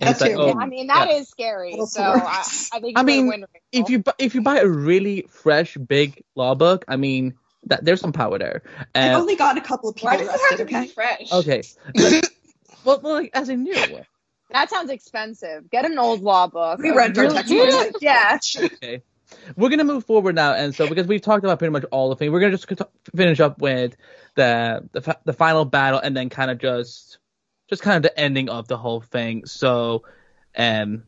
[0.00, 1.22] And it's That like, oh, I mean, that is yeah.
[1.24, 1.72] scary.
[1.74, 2.44] Also So I.
[2.74, 6.22] I think I mean, gonna if you bu- if you buy a really fresh big
[6.34, 8.62] law book, I mean that there's some power there.
[8.94, 10.58] I've only gotten a couple of people Why does it have arrested.
[10.58, 10.86] to be Okay.
[10.88, 11.32] fresh?
[11.32, 11.62] okay.
[12.84, 13.74] well, well, like, as in new.
[14.52, 15.68] That sounds expensive.
[15.70, 16.78] Get an old law book.
[16.78, 17.98] We rent our Really- textbooks.
[18.00, 18.38] Yeah.
[18.56, 19.02] Okay.
[19.56, 22.16] We're gonna move forward now, and so because we've talked about pretty much all the
[22.16, 22.70] things, we're gonna just
[23.16, 23.96] finish up with
[24.36, 27.18] the the, the final battle, and then kind of just
[27.68, 29.46] just kind of the ending of the whole thing.
[29.46, 30.02] So,
[30.56, 31.04] um,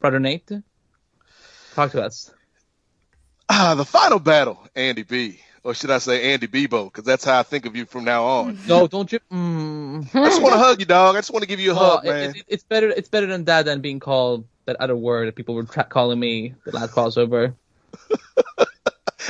[0.00, 0.50] brother Nate,
[1.74, 2.32] talk to us.
[3.50, 7.38] Ah, the final battle, Andy B, or should I say Andy Beebo, because that's how
[7.38, 8.58] I think of you from now on.
[8.66, 9.20] No, don't you?
[9.32, 10.14] Mm.
[10.14, 11.16] I just want to hug you, dog.
[11.16, 12.30] I just want to give you a Well, hug, it- man.
[12.36, 12.90] it- it's better.
[12.90, 16.20] It's better than that than being called that other word that people were tra- calling
[16.20, 17.54] me the last crossover.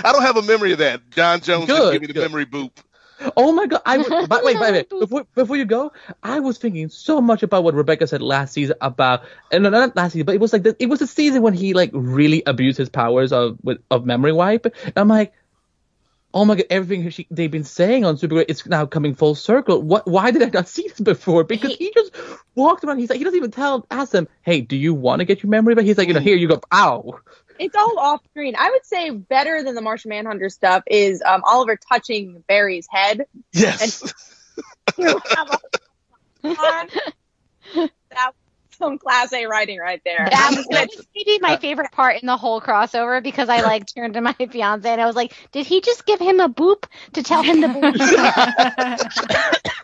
[0.05, 1.09] I don't have a memory of that.
[1.10, 2.23] J'onn J'onzz Good, just give me the good.
[2.23, 2.70] memory boop.
[3.36, 3.82] Oh my god!
[3.85, 4.89] I was, but wait, wait, wait.
[4.89, 5.93] Before before you go,
[6.23, 9.97] I was thinking so much about what Rebecca said last season about, and no, not
[9.97, 12.43] last season, but it was like the, it was the season when he like really
[12.47, 14.66] abused his powers of with, of memory wipe.
[14.66, 15.32] And I'm like,
[16.35, 19.82] oh my god, everything she, they've been saying on Supergirl, it's now coming full circle.
[19.82, 20.07] What?
[20.07, 21.45] Why did I not see this before?
[21.45, 22.12] Because he just
[22.55, 22.99] walked around.
[22.99, 25.51] He's like, he doesn't even tell, ask them, hey, do you want to get your
[25.51, 25.85] memory back?
[25.85, 26.61] He's like, you know, here you go.
[26.73, 27.20] Ow.
[27.59, 28.55] It's all off screen.
[28.59, 33.26] I would say better than the Martian Manhunter stuff is um, Oliver touching Barry's head.
[33.52, 34.12] Yes.
[34.97, 35.06] You
[35.36, 35.59] have a-
[36.43, 36.89] that
[37.74, 37.90] was
[38.78, 40.28] some class A writing right there.
[40.30, 40.66] That was,
[41.14, 44.88] maybe my favorite part in the whole crossover because I like turned to my fiance
[44.88, 46.84] and I was like, "Did he just give him a boop
[47.14, 47.94] to tell him to boop?"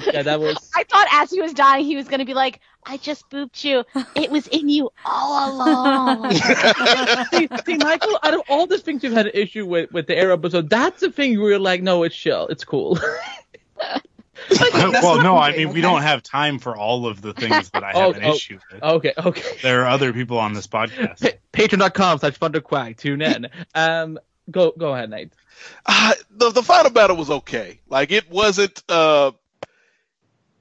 [0.12, 0.56] Yeah, that was.
[0.74, 3.64] I thought as he was dying, he was going to be like, "I just booped
[3.64, 3.84] you.
[4.14, 9.12] It was in you all along." see, see, Michael, out of all the things you've
[9.12, 12.02] had an issue with with the Arrow episode, that's the thing where you're like, no,
[12.02, 12.98] it's chill, it's cool.
[14.72, 17.88] Well, no, I mean we don't have time for all of the things that I
[17.92, 18.82] have Oh, an oh, issue with.
[18.82, 19.56] Okay, okay.
[19.62, 21.20] There are other people on this podcast.
[21.20, 22.96] Pa- Patreon.com slash Thunderquack.
[22.96, 23.48] Tune in.
[23.74, 24.18] Um,
[24.50, 25.32] go go ahead, Nate.
[25.86, 27.80] Uh, the the final battle was okay.
[27.88, 28.82] Like it wasn't.
[28.88, 29.32] Uh,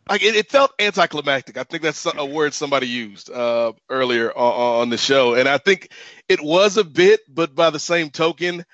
[0.09, 1.55] like it, it felt anticlimactic.
[1.57, 5.59] I think that's a word somebody used uh, earlier on, on the show, and I
[5.59, 5.91] think
[6.27, 7.21] it was a bit.
[7.29, 8.65] But by the same token,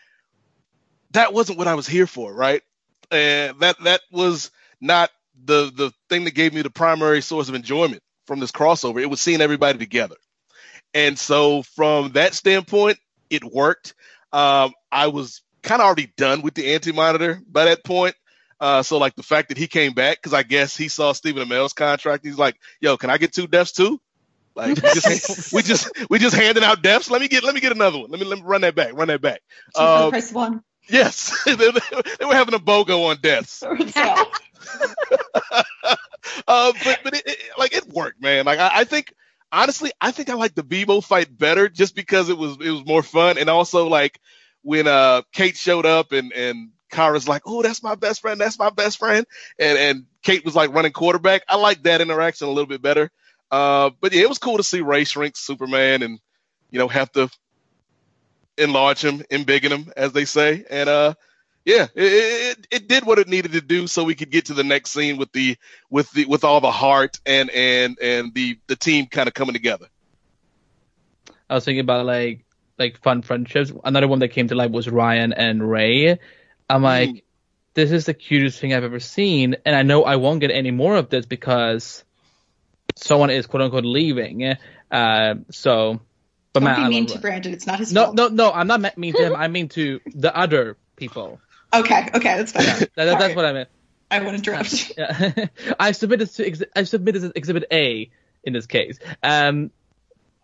[1.12, 2.62] that wasn't what I was here for, right?
[3.12, 4.50] And that that was
[4.86, 5.10] not
[5.44, 9.02] the the thing that gave me the primary source of enjoyment from this crossover.
[9.02, 10.16] It was seeing everybody together,
[10.94, 12.98] and so from that standpoint,
[13.30, 13.94] it worked.
[14.32, 18.16] Um, I was kind of already done with the anti monitor by that point.
[18.60, 21.48] Uh, so like the fact that he came back because I guess he saw Stephen
[21.48, 22.26] Amell's contract.
[22.26, 24.00] He's like, "Yo, can I get two deaths too?"
[24.56, 27.10] Like we just we just we just handing out deaths.
[27.10, 28.10] Let me get let me get another one.
[28.10, 28.94] Let me let me run that back.
[28.94, 29.42] Run that back.
[29.76, 30.64] Um, of one.
[30.88, 33.64] Yes, they, they were having a BOGO on deaths.
[36.48, 38.46] uh, but but it, it, like it worked, man.
[38.46, 39.14] Like I, I think
[39.52, 42.86] honestly, I think I like the Beebo fight better just because it was it was
[42.86, 44.20] more fun, and also like
[44.62, 48.60] when uh Kate showed up and and Kara's like, oh, that's my best friend, that's
[48.60, 49.26] my best friend,
[49.60, 51.44] and and Kate was like running quarterback.
[51.48, 53.12] I like that interaction a little bit better.
[53.52, 56.20] Uh, but yeah, it was cool to see Ray shrink Superman and
[56.72, 57.30] you know have to
[58.58, 61.14] enlarge him, embiggen him, as they say, and uh
[61.66, 64.54] yeah, it, it, it did what it needed to do so we could get to
[64.54, 65.58] the next scene with the
[65.90, 69.54] with the with all the heart and and and the the team kind of coming
[69.54, 69.88] together.
[71.50, 72.46] I was thinking about like
[72.78, 73.74] like fun friendships.
[73.84, 76.20] Another one that came to life was Ryan and Ray.
[76.70, 77.24] I'm like,
[77.74, 80.72] this is the cutest thing I've ever seen, and I know I won't get any
[80.72, 82.04] more of this because
[82.96, 84.56] someone is quote unquote leaving.
[84.92, 86.00] Uh, so,
[86.56, 87.20] but Don't man, be I mean to.
[87.20, 87.54] Brandon.
[87.54, 88.16] It's not his No, fault.
[88.16, 88.52] no, no.
[88.52, 89.36] I'm not mean to him.
[89.36, 91.40] I mean to the other people.
[91.74, 92.66] Okay, okay, that's fine.
[92.66, 93.70] That, that- that's what I meant.
[94.10, 94.94] I won't interrupt.
[94.98, 95.48] Yeah.
[95.80, 98.10] I submitted to ex- I submitted Exhibit A
[98.44, 98.98] in this case.
[99.22, 99.72] Um,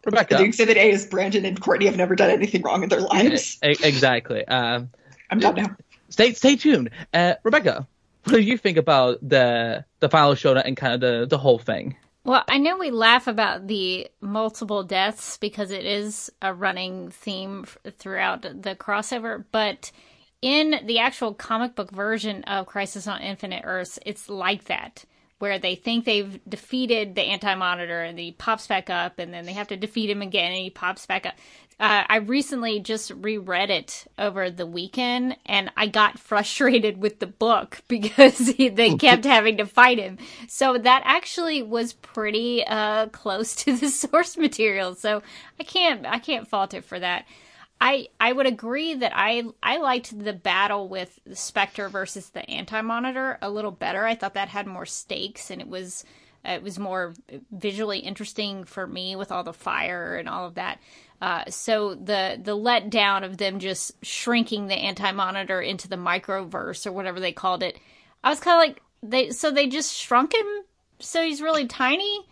[0.04, 0.38] Rebecca.
[0.38, 3.60] The exhibit A is Brandon and Courtney have never done anything wrong in their lives.
[3.64, 4.46] E- exactly.
[4.48, 4.90] Um,
[5.30, 5.76] I'm done now.
[6.10, 6.90] Stay stay tuned.
[7.14, 7.88] Uh, Rebecca,
[8.26, 11.60] what do you think about the the final showdown and kind of the the whole
[11.60, 11.96] thing?
[12.24, 17.66] Well, I know we laugh about the multiple deaths because it is a running theme
[17.98, 19.92] throughout the crossover, but
[20.42, 25.04] in the actual comic book version of Crisis on Infinite Earths, it's like that,
[25.42, 29.46] where they think they've defeated the Anti Monitor and he pops back up, and then
[29.46, 31.34] they have to defeat him again and he pops back up.
[31.80, 37.28] Uh, I recently just reread it over the weekend, and I got frustrated with the
[37.28, 40.20] book because he, they kept having to fight him.
[40.48, 44.94] So that actually was pretty uh, close to the source material.
[44.94, 45.24] So
[45.60, 47.26] I can't I can't fault it for that.
[47.82, 52.48] I I would agree that I I liked the battle with the Spectre versus the
[52.48, 54.06] Anti Monitor a little better.
[54.06, 56.06] I thought that had more stakes and it was
[56.46, 57.14] it was more
[57.52, 60.80] visually interesting for me with all the fire and all of that.
[61.22, 66.86] Uh, so the the letdown of them just shrinking the Anti Monitor into the microverse
[66.86, 67.80] or whatever they called it,
[68.24, 70.48] I was kind of like they so they just shrunk him
[71.00, 72.28] so he's really tiny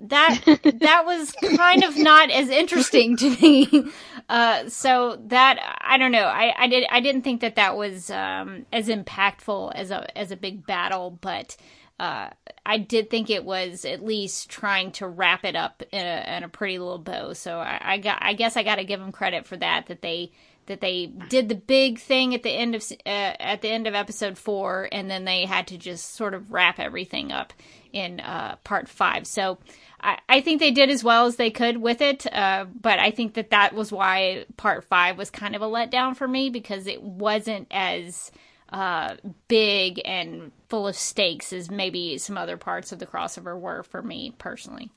[0.00, 0.40] that
[0.80, 3.90] that was kind of not as interesting to me.
[4.28, 6.26] Uh, so that I don't know.
[6.26, 10.30] I, I did I didn't think that that was um, as impactful as a as
[10.30, 11.56] a big battle, but
[11.98, 12.28] uh,
[12.64, 16.44] I did think it was at least trying to wrap it up in a, in
[16.44, 17.32] a pretty little bow.
[17.32, 20.02] So I, I got I guess I got to give them credit for that that
[20.02, 20.32] they
[20.66, 23.94] that they did the big thing at the end of uh, at the end of
[23.94, 27.52] episode four, and then they had to just sort of wrap everything up
[27.92, 29.26] in uh, part five.
[29.26, 29.58] So
[30.00, 33.10] I, I think they did as well as they could with it, uh, but I
[33.10, 36.86] think that that was why part five was kind of a letdown for me because
[36.86, 38.30] it wasn't as
[38.70, 39.16] uh,
[39.48, 44.02] big and full of stakes as maybe some other parts of the crossover were for
[44.02, 44.90] me personally.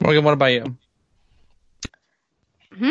[0.00, 0.76] Morgan, what about you?
[2.76, 2.90] Hmm?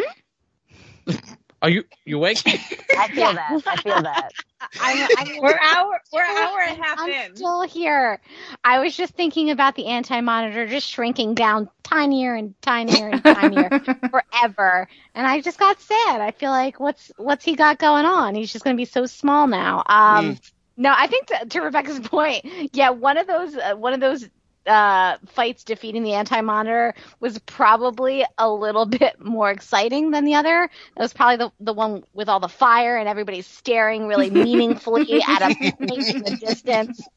[1.61, 2.41] Are you you awake?
[2.95, 3.61] I feel that.
[3.65, 4.31] I feel that.
[4.79, 7.35] I'm, I'm, we're hour we're an hour and a half I'm in.
[7.35, 8.19] still here.
[8.63, 13.71] I was just thinking about the anti-monitor just shrinking down tinier and tinier and tinier
[14.09, 16.21] forever, and I just got sad.
[16.21, 18.35] I feel like what's what's he got going on?
[18.35, 19.83] He's just going to be so small now.
[19.85, 20.39] Um,
[20.77, 24.27] No, I think to, to Rebecca's point, yeah, one of those uh, one of those
[24.67, 30.63] uh, fights defeating the anti-monitor was probably a little bit more exciting than the other.
[30.63, 35.21] It was probably the the one with all the fire and everybody staring really meaningfully
[35.27, 37.07] at a point in the distance.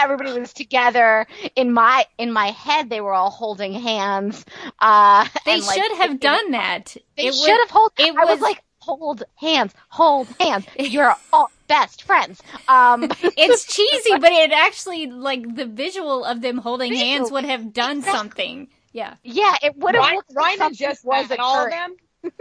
[0.00, 1.26] Everybody was together.
[1.56, 4.44] In my in my head, they were all holding hands.
[4.80, 6.96] Uh, They and, like, should have done that.
[7.16, 7.92] They It should would- have hold.
[7.98, 10.66] it I was was- like, hold hands, hold hands.
[10.78, 12.42] You're all best friends.
[12.68, 17.72] Um, it's cheesy, but it actually like the visual of them holding hands would have
[17.72, 18.68] done something.
[18.92, 19.14] Yeah.
[19.22, 21.70] yeah, it would have Ryan, looked like Ryan had something just was met all of
[21.70, 21.96] them.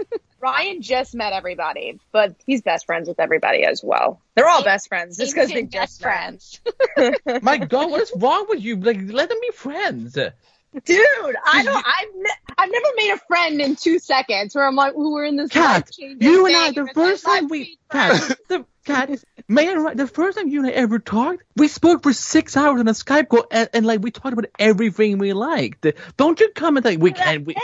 [0.41, 4.19] Ryan just met everybody, but he's best friends with everybody as well.
[4.35, 6.61] They're all best friends just because they Ancient just best friends.
[7.43, 8.76] My God, what is wrong with you?
[8.76, 10.18] Like, let them be friends.
[10.85, 11.85] Dude, I don't.
[11.85, 15.26] I've ne- I've never made a friend in two seconds where I'm like, we were
[15.26, 15.53] in this.
[15.53, 17.77] Life-changing you and I, the first time we.
[17.89, 19.98] Kat, the, I interrupt?
[19.98, 22.93] the first time you and I ever talked, we spoke for six hours on a
[22.93, 25.85] Skype call, and, and like we talked about everything we liked.
[26.15, 27.45] Don't you come and like we can't.
[27.45, 27.56] We,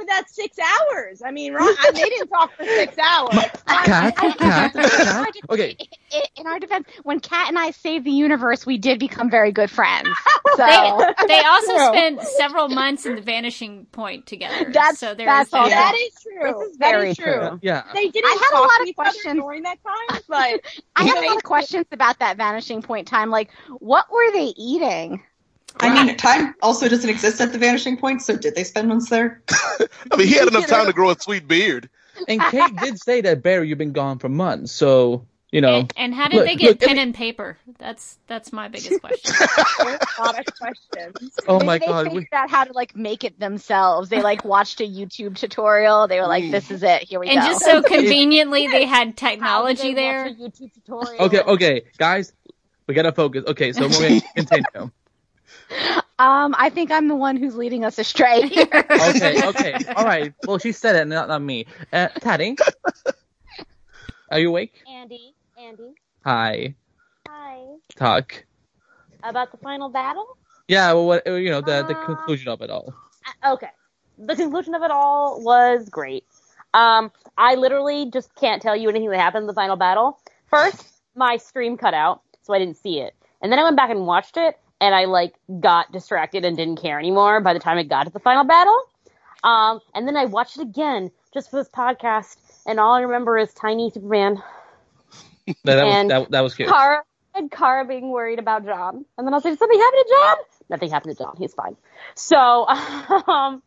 [0.00, 1.22] for that six hours.
[1.24, 3.34] I mean, Ron, they didn't talk for six hours.
[3.66, 5.26] Kat, Kat, Kat.
[5.50, 5.76] Okay,
[6.12, 9.52] in, in our defense, when Kat and I saved the universe, we did become very
[9.52, 10.08] good friends.
[10.56, 11.86] So They they also True.
[11.86, 14.64] spent several months in the vanishing point together.
[14.72, 15.68] That's- so there that's is that.
[15.68, 16.52] That is true.
[16.58, 17.32] This is That very is true.
[17.34, 17.58] true.
[17.62, 17.84] yeah.
[17.94, 19.34] They didn't I had a lot of questions.
[19.40, 20.60] during that time, but
[20.96, 23.30] I had a lot of questions about that vanishing point time.
[23.30, 25.22] Like, what were they eating?
[25.78, 29.08] I mean, time also doesn't exist at the vanishing point, so did they spend months
[29.08, 29.42] there?
[30.10, 31.88] I mean, he had enough time to grow a sweet beard.
[32.28, 35.80] And Kate did say that Barry, you've been gone for months, so you know.
[35.80, 37.56] And, and how did Look, they get look, pen every- and paper?
[37.78, 39.34] That's that's my biggest question.
[40.18, 41.32] a lot of questions.
[41.48, 44.10] Oh my they God, They figured we, out how to like make it themselves.
[44.10, 46.08] They like watched a YouTube tutorial.
[46.08, 47.04] They were like, "This is it.
[47.04, 50.26] Here we and go." And just so conveniently, they had technology they there.
[50.26, 51.24] a YouTube tutorial?
[51.24, 52.32] okay, okay, guys,
[52.86, 53.44] we gotta focus.
[53.46, 54.90] Okay, so we're gonna continue.
[56.18, 58.66] Um, I think I'm the one who's leading us astray here.
[58.90, 60.34] Okay, okay, all right.
[60.46, 61.66] Well, she said it, not not me.
[61.92, 62.56] Uh, Taddy,
[64.30, 64.82] are you awake?
[64.88, 65.94] Andy, Andy,
[66.24, 66.74] Hi,
[67.28, 67.64] hi.
[67.96, 68.44] talk.
[69.22, 70.26] About the final battle?
[70.68, 72.92] Yeah, well, what you know, the the Uh, conclusion of it all.
[73.44, 73.68] Okay.
[74.18, 76.24] The conclusion of it all was great.
[76.74, 80.18] Um, I literally just can't tell you anything that happened in the final battle.
[80.48, 83.14] First, my stream cut out, so I didn't see it.
[83.40, 86.80] And then I went back and watched it, and I like got distracted and didn't
[86.80, 88.80] care anymore by the time it got to the final battle.
[89.42, 92.36] Um, and then I watched it again just for this podcast,
[92.66, 94.42] and all I remember is tiny Superman,
[95.64, 96.68] That, that was and that, that was cute.
[96.68, 97.02] Kara
[97.34, 99.04] and Kara being worried about J'onn.
[99.16, 100.36] And then I was like, did something happen to J'onn?
[100.68, 101.38] Nothing happened to J'onn.
[101.38, 101.76] He's fine.
[102.14, 102.36] So,
[102.68, 103.62] um,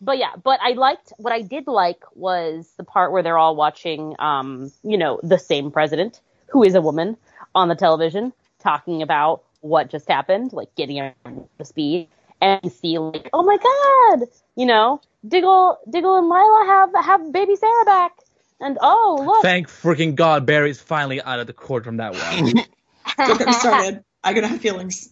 [0.00, 3.56] but yeah, but I liked, what I did like was the part where they're all
[3.56, 7.16] watching, um, you know, the same president, who is a woman,
[7.54, 12.08] on the television, talking about what just happened, like getting on the speed.
[12.40, 17.32] And you see like, oh my god, you know, Diggle, Diggle and Lyla have, have
[17.32, 18.12] baby Sara back.
[18.60, 19.42] And oh, look.
[19.42, 22.54] Thank freaking God Barry's finally out of the court from that one.
[23.26, 24.04] Don't get me started.
[24.24, 25.10] I'm gonna have feelings.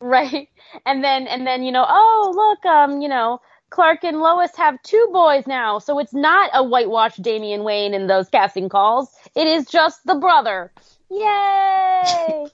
[0.00, 0.48] right?
[0.86, 4.82] And then and then you know, oh look, um, you know, Clark and Lois have
[4.82, 9.10] two boys now, so it's not a whitewashed Damian Wayne in those casting calls.
[9.34, 10.72] It is just the brother.
[11.10, 12.46] Yay!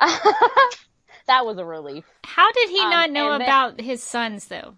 [1.26, 2.04] that was a relief.
[2.24, 4.74] How did he Um, not know and then- about his sons, though?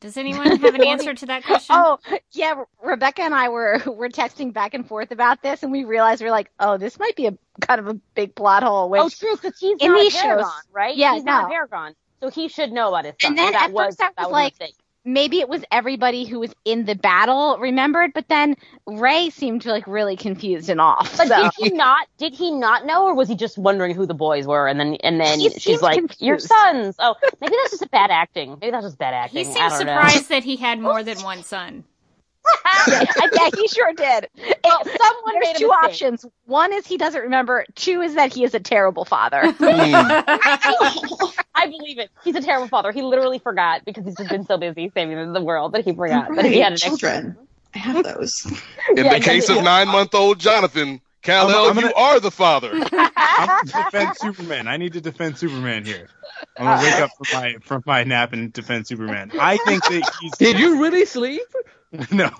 [0.00, 1.74] Does anyone have an answer to that question?
[1.78, 1.98] Oh,
[2.32, 2.62] yeah.
[2.82, 6.28] Rebecca and I were were texting back and forth about this, and we realized we
[6.28, 8.90] are like, oh, this might be a kind of a big plot hole.
[8.90, 10.94] Which oh, true, because he's in not these Paragon, shows, right?
[10.96, 11.46] Yeah, he's not no.
[11.46, 13.30] a Paragon, so he should know about his son.
[13.30, 14.76] And then that at was first I that was was like, a mistake.
[15.04, 18.56] Maybe it was everybody who was in the battle remembered, but then
[18.86, 21.16] Ray seemed like really confused and off.
[21.16, 21.42] But so.
[21.42, 22.06] did he not?
[22.18, 24.66] Did he not know, or was he just wondering who the boys were?
[24.66, 28.10] And then, and then He she's seemed like, "Your sons." Oh, maybe that's just bad
[28.10, 28.58] acting.
[28.60, 29.44] Maybe that's just bad acting.
[29.44, 31.84] he I seemed don't surprised that he had more than one son.
[32.88, 34.28] yeah, yeah, he sure did.
[34.64, 35.84] Well, It- someone There's made two mistake.
[35.84, 36.26] options.
[36.46, 37.64] One is he doesn't remember.
[37.74, 39.52] Two is that he is a terrible father.
[39.58, 39.64] Hmm.
[41.56, 42.10] I believe it.
[42.24, 42.92] He's a terrible father.
[42.92, 46.34] He literally forgot because he's just been so busy saving the world that he forgot
[46.34, 46.88] that he had an extra.
[46.90, 47.36] children.
[47.74, 48.44] I have those.
[48.90, 52.30] In Yeah, the case of nine month old Jonathan, Kal I'm- El, you are the
[52.30, 52.70] father.
[52.92, 54.68] I'm to defend Superman.
[54.68, 56.08] I need to defend Superman here.
[56.58, 59.30] I'm gonna wake up from my from my nap and defend Superman.
[59.40, 60.36] I think that he's.
[60.36, 61.42] Did you really sleep?
[62.10, 62.30] No.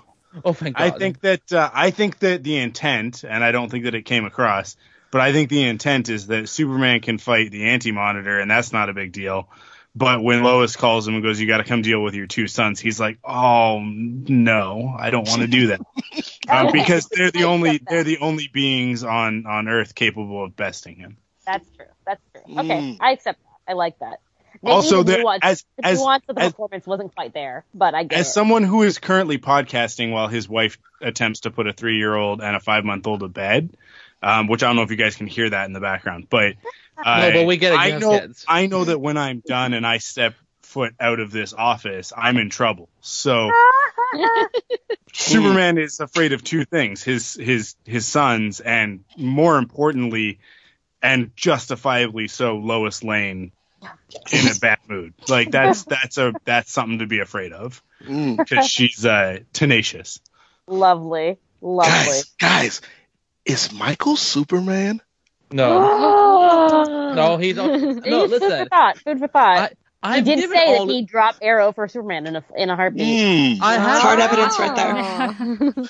[0.43, 0.83] Oh, thank God.
[0.83, 4.01] I think that uh, I think that the intent, and I don't think that it
[4.01, 4.75] came across,
[5.09, 8.89] but I think the intent is that Superman can fight the Anti-Monitor, and that's not
[8.89, 9.47] a big deal.
[9.95, 12.47] But when Lois calls him and goes, "You got to come deal with your two
[12.47, 15.79] sons," he's like, "Oh no, I don't want to do that,"
[16.49, 20.97] uh, because they're the only they're the only beings on on Earth capable of besting
[20.97, 21.15] him.
[21.45, 21.85] That's true.
[22.05, 22.59] That's true.
[22.59, 22.97] Okay, Mm.
[22.99, 23.71] I accept that.
[23.71, 24.19] I like that.
[24.65, 27.33] Maybe Also, the there- nuance, as- the as- nuance of the as- performance wasn't quite
[27.33, 28.31] there, but I get As it.
[28.31, 32.41] someone who is currently podcasting while his wife attempts to put a three year old
[32.41, 33.69] and a five month old to bed,
[34.23, 36.53] um, which I don't know if you guys can hear that in the background, but
[36.97, 38.43] uh, No, but we get it, I know, kids.
[38.47, 40.33] I know that when I'm done and I step
[40.63, 42.89] foot out of this office, I'm in trouble.
[43.01, 43.51] So
[45.13, 50.39] Superman is afraid of two things: his his his sons, and more importantly,
[51.01, 53.51] and justifiably so, Lois Lane
[54.31, 55.13] in a bad mood.
[55.27, 58.37] Like that's that's a that's something to be afraid of Mm.
[58.37, 60.19] because she's uh, tenacious.
[60.67, 61.91] Lovely, lovely.
[61.91, 62.81] Guys, guys,
[63.45, 65.01] is Michael Superman?
[65.51, 67.79] no, no, he's no.
[67.79, 68.97] Food for thought.
[68.99, 69.73] Food for thought.
[70.03, 72.75] I he did given say that he dropped Arrow for Superman in a in a
[72.75, 73.07] heartbeat.
[73.07, 73.61] Mm.
[73.61, 75.85] I have Hard evidence right there.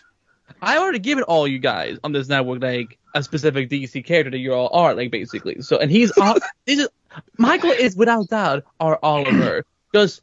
[0.62, 4.38] I already given all you guys on this network like a specific DC character that
[4.38, 5.62] you all are like basically.
[5.62, 6.36] So and he's all
[6.66, 6.90] this is
[7.38, 10.22] Michael is without doubt our Oliver, just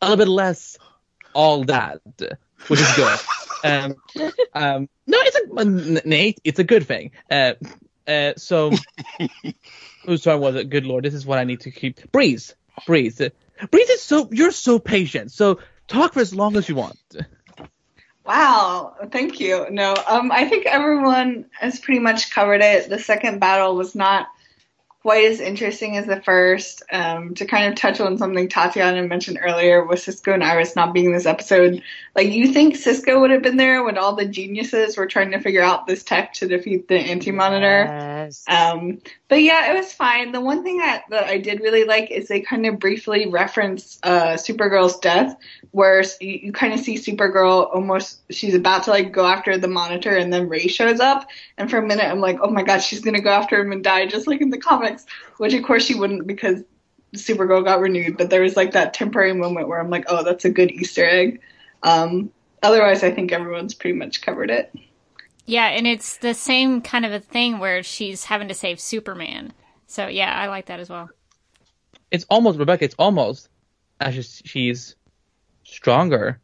[0.00, 0.78] a little bit less
[1.32, 2.00] all that,
[2.68, 3.18] which is good.
[3.64, 3.94] um,
[4.54, 7.12] um, no, it's a n- Nate, it's a good thing.
[7.30, 7.54] Uh,
[8.06, 8.72] uh, so
[10.06, 10.70] whose turn was it?
[10.70, 12.10] Good lord, this is what I need to keep.
[12.12, 12.54] Breeze,
[12.86, 13.20] Breeze,
[13.70, 15.32] Breeze is so you're so patient.
[15.32, 16.98] So talk for as long as you want.
[18.24, 19.66] Wow, thank you.
[19.70, 22.88] No, um, I think everyone has pretty much covered it.
[22.88, 24.28] The second battle was not
[25.02, 26.82] quite as interesting as the first.
[26.92, 30.92] Um, to kind of touch on something Tatiana mentioned earlier with Cisco and Iris not
[30.92, 31.82] being in this episode,
[32.14, 35.40] like you think Cisco would have been there when all the geniuses were trying to
[35.40, 37.86] figure out this tech to defeat the Anti-Monitor.
[38.30, 38.44] Yes.
[38.48, 40.30] Um, but yeah, it was fine.
[40.30, 43.98] The one thing that, that I did really like is they kind of briefly reference
[44.04, 45.36] uh, Supergirl's death,
[45.72, 49.68] where you, you kind of see Supergirl almost she's about to like go after the
[49.68, 51.28] Monitor, and then Ray shows up,
[51.58, 53.82] and for a minute I'm like, oh my god, she's gonna go after him and
[53.82, 55.06] die, just like in the comics.
[55.38, 56.62] Which of course she wouldn't because
[57.14, 60.44] Supergirl got renewed, but there was like that temporary moment where I'm like, oh, that's
[60.44, 61.40] a good Easter egg.
[61.82, 62.30] Um,
[62.62, 64.72] otherwise, I think everyone's pretty much covered it.
[65.46, 69.52] Yeah, and it's the same kind of a thing where she's having to save Superman.
[69.86, 71.10] So yeah, I like that as well.
[72.10, 72.84] It's almost Rebecca.
[72.84, 73.48] It's almost
[74.00, 74.94] as she's
[75.64, 76.40] stronger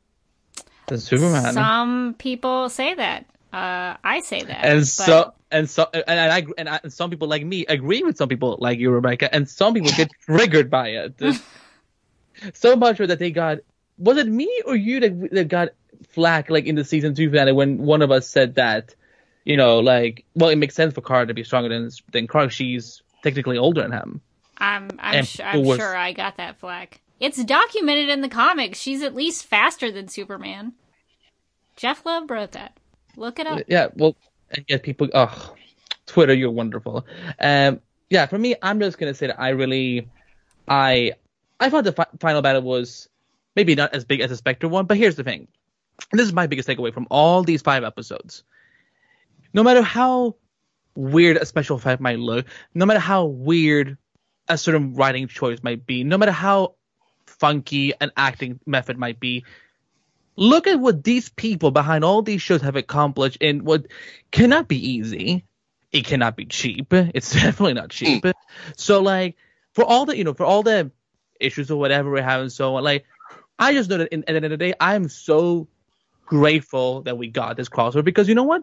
[0.86, 1.52] than Superman.
[1.54, 3.26] Some people say that.
[3.52, 4.64] Uh, I say that.
[4.64, 7.64] and but- so and so and, and I and, I, and some people like me
[7.66, 11.14] agree with some people like you, Rebecca, and some people get triggered by it.
[12.54, 13.58] so much so that they got
[13.98, 15.68] was it me or you that that got
[16.10, 18.94] flack like in the season two finale when one of us said that
[19.46, 22.50] you know, like, well, it makes sense for Kara to be stronger than than Clark.
[22.50, 24.20] She's technically older than him.
[24.58, 27.00] I'm I'm, su- I'm was- sure I got that flack.
[27.20, 28.78] It's documented in the comics.
[28.78, 30.72] She's at least faster than Superman.
[31.76, 32.76] Jeph Loeb wrote that.
[33.16, 33.62] Look it up.
[33.68, 34.16] Yeah, well,
[34.50, 35.54] and yet people, oh,
[36.06, 37.06] Twitter, you're wonderful.
[37.40, 40.08] Um, yeah, for me, I'm just gonna say that I really,
[40.68, 41.12] I,
[41.58, 43.08] I thought the fi- final battle was
[43.54, 45.48] maybe not as big as the Spectre one, but here's the thing,
[46.10, 48.44] and this is my biggest takeaway from all these five episodes.
[49.52, 50.36] No matter how
[50.94, 53.98] weird a special effect might look, no matter how weird
[54.48, 56.74] a certain writing choice might be, no matter how
[57.26, 59.44] funky an acting method might be,
[60.36, 63.86] look at what these people behind all these shows have accomplished in what
[64.30, 65.44] cannot be easy.
[65.92, 66.92] It cannot be cheap.
[66.92, 68.22] It's definitely not cheap.
[68.22, 68.32] Mm.
[68.76, 69.36] So like
[69.72, 70.90] for all the you know for all the
[71.40, 73.04] issues or whatever we have and so on, like
[73.58, 75.68] I just know that in, at the end of the day, I'm so
[76.26, 78.62] grateful that we got this crossover because you know what?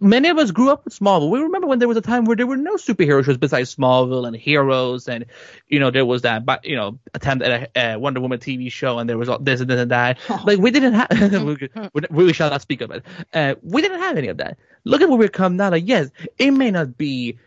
[0.00, 1.30] Many of us grew up with Smallville.
[1.30, 4.24] We remember when there was a time where there were no superhero shows besides Smallville
[4.24, 5.26] and Heroes, and
[5.66, 8.70] you know there was that, but you know, attempt at a, a Wonder Woman TV
[8.70, 10.18] show, and there was all this and this and that.
[10.44, 11.08] Like we didn't have,
[11.44, 13.04] we, we, we shall not speak of it.
[13.34, 14.58] Uh, we didn't have any of that.
[14.84, 15.70] Look at where we've come now.
[15.70, 17.38] Like yes, it may not be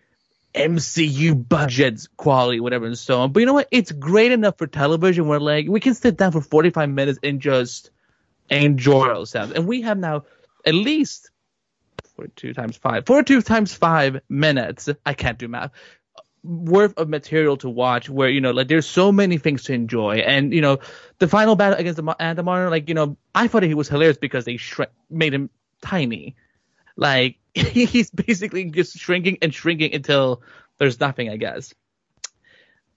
[0.53, 3.31] MCU budgets, quality, whatever, and so on.
[3.31, 3.67] But you know what?
[3.71, 7.39] It's great enough for television where like we can sit down for 45 minutes and
[7.39, 7.91] just
[8.51, 9.53] enjoy ourselves.
[9.53, 10.25] And we have now
[10.65, 11.29] at least
[12.15, 14.89] 42 times 5, 42 times 5 minutes.
[15.05, 15.71] I can't do math.
[16.43, 20.17] Worth of material to watch where, you know, like there's so many things to enjoy.
[20.17, 20.79] And, you know,
[21.19, 24.45] the final battle against the Anti-Monitor, like, you know, I thought he was hilarious because
[24.45, 25.49] they shri- made him
[25.81, 26.35] tiny.
[26.95, 30.41] Like, he's basically just shrinking and shrinking until
[30.77, 31.73] there's nothing, I guess.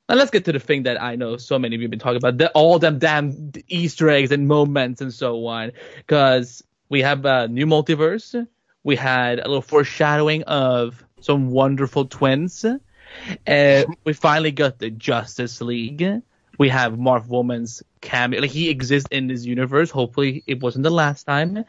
[0.09, 1.99] Now let's get to the thing that I know so many of you have been
[1.99, 5.73] talking about, the, all them damn Easter eggs and moments and so on.
[5.97, 8.47] Because we have a new multiverse.
[8.83, 12.65] We had a little foreshadowing of some wonderful twins.
[12.65, 16.23] Uh, we finally got the Justice League.
[16.59, 18.41] We have Marv Wolfman's cameo.
[18.43, 19.91] Like he exists in this universe.
[19.91, 21.65] Hopefully it wasn't the last time.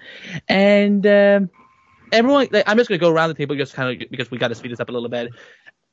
[0.49, 1.49] And um,
[2.11, 4.49] everyone, like, I'm just gonna go around the table just kind of because we got
[4.49, 5.31] to speed this up a little bit.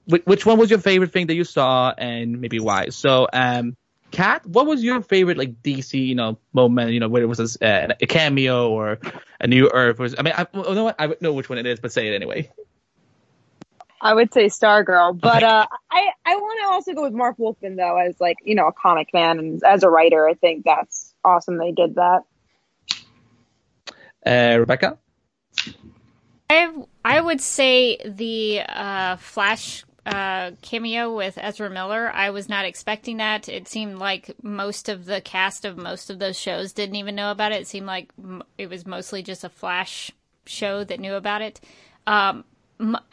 [0.07, 2.89] Which, which one was your favorite thing that you saw, and maybe why?
[2.89, 3.77] So, um,
[4.11, 6.93] Kat, what was your favorite like DC, you know, moment?
[6.93, 8.99] You know, whether it was a, uh, a cameo or
[9.41, 9.99] a new Earth?
[9.99, 12.15] Was I mean, I, I know I know which one it is, but say it
[12.15, 12.51] anyway.
[14.03, 17.77] I would say Stargirl, but uh, I I want to also go with Marv Wolfman
[17.77, 21.15] though, as like you know a comic man and as a writer, I think that's
[21.25, 22.23] awesome they did that.
[24.27, 24.99] Uh, Rebecca.
[26.51, 26.71] I
[27.05, 32.11] I would say the uh, Flash uh, cameo with Ezra Miller.
[32.13, 33.49] I was not expecting that.
[33.49, 37.31] It seemed like most of the cast of most of those shows didn't even know
[37.31, 37.63] about it.
[37.63, 38.11] It seemed like
[38.59, 40.11] it was mostly just a Flash
[40.47, 41.61] show that knew about it.
[42.07, 42.45] Um,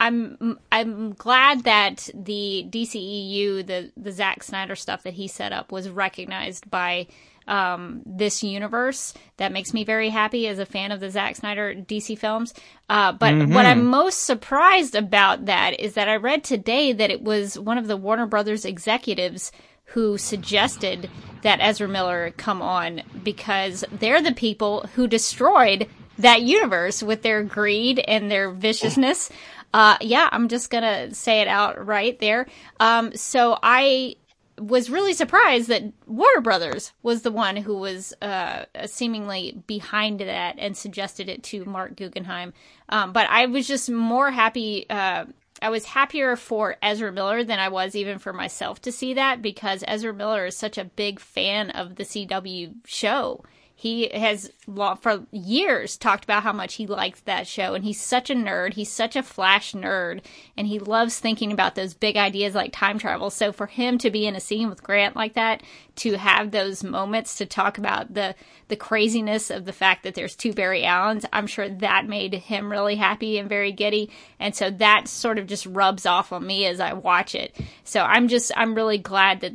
[0.00, 5.70] I'm I'm glad that the DCEU, the the Zack Snyder stuff that he set up,
[5.70, 7.06] was recognized by
[7.50, 9.12] um, this universe.
[9.36, 12.54] That makes me very happy as a fan of the Zack Snyder DC films.
[12.88, 13.54] Uh, but Mhm.
[13.54, 17.76] what I'm most surprised about that is that I read today that it was one
[17.76, 19.52] of the Warner Brothers executives
[19.86, 21.10] who suggested
[21.42, 27.42] that Ezra Miller come on because they're the people who destroyed that universe with their
[27.42, 29.30] greed and their viciousness.
[29.72, 32.46] Uh, yeah, I'm just gonna say it out right there.
[32.78, 34.16] Um, so I
[34.60, 40.56] was really surprised that Warner Brothers was the one who was uh, seemingly behind that
[40.58, 42.52] and suggested it to Marc Guggenheim.
[42.88, 44.88] Um, but I was just more happy.
[44.88, 45.24] Uh,
[45.62, 49.42] I was happier for Ezra Miller than I was even for myself to see that
[49.42, 53.42] because Ezra Miller is such a big fan of the CW show.
[53.80, 58.28] He has for years talked about how much he likes that show, and he's such
[58.28, 58.74] a nerd.
[58.74, 60.20] He's such a Flash nerd,
[60.54, 63.30] and he loves thinking about those big ideas like time travel.
[63.30, 65.62] So for him to be in a scene with Grant like that,
[65.96, 68.34] to have those moments to talk about the
[68.68, 72.70] the craziness of the fact that there's two Barry Allens, I'm sure that made him
[72.70, 74.10] really happy and very giddy.
[74.38, 77.56] And so that sort of just rubs off on me as I watch it.
[77.84, 79.54] So I'm just I'm really glad that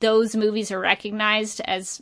[0.00, 2.00] those movies are recognized as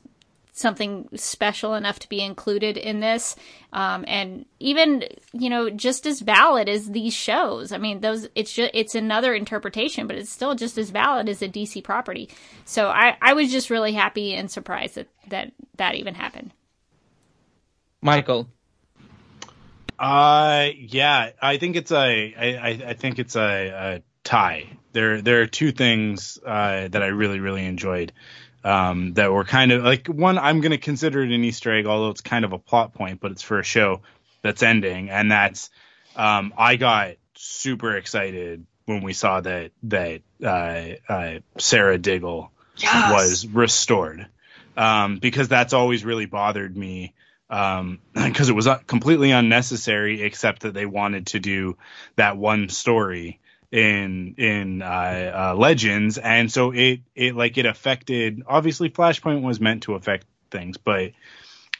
[0.57, 3.37] something special enough to be included in this
[3.73, 8.53] um, and even you know just as valid as these shows i mean those it's
[8.53, 12.29] just it's another interpretation but it's still just as valid as a dc property
[12.65, 16.53] so i i was just really happy and surprised that that that even happened
[18.05, 18.49] Michael.
[19.99, 24.69] Uh, yeah, I think it's a, I, I, I think it's a, a tie.
[24.93, 28.13] There, there are two things uh, that I really, really enjoyed.
[28.65, 30.39] Um, that were kind of like one.
[30.39, 33.21] I'm going to consider it an Easter egg, although it's kind of a plot point,
[33.21, 34.01] but it's for a show
[34.41, 35.71] that's ending, and that's
[36.17, 43.11] um, I got super excited when we saw that that uh, uh, Sara Diggle Yes.
[43.11, 44.27] was restored
[44.77, 47.15] um, because that's always really bothered me
[48.15, 51.77] because it was uh, completely unnecessary except that they wanted to do
[52.17, 53.41] that one story
[53.75, 59.59] in in uh, uh, legends and so it it like it affected obviously flashpoint was
[59.59, 61.11] meant to affect things but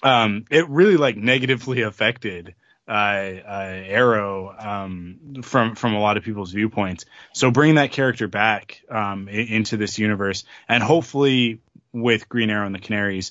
[0.03, 2.57] um it really like negatively affected
[2.89, 7.07] uh, uh arrow um from from a lot of people's viewpoints.
[7.33, 11.61] So bring that character back um into this universe and hopefully
[11.93, 13.31] with green arrow and the canaries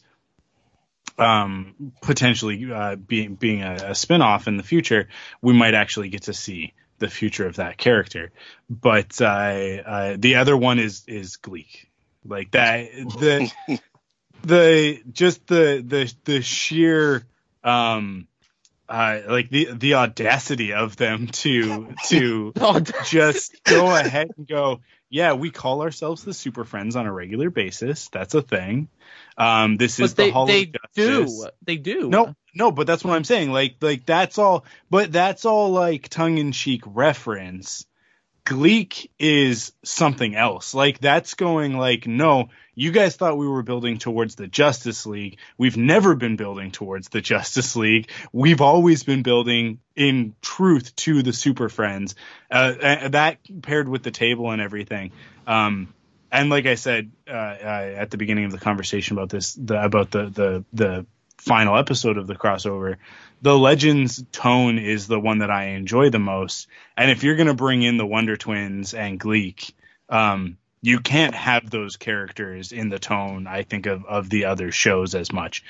[1.19, 5.09] um potentially uh being being a, a spin-off in the future
[5.41, 6.73] we might actually get to see
[7.03, 8.31] the future of that character
[8.69, 11.91] but uh, uh the other one is is gleek
[12.25, 12.89] like that
[13.19, 13.51] the
[14.43, 17.23] the just the the the sheer
[17.61, 18.25] um
[18.87, 22.53] uh like the the audacity of them to to
[23.05, 27.49] just go ahead and go yeah we call ourselves the super friends on a regular
[27.49, 28.87] basis that's a thing
[29.37, 31.43] um this is they, the Hall of they Justice.
[31.43, 31.49] do.
[31.63, 32.09] They do.
[32.09, 33.51] No, no, but that's what I'm saying.
[33.51, 34.65] Like, like that's all.
[34.89, 37.85] But that's all like tongue in cheek reference.
[38.45, 40.73] Gleek is something else.
[40.73, 45.37] Like that's going like, no, you guys thought we were building towards the Justice League.
[45.57, 48.09] We've never been building towards the Justice League.
[48.33, 52.15] We've always been building in truth to the Super Friends.
[52.51, 55.11] Uh, that paired with the table and everything.
[55.47, 55.93] Um,
[56.29, 59.81] and like I said uh, uh, at the beginning of the conversation about this, the,
[59.81, 61.05] about the the the
[61.43, 62.97] final episode of the crossover,
[63.41, 66.67] the Legends tone is the one that I enjoy the most.
[66.97, 69.73] And if you're gonna bring in the Wonder Twins and Gleek,
[70.09, 74.71] um, you can't have those characters in the tone I think of of the other
[74.71, 75.63] shows as much.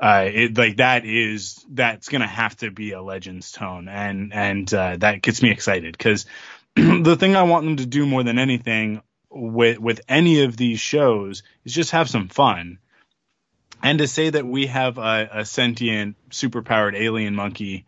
[0.00, 4.72] Uh, it like that is that's gonna have to be a Legends tone, and and
[4.72, 6.26] uh, that gets me excited because
[6.76, 10.80] the thing I want them to do more than anything with with any of these
[10.80, 12.78] shows is just have some fun.
[13.82, 17.84] And to say that we have a, a sentient, superpowered alien monkey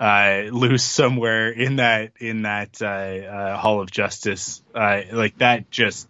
[0.00, 5.70] uh, loose somewhere in that in that uh, uh, Hall of Justice, uh, like that,
[5.70, 6.08] just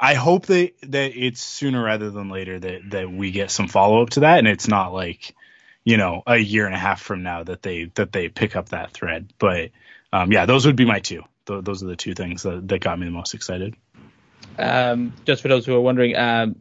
[0.00, 4.02] I hope that that it's sooner rather than later that that we get some follow
[4.02, 5.34] up to that, and it's not like
[5.84, 8.70] you know a year and a half from now that they that they pick up
[8.70, 9.32] that thread.
[9.38, 9.70] But
[10.12, 11.22] um, yeah, those would be my two.
[11.46, 13.74] Th- those are the two things that, that got me the most excited.
[14.58, 16.56] um, just for those who are wondering, um,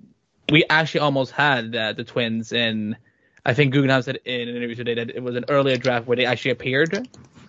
[0.52, 2.98] we actually almost had uh, the twins in.
[3.46, 6.16] I think Guggenheim said in an interview today that it was an earlier draft where
[6.16, 7.08] they actually appeared,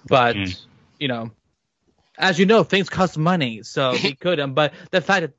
[0.08, 0.36] but
[0.98, 1.30] you know,
[2.18, 4.54] as you know, things cost money, so they couldn't.
[4.54, 5.32] But the fact that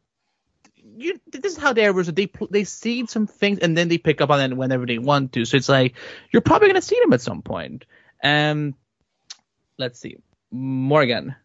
[0.98, 3.98] you, this is how they are, so they they see some things and then they
[3.98, 5.46] pick up on it whenever they want to.
[5.46, 5.96] So it's like
[6.32, 7.86] you're probably gonna see them at some point.
[8.24, 8.76] Um,
[9.78, 10.18] let's see,
[10.52, 11.36] Morgan.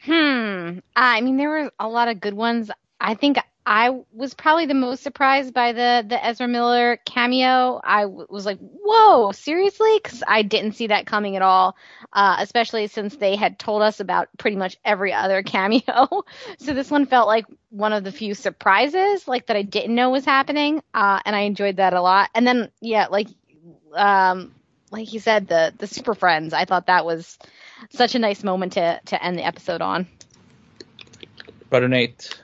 [0.00, 0.78] Hmm.
[0.96, 2.70] I mean, there were a lot of good ones.
[3.00, 7.80] I think I was probably the most surprised by the the Ezra Miller cameo.
[7.84, 11.76] I w- was like, "Whoa, seriously?" Because I didn't see that coming at all.
[12.12, 16.24] Uh, especially since they had told us about pretty much every other cameo.
[16.58, 20.10] so this one felt like one of the few surprises, like that I didn't know
[20.10, 20.82] was happening.
[20.92, 22.30] Uh, and I enjoyed that a lot.
[22.34, 23.28] And then, yeah, like,
[23.94, 24.52] um,
[24.90, 26.52] like you said, the the Super Friends.
[26.52, 27.38] I thought that was
[27.90, 30.08] such a nice moment to to end the episode on.
[31.70, 32.41] Brother Nate.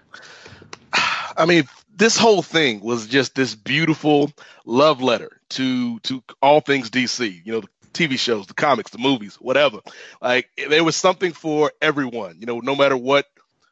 [1.38, 4.30] I mean, this whole thing was just this beautiful
[4.64, 7.44] love letter to to all things DC.
[7.44, 9.78] You know, the TV shows, the comics, the movies, whatever.
[10.20, 12.36] Like there was something for everyone.
[12.40, 13.26] You know, no matter what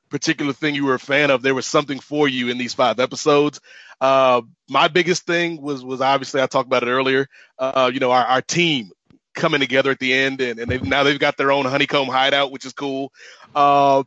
[0.09, 3.01] particular thing you were a fan of, there was something for you in these five
[3.01, 3.60] episodes.
[4.01, 7.28] Uh, my biggest thing was was obviously I talked about it earlier.
[7.59, 8.90] Uh, you know, our, our team
[9.34, 12.51] coming together at the end, and, and they've, now they've got their own honeycomb hideout,
[12.51, 13.12] which is cool.
[13.55, 14.05] Uh,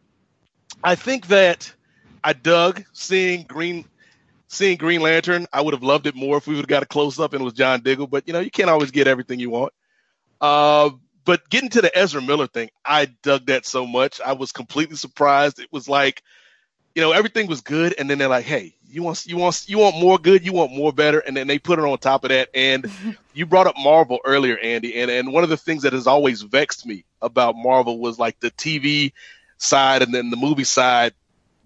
[0.84, 1.74] I think that
[2.24, 3.86] I dug seeing Green
[4.48, 5.48] seeing Green Lantern.
[5.54, 7.42] I would have loved it more if we would have got a close up and
[7.42, 9.74] it was John Diggle, but you know, you can't always get everything you want.
[10.42, 10.90] Uh,
[11.26, 14.20] but getting to the Ezra Miller thing, I dug that so much.
[14.20, 15.60] I was completely surprised.
[15.60, 16.24] It was like,
[16.96, 19.78] you know, everything was good, and then they're like, "Hey, you want you want you
[19.78, 22.30] want more good, you want more better," and then they put it on top of
[22.30, 22.50] that.
[22.56, 22.90] And
[23.34, 26.42] you brought up Marvel earlier, Andy, and and one of the things that has always
[26.42, 29.14] vexed me about Marvel was like the TV
[29.58, 31.14] side and then the movie side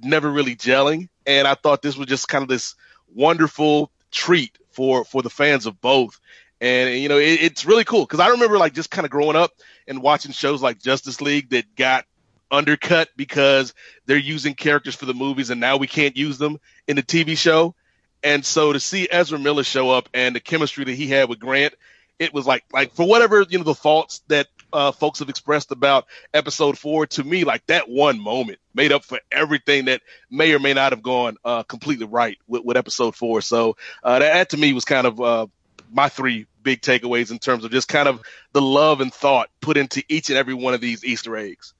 [0.03, 1.09] never really gelling.
[1.25, 2.75] And I thought this was just kind of this
[3.13, 6.19] wonderful treat for for the fans of both.
[6.61, 9.35] And you know, it, it's really cool because I remember like just kind of growing
[9.35, 9.51] up
[9.87, 12.05] and watching shows like Justice League that got
[12.51, 13.73] undercut because
[14.05, 17.37] they're using characters for the movies and now we can't use them in the TV
[17.37, 17.75] show.
[18.23, 21.39] And so to see Ezra Miller show up and the chemistry that he had with
[21.39, 21.73] Grant,
[22.19, 25.71] it was like like for whatever you know the faults that uh, folks have expressed
[25.71, 27.05] about episode four.
[27.07, 30.91] To me, like that one moment made up for everything that may or may not
[30.91, 33.41] have gone uh, completely right with, with episode four.
[33.41, 35.47] So uh, that, that to me was kind of uh,
[35.91, 38.21] my three big takeaways in terms of just kind of
[38.53, 41.73] the love and thought put into each and every one of these Easter eggs.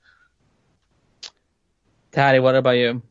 [2.11, 3.01] Taddy, what about you?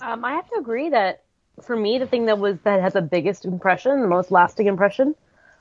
[0.00, 1.24] Um, I have to agree that
[1.62, 5.14] for me, the thing that was that had the biggest impression, the most lasting impression,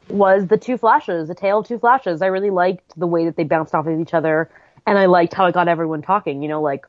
[0.09, 2.21] was the two flashes, the tale of two flashes.
[2.21, 4.49] I really liked the way that they bounced off of each other,
[4.85, 6.41] and I liked how it got everyone talking.
[6.41, 6.85] You know, like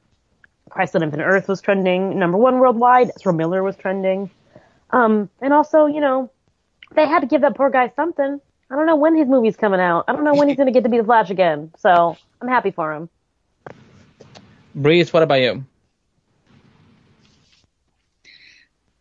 [0.69, 3.11] Crisis on Infinite Earth was trending, number one worldwide.
[3.17, 4.31] Ezra Miller was trending,
[4.91, 6.31] um, and also, you know,
[6.95, 8.41] they had to give that poor guy something.
[8.71, 10.05] I don't know when his movie's coming out.
[10.07, 11.73] I don't know when he's going to get to be the Flash again.
[11.79, 13.09] So I'm happy for him.
[14.75, 15.65] Breeze, what about you?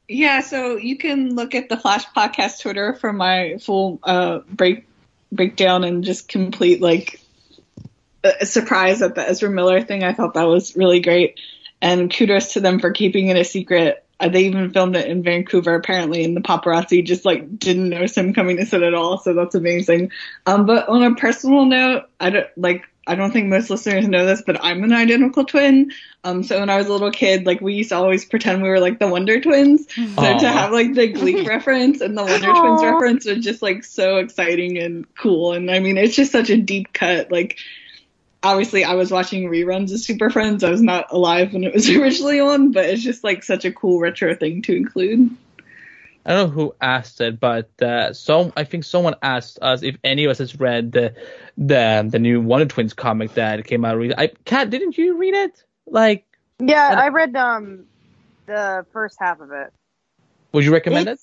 [0.09, 4.87] Yeah, so you can look at the Flash Podcast Twitter for my full uh, break
[5.31, 7.21] breakdown and just complete like
[8.41, 10.03] surprise at the Ezra Miller thing.
[10.03, 11.39] I thought that was really great,
[11.79, 14.03] and kudos to them for keeping it a secret.
[14.19, 18.17] Uh, they even filmed it in Vancouver apparently, and the paparazzi just like didn't notice
[18.17, 19.19] him coming to set at all.
[19.19, 20.11] So that's amazing.
[20.47, 24.23] Um, but on a personal note, I don't like I don't think most listeners know
[24.27, 25.91] this, but I'm an identical twin.
[26.23, 28.69] Um, so when I was a little kid, like we used to always pretend we
[28.69, 29.91] were like the Wonder Twins.
[29.91, 30.39] So Aww.
[30.41, 34.17] to have like the Gleek reference and the Wonder Twins reference was just like so
[34.17, 35.53] exciting and cool.
[35.53, 37.31] And I mean, it's just such a deep cut.
[37.31, 37.57] Like,
[38.43, 40.63] obviously, I was watching reruns of Super Friends.
[40.63, 43.71] I was not alive when it was originally on, but it's just like such a
[43.71, 45.35] cool retro thing to include.
[46.29, 49.97] I don't know who asked it, but uh, some I think someone asked us if
[50.03, 51.15] any of us has read the
[51.57, 53.97] the the new Wonder Twins comic that came out.
[53.97, 54.25] Recently.
[54.25, 55.63] I Kat, didn't you read it?
[55.87, 56.27] Like,
[56.59, 57.85] Yeah, I read um
[58.45, 59.73] the first half of it.
[60.51, 61.19] would you recommend it?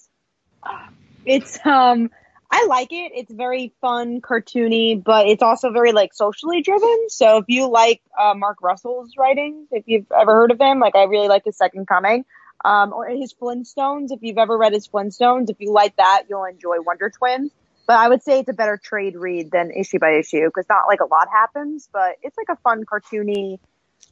[1.25, 2.11] It's um
[2.51, 3.13] I like it.
[3.15, 7.09] It's very fun, cartoony, but it's also very like socially driven.
[7.11, 10.97] So if you like uh, Mark Russell's writings, if you've ever heard of him, like
[10.97, 12.25] I really like his second coming.
[12.65, 14.09] Um, or his Flintstones.
[14.11, 17.53] If you've ever read his Flintstones, if you like that, you'll enjoy Wonder Twins.
[17.87, 20.89] But I would say it's a better trade read than issue by issue because not
[20.89, 23.59] like a lot happens, but it's like a fun, cartoony,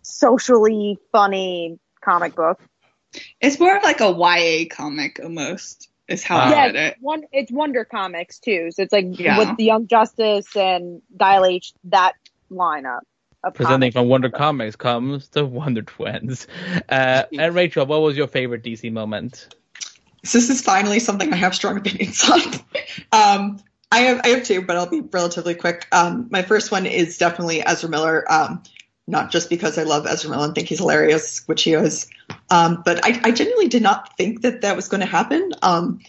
[0.02, 2.60] socially funny comic book.
[3.40, 5.88] It's more of like a YA comic almost.
[6.06, 6.96] Is how I yeah, read it.
[7.00, 9.38] one, it's Wonder Comics too, so it's like Yeah.
[9.38, 12.12] with the Young Justice and Dial H that
[12.50, 13.00] lineup.
[13.44, 13.94] Of Presenting comics.
[13.94, 16.46] from Wonder Comics comes the Wonder Twins.
[16.88, 19.54] Uh, and Rachel, what was your favorite DC moment?
[20.24, 22.40] So this is finally something I have strong opinions on.
[23.12, 23.60] um,
[23.92, 25.86] I have I have two, but I'll be relatively quick.
[25.92, 28.24] Um, my first one is definitely Ezra Miller.
[28.32, 28.62] Um,
[29.06, 32.08] not just because I love Ezra Miller and think he's hilarious, which he is,
[32.48, 35.52] um, but I, I genuinely did not think that that was going to happen.
[35.60, 36.00] Um,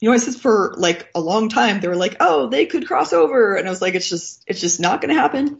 [0.00, 2.86] you know, I said for like a long time they were like, oh, they could
[2.86, 5.58] cross over, and I was like, it's just it's just not going to happen.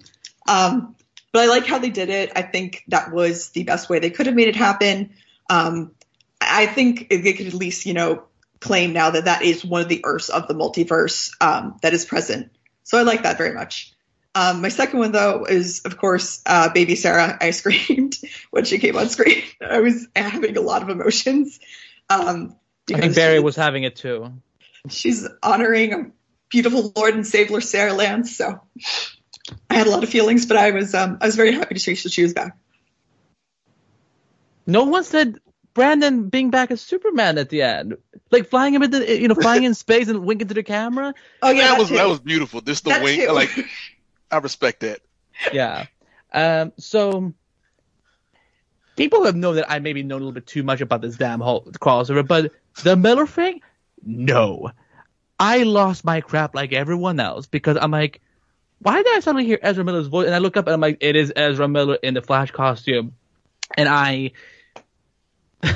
[0.48, 0.94] Um,
[1.34, 2.30] but I like how they did it.
[2.36, 5.14] I think that was the best way they could have made it happen.
[5.50, 5.90] Um,
[6.40, 8.22] I think they could at least, you know,
[8.60, 12.04] claim now that that is one of the Earths of the multiverse um, that is
[12.04, 12.52] present.
[12.84, 13.92] So I like that very much.
[14.36, 17.36] Um, my second one, though, is of course uh, Baby Sara.
[17.40, 18.14] I screamed
[18.52, 19.42] when she came on screen.
[19.60, 21.58] I was having a lot of emotions.
[22.08, 22.54] Um,
[22.92, 24.32] I think Barry was having it too.
[24.88, 26.10] she's honoring a
[26.48, 28.36] beautiful Lord and Savior Sara Lance.
[28.36, 28.60] So
[29.70, 31.80] I had a lot of feelings, but I was um, I was very happy to
[31.80, 32.56] see that she was back.
[34.66, 35.38] No one said
[35.74, 37.96] Brandon being back as Superman at the end,
[38.30, 41.14] like flying him into you know flying in space and winking to the camera.
[41.42, 41.96] Oh yeah, that that was too.
[41.96, 42.60] that was beautiful.
[42.60, 43.20] This the That wing.
[43.20, 43.32] too.
[43.32, 43.50] Like
[44.30, 45.00] I respect that.
[45.52, 45.86] yeah.
[46.32, 47.34] Um, so
[48.96, 51.40] people have known that I maybe know a little bit too much about this damn
[51.40, 52.52] whole crossover, but
[52.82, 53.60] the Miller thing,
[54.02, 54.70] no.
[55.38, 58.20] I lost my crap like everyone else because I'm like,
[58.84, 60.26] why did I suddenly hear Ezra Miller's voice?
[60.26, 63.14] And I look up and I'm like, it is Ezra Miller in the Flash costume,
[63.76, 64.32] and I.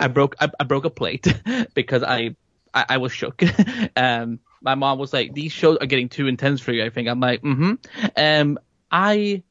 [0.00, 1.26] I broke I, I broke a plate
[1.74, 2.36] because I
[2.74, 3.42] I, I was shook.
[3.96, 7.08] um, my mom was like, "These shows are getting too intense for you." I think
[7.08, 7.74] I'm like, "Mm-hmm."
[8.16, 8.58] Um,
[8.90, 9.44] I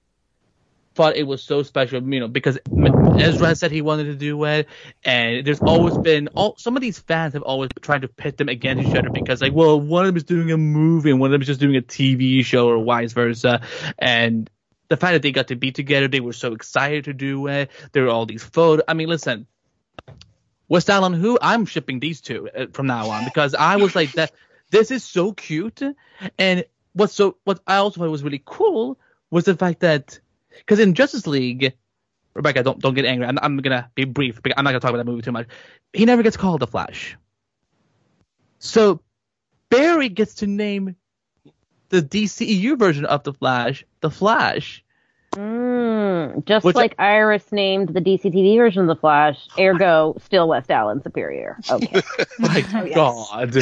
[0.98, 2.58] thought it was so special, you know, because
[3.20, 4.68] Ezra said he wanted to do it,
[5.06, 8.50] and there's always been all some of these fans have always trying to pit them
[8.50, 11.28] against each other because like, well, one of them is doing a movie and one
[11.28, 13.62] of them is just doing a TV show or vice versa,
[14.00, 14.50] and
[14.90, 17.70] the fact that they got to be together, they were so excited to do it.
[17.92, 18.84] There were all these photos.
[18.88, 19.46] I mean, listen,
[20.68, 24.14] West Island Who, I'm shipping these two uh, from now on because I was like
[24.14, 24.32] that.
[24.72, 25.82] This is so cute,
[26.40, 29.00] and what's so what I also thought was really cool
[29.30, 30.20] was the fact that
[30.58, 31.74] because in Justice League,
[32.34, 33.26] Rebecca, don't don't get angry.
[33.28, 34.42] I'm, I'm gonna be brief.
[34.42, 35.48] Because I'm not gonna talk about that movie too much.
[35.94, 37.18] He never gets called the Flash,
[38.60, 39.02] so
[39.70, 40.96] Barry gets to name
[41.90, 44.84] the DCEU version of the Flash, the Flash.
[45.34, 50.72] Mm, just Which- like Iris named the DCTV version of the Flash, ergo still West
[50.72, 51.58] Allen superior.
[51.70, 52.02] Okay.
[52.40, 52.96] My yes.
[52.96, 53.56] God.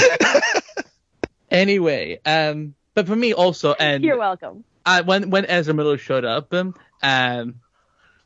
[1.50, 4.64] anyway, um, but for me also, and You're welcome.
[4.86, 7.56] I, when when Ezra Miller showed up, um, um,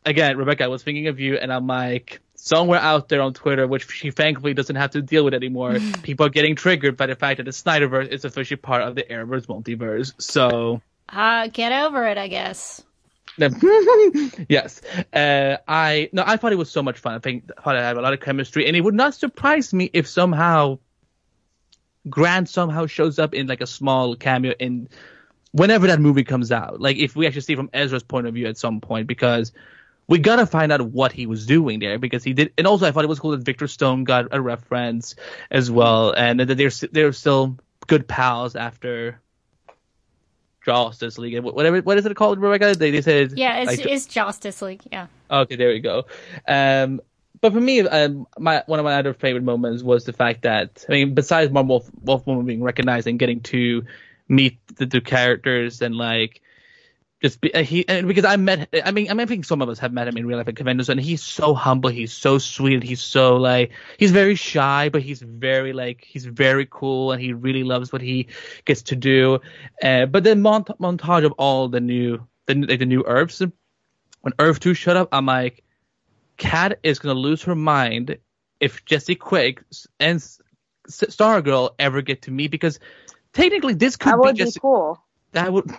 [0.06, 3.68] again, Rebecca, I was thinking of you, and I'm like, somewhere out there on Twitter,
[3.68, 7.16] which she thankfully doesn't have to deal with anymore, people are getting triggered by the
[7.16, 10.14] fact that the Snyderverse is officially part of the Arrowverse multiverse.
[10.22, 12.84] So, Uh, get over it, I guess.
[14.50, 14.82] yes,
[15.14, 17.14] uh, I no, I thought it was so much fun.
[17.14, 19.74] I think I thought I had a lot of chemistry, and it would not surprise
[19.74, 20.80] me if somehow
[22.10, 24.90] Grant somehow shows up in like a small cameo in
[25.52, 26.80] whenever that movie comes out.
[26.80, 29.52] Like if we actually see from Ezra's point of view at some point, because
[30.08, 32.54] we gotta find out what he was doing there because he did.
[32.58, 35.16] And also, I thought it was cool that Victor Stone got a reference
[35.52, 37.58] as well, and that they're they're still
[37.88, 39.20] good pals after
[40.66, 41.40] Justice League.
[41.40, 42.78] Whatever, what is it called, Rebecca?
[42.78, 44.82] They, they said Yeah, it's, like, it's Justice League.
[44.92, 45.08] Yeah.
[45.30, 46.06] Okay, there we go.
[46.48, 47.02] Um,
[47.42, 50.86] but for me, um, my one of my other favorite moments was the fact that
[50.90, 53.86] I mean, besides Mark Wolf, Wolfman being recognized and getting to
[54.30, 56.42] meet the two characters and like
[57.22, 59.68] just be, uh, he because I met I mean I mean I think some of
[59.68, 62.38] us have met him in real life at conventions and he's so humble he's so
[62.38, 67.22] sweet he's so like he's very shy but he's very like he's very cool and
[67.22, 68.28] he really loves what he
[68.64, 69.40] gets to do.
[69.84, 73.42] Uh, but the mont- montage of all the new the, like the new Earths
[74.22, 75.64] when Earth 2 showed up I'm like
[76.38, 78.18] Kat is gonna lose her mind
[78.62, 79.64] if Jesse Quick
[80.00, 80.24] and
[80.88, 82.80] Stargirl ever get to meet because
[83.34, 85.04] technically this could That be would be cool.
[85.32, 85.70] that would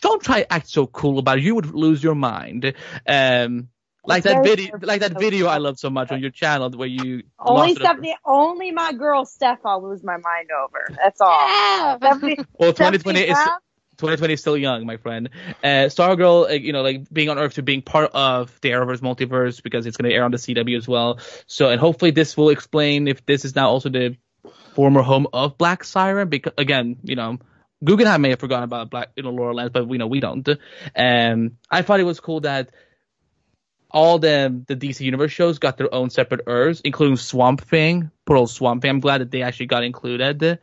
[0.00, 1.44] don't try to act so cool about it.
[1.44, 2.74] You would lose your mind.
[3.06, 3.68] Um,
[4.06, 7.22] like that video, like that video I love so much on your channel where you
[7.38, 10.88] Only lost it only my girl Steph, I'll lose my mind over.
[11.02, 11.30] That's all.
[11.30, 11.96] Yeah.
[12.02, 13.38] Stephanie, Well, 2020 is
[13.96, 15.30] 2020 is still young, my friend.
[15.62, 19.00] Uh, Stargirl, uh, you know, like being on Earth to being part of the Arrowverse
[19.00, 21.20] multiverse because it's going to air on the CW as well.
[21.46, 24.16] So, and hopefully this will explain if this is now also the
[24.74, 26.28] former home of Black Siren.
[26.28, 27.38] Because again, you know,
[27.82, 30.48] Guggenheim may have forgotten about Black, you know, Laurel Lance, but we know we don't.
[30.96, 32.70] Um, I thought it was cool that
[33.90, 38.36] all the the DC Universe shows got their own separate Earths, including Swamp Thing, poor
[38.36, 38.90] old Swamp Thing.
[38.90, 40.58] I'm glad that they actually got included.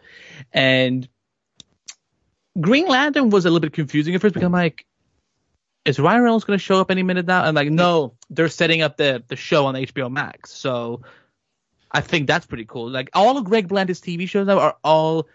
[0.51, 1.07] And
[2.59, 4.85] Green Lantern was a little bit confusing at first because I'm like,
[5.85, 7.43] is Ryan Reynolds going to show up any minute now?
[7.43, 11.01] I'm like, no, they're setting up the the show on HBO Max, so
[11.91, 12.89] I think that's pretty cool.
[12.89, 15.27] Like all of Greg Berlanti's TV shows now are all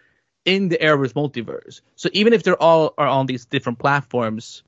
[0.44, 4.62] in the Arrowverse multiverse, so even if they're all are on these different platforms,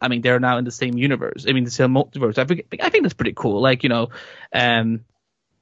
[0.00, 1.46] I mean they're now in the same universe.
[1.48, 2.38] I mean the same multiverse.
[2.38, 3.60] I think I think that's pretty cool.
[3.60, 4.10] Like you know,
[4.52, 5.04] um,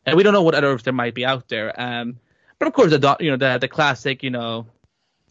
[0.06, 1.72] and we don't know what other there might be out there.
[1.80, 2.18] Um,
[2.58, 4.66] but of course the you know the the classic you know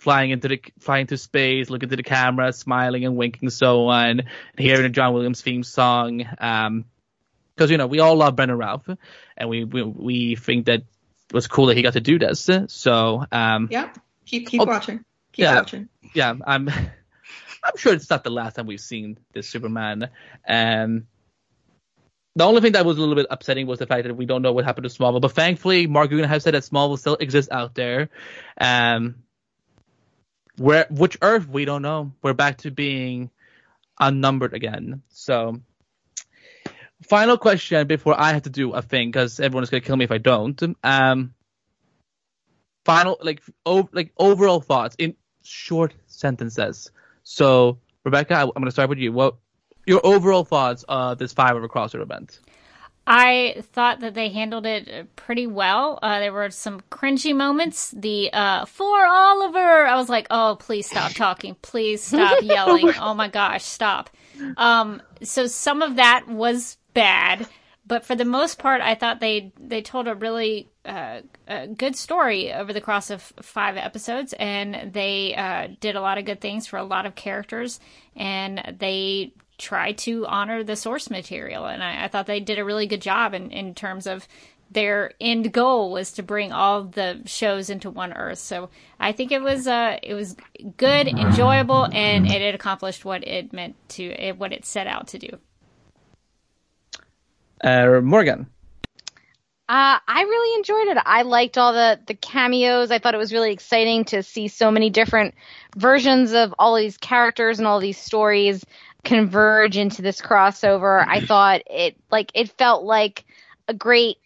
[0.01, 4.21] flying into the flying to space, looking to the camera, smiling and winking, so on,
[4.21, 4.23] and
[4.57, 6.25] hearing a John Williams theme song.
[6.39, 6.85] Um,
[7.55, 8.89] because you know we all love Brandon Routh,
[9.37, 12.49] and we we, we think that it was cool that he got to do this.
[12.67, 13.91] So um, Yeah.
[14.25, 15.03] Keep keep Oh, watching.
[15.33, 15.55] Keep yeah.
[15.55, 15.89] watching.
[16.13, 16.69] yeah, I'm
[17.63, 20.09] I'm sure it's not the last time we've seen this Superman.
[20.47, 21.07] Um,
[22.35, 24.41] the only thing that was a little bit upsetting was the fact that we don't
[24.41, 25.19] know what happened to Smallville.
[25.21, 28.09] But thankfully, Marc Guggenheim said that Smallville still exists out there.
[28.59, 29.15] Um,
[30.57, 32.13] where which Earth we don't know.
[32.21, 33.31] We're back to being
[33.99, 35.01] unnumbered again.
[35.09, 35.59] So,
[37.03, 40.05] final question before I have to do a thing because everyone is gonna kill me
[40.05, 40.61] if I don't.
[40.83, 41.33] Um,
[42.85, 46.91] final like o- like overall thoughts in short sentences.
[47.23, 49.11] So, Rebecca, I, I'm going to start with you.
[49.11, 49.35] What
[49.85, 52.39] your overall thoughts of this five hour crossover event?
[53.07, 55.97] I thought that they handled it pretty well.
[56.01, 57.91] Uh, there were some cringy moments.
[57.91, 61.55] The uh, for Oliver, I was like, "Oh, please stop talking!
[61.61, 62.91] Please stop yelling!
[62.99, 64.11] Oh my gosh, stop!"
[64.55, 67.47] Um, so some of that was bad,
[67.85, 71.95] but for the most part, I thought they they told a really uh, a good
[71.95, 76.41] story over the course of five episodes, and they uh, did a lot of good
[76.41, 77.79] things for a lot of characters,
[78.15, 81.65] and they tried to honor the source material.
[81.65, 84.27] And I, I thought they did a really good job in, in terms of
[84.71, 88.39] their end goal was to bring all the shows into one Earth.
[88.39, 88.69] So
[88.99, 90.35] I think it was uh it was
[90.77, 95.19] good, enjoyable, and it accomplished what it meant to it, what it set out to
[95.19, 95.37] do.
[97.63, 98.47] Uh, Morgan.
[99.69, 101.01] Uh, I really enjoyed it.
[101.05, 102.91] I liked all the, the cameos.
[102.91, 105.33] I thought it was really exciting to see so many different
[105.77, 108.65] versions of all these characters and all these stories
[109.05, 111.05] converge into this crossover.
[111.07, 113.23] I thought it like it felt like
[113.69, 114.17] a great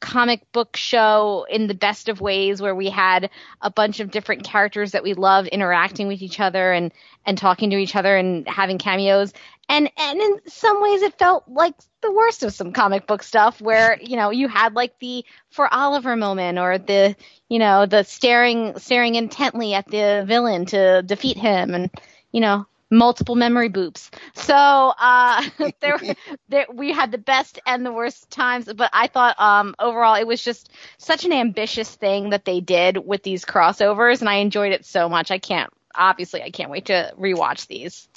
[0.00, 3.30] comic book show in the best of ways where we had
[3.60, 6.92] a bunch of different characters that we loved interacting with each other and
[7.26, 9.32] and talking to each other and having cameos
[9.70, 13.60] and and in some ways it felt like the worst of some comic book stuff
[13.60, 17.16] where you know you had like the for Oliver moment or the
[17.48, 21.90] you know the staring staring intently at the villain to defeat him and
[22.32, 24.10] you know multiple memory boops.
[24.34, 25.44] So uh,
[25.80, 25.98] there,
[26.48, 30.26] there, we had the best and the worst times, but I thought um, overall it
[30.26, 34.72] was just such an ambitious thing that they did with these crossovers, and I enjoyed
[34.72, 35.30] it so much.
[35.30, 38.08] I can't, obviously, I can't wait to rewatch these.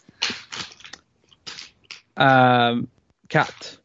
[2.18, 2.88] Um,
[3.30, 3.78] Kat.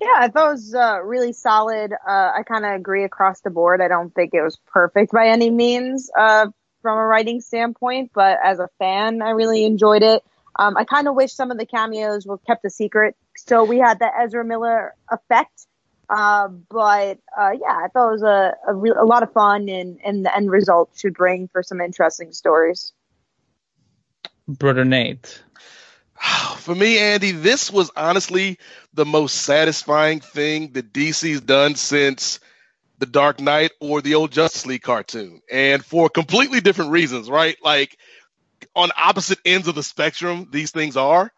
[0.00, 1.92] Yeah, I thought it was uh, really solid.
[1.92, 3.80] Uh, I kind of agree across the board.
[3.80, 6.46] I don't think it was perfect by any means uh,
[6.82, 10.22] from a writing standpoint, but as a fan, I really enjoyed it.
[10.56, 13.78] Um, I kind of wish some of the cameos were kept a secret, so we
[13.78, 15.66] had the Ezra Miller effect.
[16.08, 19.68] Uh, but uh, yeah, I thought it was a a, re- a lot of fun,
[19.68, 22.92] and and the end result should bring for some interesting stories.
[24.48, 25.42] Brother Nate.
[26.58, 28.58] For me, Andy, this was honestly
[28.94, 32.40] the most satisfying thing that DC's done since
[32.98, 35.40] the Dark Knight or the old Justice League cartoon.
[35.50, 37.56] And for completely different reasons, right?
[37.62, 37.96] Like
[38.74, 41.30] on opposite ends of the spectrum, these things are,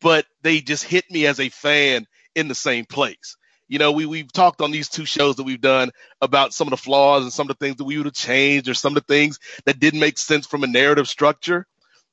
[0.00, 3.36] but they just hit me as a fan in the same place.
[3.68, 5.90] You know, we, we've talked on these two shows that we've done
[6.20, 8.68] about some of the flaws and some of the things that we would have changed
[8.68, 11.66] or some of the things that didn't make sense from a narrative structure.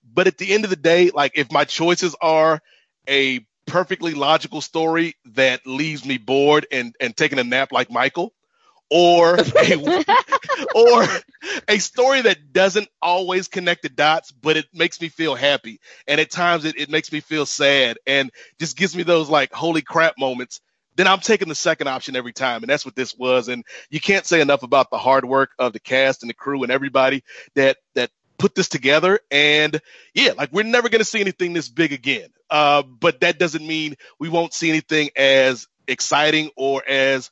[0.03, 2.61] But at the end of the day, like if my choices are
[3.07, 8.33] a perfectly logical story that leaves me bored and, and taking a nap like Michael,
[8.89, 10.05] or a,
[10.75, 11.07] or
[11.67, 15.79] a story that doesn't always connect the dots, but it makes me feel happy.
[16.07, 19.51] And at times it, it makes me feel sad and just gives me those like
[19.51, 20.61] holy crap moments.
[20.95, 22.61] Then I'm taking the second option every time.
[22.61, 23.47] And that's what this was.
[23.47, 26.61] And you can't say enough about the hard work of the cast and the crew
[26.61, 27.23] and everybody
[27.55, 28.11] that, that
[28.43, 29.21] put this together.
[29.31, 29.79] And
[30.13, 32.27] yeah, like we're never going to see anything this big again.
[32.49, 37.31] Uh, but that doesn't mean we won't see anything as exciting or as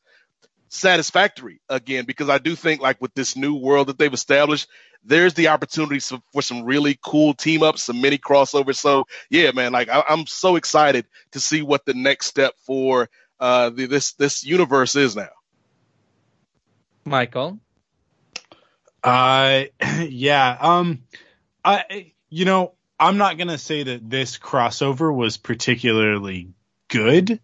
[0.70, 4.70] satisfactory again, because I do think like with this new world that they've established,
[5.04, 6.00] there's the opportunity
[6.32, 8.78] for some really cool team ups, some mini crossovers.
[8.78, 13.10] So yeah, man, like I, am so excited to see what the next step for
[13.38, 15.28] uh, the, this this universe is now.
[17.04, 17.60] Michael.
[19.04, 19.64] Uh,
[20.08, 20.58] yeah.
[20.60, 21.04] Um,
[21.64, 26.50] I, you know, I'm not gonna say that this crossover was particularly
[26.88, 27.40] good.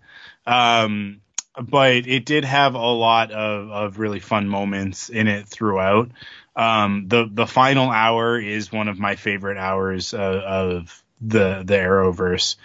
[0.46, 1.22] Um,
[1.60, 6.12] but it did have a lot of, of really fun moments in it throughout.
[6.56, 11.76] Um, the the final hour is one of my favorite hours of, of the the
[11.76, 12.56] Arrowverse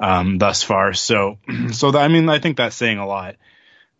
[0.00, 0.94] um, thus far.
[0.94, 1.38] So
[1.72, 3.36] so that, I mean I think that's saying a lot.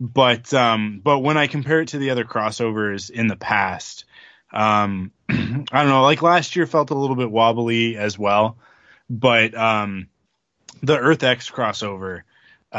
[0.01, 4.05] But um, but when I compare it to the other crossovers in the past,
[4.53, 6.03] um, I don't know.
[6.03, 8.59] Like last year felt a little bit wobbly as well,
[9.09, 10.09] but um,
[10.83, 12.23] the Earth X crossover
[12.73, 12.77] uh,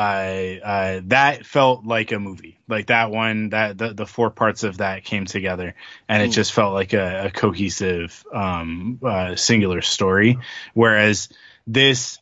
[0.63, 2.59] uh, that felt like a movie.
[2.67, 5.73] Like that one, that the, the four parts of that came together,
[6.07, 10.37] and it just felt like a, a cohesive, um, uh, singular story.
[10.73, 11.29] Whereas
[11.65, 12.19] this,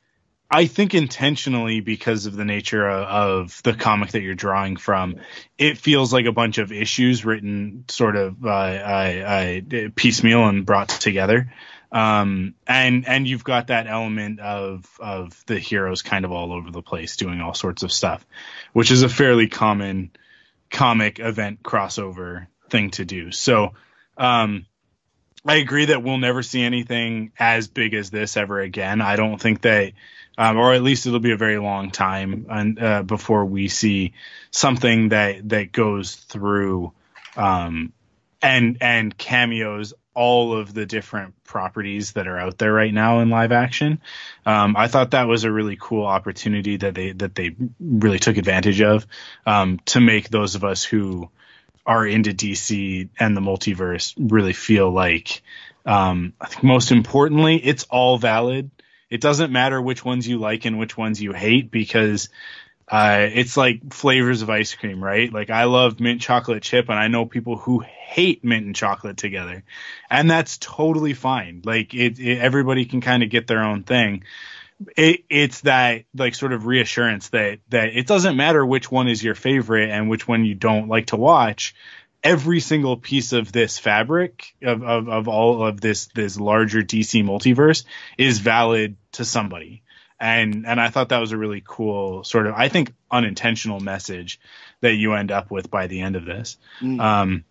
[0.55, 5.17] I think intentionally because of the nature of, of, the comic that you're drawing from,
[5.57, 8.51] it feels like a bunch of issues written sort of uh, uh,
[9.71, 11.51] uh, piecemeal and brought together
[11.91, 16.69] um, and and you've got that element of of the heroes kind of all over
[16.69, 18.25] the place doing all sorts of stuff,
[18.73, 20.11] which is a fairly common
[20.69, 23.31] comic event crossover thing to do.
[23.31, 23.75] So,
[24.17, 24.65] um,
[25.45, 28.99] I agree that we'll never see anything as big as this ever again.
[28.99, 29.93] I don't think that,
[30.37, 34.13] um, or at least it'll be a very long time and, uh, before we see
[34.51, 36.91] something that that goes through
[37.37, 37.91] um,
[38.41, 43.29] and and cameos all of the different properties that are out there right now in
[43.29, 44.01] live action.
[44.45, 48.37] Um, I thought that was a really cool opportunity that they that they really took
[48.37, 49.05] advantage of
[49.45, 51.29] um, to make those of us who
[51.85, 55.43] are into DC and the multiverse really feel like
[55.85, 58.71] um, I think most importantly it's all valid.
[59.09, 62.29] It doesn't matter which ones you like and which ones you hate because
[62.87, 65.31] uh, it's like flavors of ice cream, right?
[65.31, 69.17] Like I love mint chocolate chip and I know people who hate mint and chocolate
[69.17, 69.63] together
[70.09, 71.61] and that's totally fine.
[71.65, 74.23] Like it, it everybody can kind of get their own thing.
[74.97, 79.23] It, it's that like sort of reassurance that, that it doesn't matter which one is
[79.23, 81.73] your favorite and which one you don't like to watch.
[82.25, 87.23] Every single piece of this fabric of, of, of all of this, this larger DC
[87.23, 87.85] multiverse
[88.17, 89.83] is valid to somebody
[90.19, 94.39] and and I thought that was a really cool sort of I think unintentional message
[94.81, 96.57] that you end up with by the end of this.
[96.81, 97.01] Mm.
[97.01, 97.45] Um,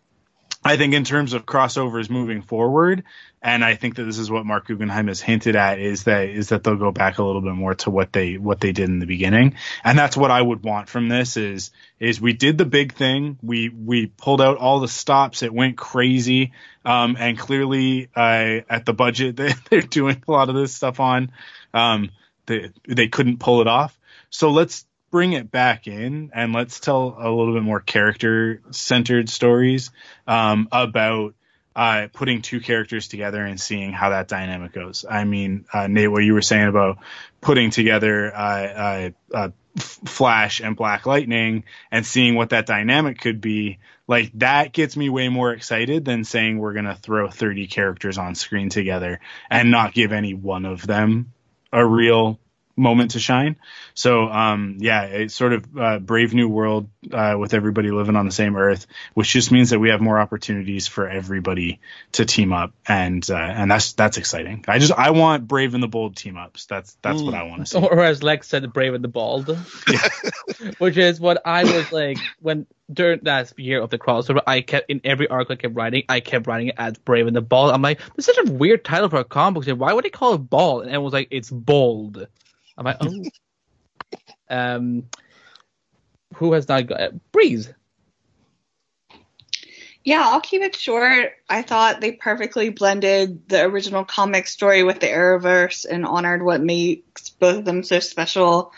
[0.65, 3.05] I think in terms of crossovers moving forward,
[3.43, 6.49] and I think that this is what Marc Guggenheim has hinted at is that is
[6.49, 8.99] that they'll go back a little bit more to what they what they did in
[8.99, 11.71] the beginning, and that's what I would want from this is
[12.01, 15.77] is we did the big thing, we we pulled out all the stops, it went
[15.77, 16.53] crazy,
[16.87, 20.99] um, and clearly uh, at the budget that they're doing a lot of this stuff
[20.99, 21.31] on,
[21.75, 22.11] um,
[22.47, 23.99] they they couldn't pull it off,
[24.31, 29.29] so let's bring it back in and let's tell a little bit more character centered
[29.29, 29.93] stories
[30.27, 31.37] um, about
[31.77, 35.05] uh, putting two characters together and seeing how that dynamic goes.
[35.09, 36.99] I mean, uh, Nate, what you were saying about
[37.41, 41.63] putting together uh, uh, uh, Flash and Black Lightning
[41.93, 43.79] and seeing what that dynamic could be,
[44.09, 48.35] like that gets me way more excited than saying we're gonna throw 30 characters on
[48.35, 51.33] screen together and not give any one of them
[51.73, 52.41] a real
[52.77, 53.57] moment to shine.
[53.95, 58.27] So um, yeah, it's sort of uh, brave new world uh, with everybody living on
[58.27, 61.81] the same Earth, which just means that we have more opportunities for everybody
[62.13, 64.65] to team up, and uh, and that's that's exciting.
[64.69, 66.67] I just I want brave and the bold team ups.
[66.67, 67.79] That's that's what I want to see.
[67.79, 69.49] Or as Lex said, brave and the bald,
[70.79, 74.41] which is what I was like when during that year of the crossover.
[74.47, 77.37] I kept in every arc I kept writing, I kept writing it as brave and
[77.37, 77.73] the bald.
[77.73, 79.79] I'm like, this is such a weird title for a comic book.
[79.79, 80.83] Why would they call it bald?
[80.83, 82.27] And everyone was like, it's bold.
[82.77, 83.25] I'm like, oh.
[84.51, 85.05] um,
[86.35, 87.73] who has not got uh, Breeze?
[90.03, 91.33] Yeah, I'll keep it short.
[91.49, 96.61] I thought they perfectly blended the original comic story with the Arrowverse and honored what
[96.61, 98.73] makes both of them so special.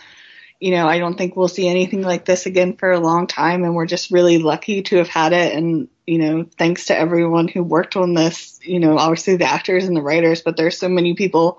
[0.60, 3.64] You know, I don't think we'll see anything like this again for a long time,
[3.64, 5.52] and we're just really lucky to have had it.
[5.52, 9.84] And, you know, thanks to everyone who worked on this, you know, obviously the actors
[9.84, 11.58] and the writers, but there's so many people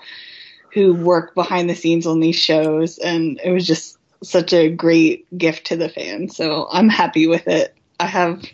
[0.78, 5.26] who work behind the scenes on these shows, and it was just such a great
[5.36, 6.38] gift to the fans.
[6.38, 7.76] So I'm happy with it.
[8.00, 8.46] I have,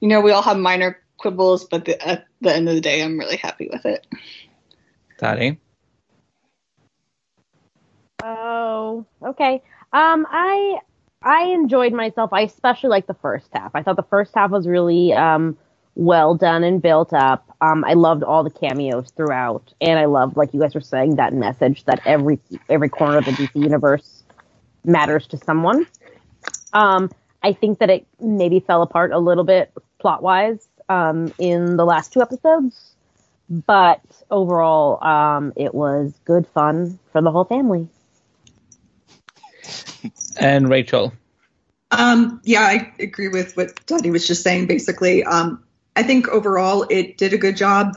[0.00, 3.02] you know, we all have minor quibbles, but the, at the end of the day,
[3.02, 4.06] I'm really happy with it.
[5.16, 5.58] Taddy.
[8.22, 9.62] Oh, okay.
[9.94, 10.80] Um, I
[11.22, 12.34] I enjoyed myself.
[12.34, 13.70] I especially liked the first half.
[13.74, 15.56] I thought the first half was really um
[15.94, 17.56] well done and built up.
[17.60, 21.16] Um, I loved all the cameos throughout, and I loved, like you guys were saying,
[21.16, 22.38] that message that every
[22.68, 24.22] every corner of the DC universe
[24.84, 25.86] matters to someone.
[26.72, 27.10] Um,
[27.42, 31.84] I think that it maybe fell apart a little bit plot wise um, in the
[31.84, 32.94] last two episodes,
[33.48, 34.00] but
[34.30, 37.88] overall, um, it was good fun for the whole family.
[40.38, 41.12] And Rachel.
[41.90, 44.66] Um, yeah, I agree with what Taddy was just saying.
[44.66, 45.62] Basically, um,
[45.96, 47.96] I think overall it did a good job.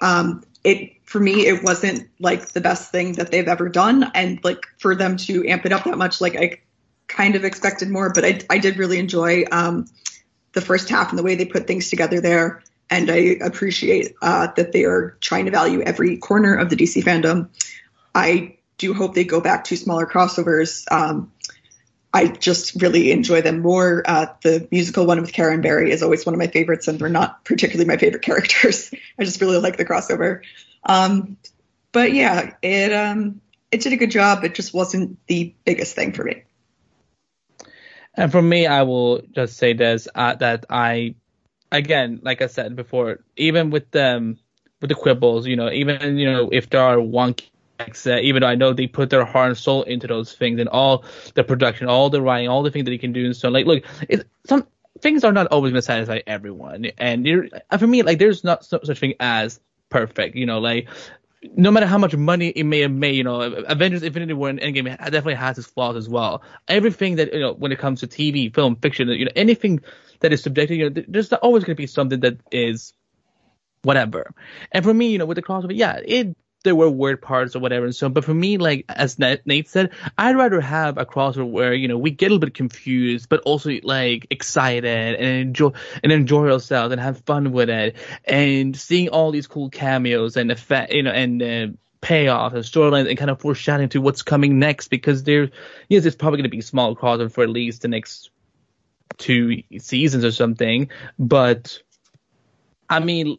[0.00, 4.42] Um, it for me, it wasn't like the best thing that they've ever done, and
[4.44, 6.60] like for them to amp it up that much, like I
[7.08, 8.12] kind of expected more.
[8.12, 9.86] But I, I did really enjoy um,
[10.52, 14.48] the first half and the way they put things together there, and I appreciate uh,
[14.56, 17.48] that they are trying to value every corner of the DC fandom.
[18.14, 20.90] I do hope they go back to smaller crossovers.
[20.90, 21.32] Um,
[22.14, 24.02] I just really enjoy them more.
[24.04, 27.08] Uh, the musical one with Karen Barry is always one of my favorites, and they're
[27.08, 28.92] not particularly my favorite characters.
[29.18, 30.42] I just really like the crossover.
[30.84, 31.38] Um,
[31.92, 33.40] but yeah, it um,
[33.70, 34.44] it did a good job.
[34.44, 36.42] It just wasn't the biggest thing for me.
[38.14, 41.14] And for me, I will just say this: uh, that I,
[41.70, 44.38] again, like I said before, even with them,
[44.82, 47.51] with the quibbles, you know, even you know, if there are wonky
[48.06, 50.68] uh, even though I know they put their heart and soul into those things and
[50.68, 51.04] all
[51.34, 53.26] the production, all the writing, all the things that you can do.
[53.26, 54.66] And so, like, look, it's, some
[55.00, 56.86] things are not always going to satisfy everyone.
[56.98, 60.36] And for me, like, there's not so, such thing as perfect.
[60.36, 60.88] You know, like,
[61.56, 64.60] no matter how much money it may have made, you know, Avengers Infinity War and
[64.60, 66.42] Endgame definitely has its flaws as well.
[66.68, 69.80] Everything that, you know, when it comes to TV, film, fiction, you know, anything
[70.20, 72.92] that is subjective, you know, there's always going to be something that is
[73.82, 74.32] whatever.
[74.70, 77.58] And for me, you know, with the crossover, yeah, it there were weird parts or
[77.58, 81.48] whatever and so but for me like as nate said i'd rather have a crossover
[81.48, 85.70] where you know we get a little bit confused but also like excited and enjoy
[86.02, 87.96] and enjoy ourselves and have fun with it.
[88.24, 91.66] And seeing all these cool cameos and effect you know and uh,
[92.00, 95.50] payoff and storylines and kind of foreshadowing to what's coming next because there
[95.88, 98.30] yes it's probably going to be small crossover for at least the next
[99.18, 100.90] two seasons or something.
[101.18, 101.78] But
[102.88, 103.38] i mean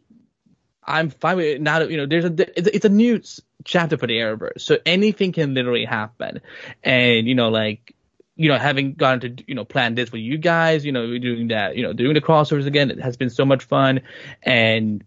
[0.86, 1.60] I'm fine with it.
[1.60, 2.34] Now you know there's a
[2.74, 3.22] it's a, new
[3.64, 6.40] chapter for the Arrowverse, so anything can literally happen,
[6.82, 7.94] and you know like
[8.36, 11.48] you know having gotten to you know plan this with you guys, you know doing
[11.48, 14.02] that, you know doing the crossovers again, it has been so much fun,
[14.42, 15.04] and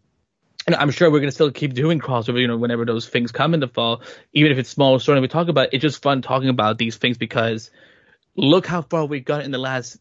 [0.65, 3.53] and I'm sure we're gonna still keep doing crossover, you know, whenever those things come
[3.53, 4.01] in the fall,
[4.33, 5.69] even if it's small story we talk about.
[5.73, 7.69] It's just fun talking about these things because
[8.35, 9.97] look how far we've got in the last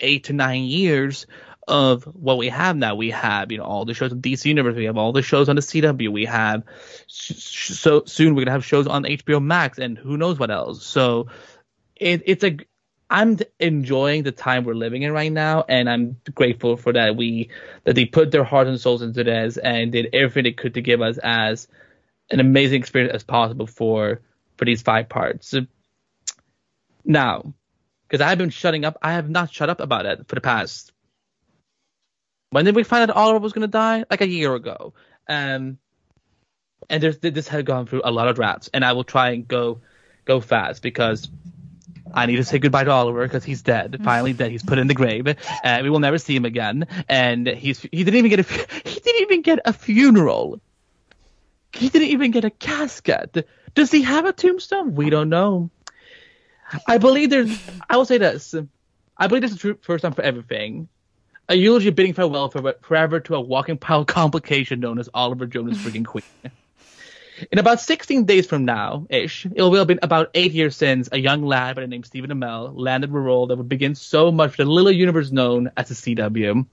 [0.00, 1.26] eight to nine years
[1.68, 2.94] of what we have now.
[2.94, 4.76] We have, you know, all the shows on DC Universe.
[4.76, 6.12] We have all the shows on the CW.
[6.12, 6.62] We have
[7.06, 10.84] so soon we're gonna have shows on HBO Max and who knows what else.
[10.84, 11.26] So
[11.96, 12.58] it, it's a
[13.08, 17.50] I'm enjoying the time we're living in right now, and I'm grateful for that we
[17.84, 20.82] that they put their hearts and souls into this and did everything they could to
[20.82, 21.68] give us as
[22.30, 24.20] an amazing experience as possible for
[24.56, 25.54] for these five parts.
[27.04, 27.54] Now,
[28.08, 30.92] because I've been shutting up, I have not shut up about it for the past.
[32.56, 34.06] When did we find out Oliver was going to die?
[34.10, 34.94] Like a year ago.
[35.28, 35.76] Um,
[36.88, 39.46] and there's, this had gone through a lot of drafts, and I will try and
[39.46, 39.82] go
[40.24, 41.28] go fast because
[42.14, 44.00] I need to say goodbye to Oliver because he's dead.
[44.02, 44.52] Finally dead.
[44.52, 45.26] He's put in the grave.
[45.28, 46.86] Uh, we will never see him again.
[47.10, 50.58] And he's he didn't even get a he didn't even get a funeral.
[51.74, 53.46] He didn't even get a casket.
[53.74, 54.94] Does he have a tombstone?
[54.94, 55.68] We don't know.
[56.86, 57.54] I believe there's.
[57.90, 58.54] I will say this.
[59.14, 60.88] I believe this is true first time for everything.
[61.48, 65.78] A eulogy bidding farewell for, forever to a walking pile complication known as Oliver Jonas
[65.78, 66.24] freaking Queen.
[67.52, 71.08] In about 16 days from now, ish, it will have been about eight years since
[71.12, 73.94] a young lad by the name of Stephen Amell landed a role that would begin
[73.94, 76.66] so much the little universe known as the CW.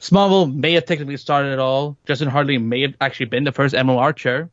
[0.00, 1.96] Smallville may have technically started it all.
[2.04, 4.50] Justin Hartley may have actually been the first Emerald Archer.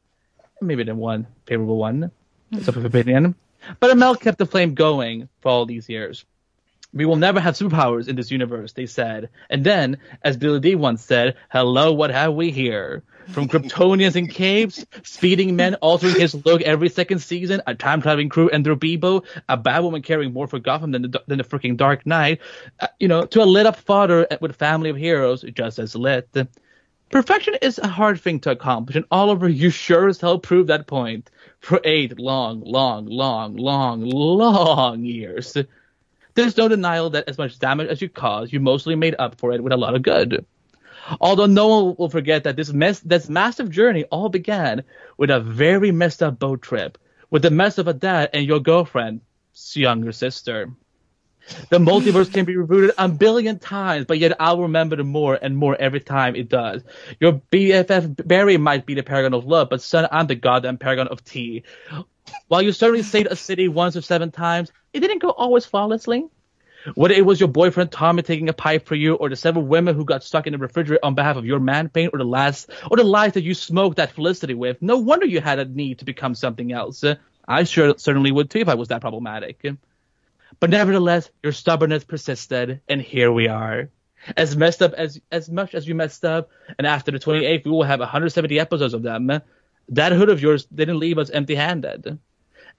[0.61, 2.09] Maybe the one favorable one.
[2.51, 3.35] It's up for opinion.
[3.79, 6.25] But Amell kept the flame going for all these years.
[6.93, 9.29] We will never have superpowers in this universe, they said.
[9.49, 13.03] And then, as Billy Dee once said, hello, what have we here?
[13.29, 18.29] From Kryptonians in caves, speeding men altering his look every second season, a time traveling
[18.29, 21.77] crew and their Beebo, a Batwoman caring more for Gotham than the, than the freaking
[21.77, 22.41] Dark Knight,
[22.79, 25.95] uh, you know, to a lit up father with a family of heroes just as
[25.95, 26.29] lit.
[27.09, 30.87] Perfection is a hard thing to accomplish, and Oliver, you sure as hell proved that
[30.87, 31.29] point
[31.59, 35.55] for eight long, long, long, long, long years.
[36.35, 39.51] There's no denial that as much damage as you caused, you mostly made up for
[39.51, 40.45] it with a lot of good.
[41.19, 44.83] Although no one will forget that this mess, this massive journey all began
[45.17, 46.97] with a very messed up boat trip
[47.29, 49.21] with the mess of a dad and your girlfriend's
[49.75, 50.71] younger sister.
[51.69, 55.57] The multiverse can be rebooted a billion times, but yet I'll remember it more and
[55.57, 56.83] more every time it does.
[57.19, 61.09] Your BFF Barry might be the paragon of love, but son, I'm the goddamn paragon
[61.09, 61.63] of tea.
[62.47, 66.27] While you certainly saved a city once or seven times, it didn't go always flawlessly.
[66.95, 69.95] Whether it was your boyfriend Tommy taking a pipe for you, or the several women
[69.95, 72.69] who got stuck in the refrigerator on behalf of your man pain, or the last,
[72.91, 75.99] or the lies that you smoked that felicity with, no wonder you had a need
[75.99, 77.03] to become something else.
[77.47, 79.65] I sure certainly would too if I was that problematic.
[80.59, 83.89] But nevertheless, your stubbornness persisted, and here we are.
[84.37, 87.71] As messed up as as much as you messed up, and after the 28th, we
[87.71, 89.41] will have 170 episodes of them.
[89.89, 92.17] That hood of yours didn't leave us empty-handed.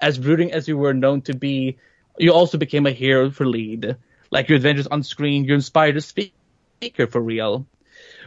[0.00, 1.78] As brooding as you were known to be,
[2.18, 3.96] you also became a hero for lead.
[4.30, 7.66] Like your adventures on screen, you inspired a speaker for real.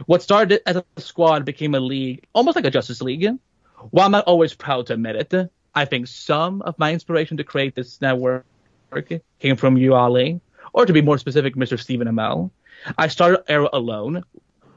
[0.06, 3.28] What started as a squad became a league, almost like a Justice League.
[3.90, 7.44] While I'm not always proud to admit it, I think some of my inspiration to
[7.44, 8.44] create this network
[9.38, 10.40] came from you, Ollie,
[10.72, 11.78] or to be more specific, Mr.
[11.78, 12.50] Stephen Amell.
[12.96, 14.24] I started Arrow alone,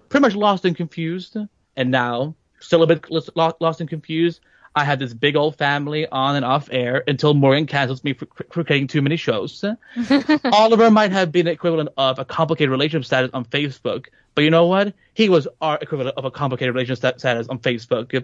[0.10, 1.38] pretty much lost and confused,
[1.76, 3.06] and now still a bit
[3.36, 4.40] lost and confused.
[4.74, 8.28] I had this big old family on and off air until Morgan cancels me for,
[8.50, 9.66] for creating too many shows.
[10.46, 14.68] Oliver might have been equivalent of a complicated relationship status on Facebook, but you know
[14.68, 14.94] what?
[15.14, 18.24] He was our equivalent of a complicated relationship status on Facebook.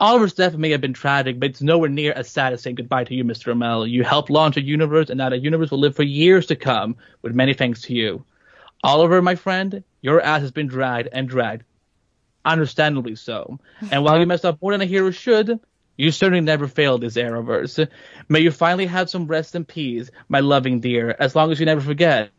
[0.00, 3.04] Oliver's death may have been tragic, but it's nowhere near as sad as saying goodbye
[3.04, 3.54] to you, Mr.
[3.54, 3.88] Amell.
[3.88, 6.96] You helped launch a universe, and now that universe will live for years to come,
[7.22, 8.24] with many thanks to you.
[8.82, 11.62] Oliver, my friend, your ass has been dragged and dragged.
[12.44, 13.58] Understandably so.
[13.90, 15.60] And while you messed up more than a hero should,
[15.96, 17.88] you certainly never failed this Arrowverse.
[18.28, 21.66] May you finally have some rest and peace, my loving dear, as long as you
[21.66, 22.30] never forget.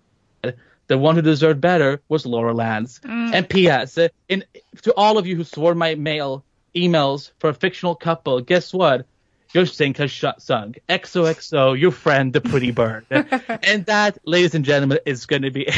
[0.88, 3.00] The one who deserved better was Laurel Lance.
[3.00, 3.34] Mm.
[3.34, 3.98] And P.S.
[4.30, 4.44] In,
[4.84, 6.44] to all of you who swore my mail
[6.76, 9.06] emails for a fictional couple, guess what?
[9.54, 10.80] Your sink has shut sunk.
[10.90, 13.06] XOXO, your friend, the pretty bird.
[13.10, 15.70] and that, ladies and gentlemen, is going to be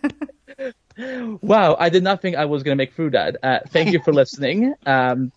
[1.42, 3.36] wow, I did not think I was going to make through that.
[3.42, 4.74] Uh, thank you for listening.
[4.86, 5.32] Um,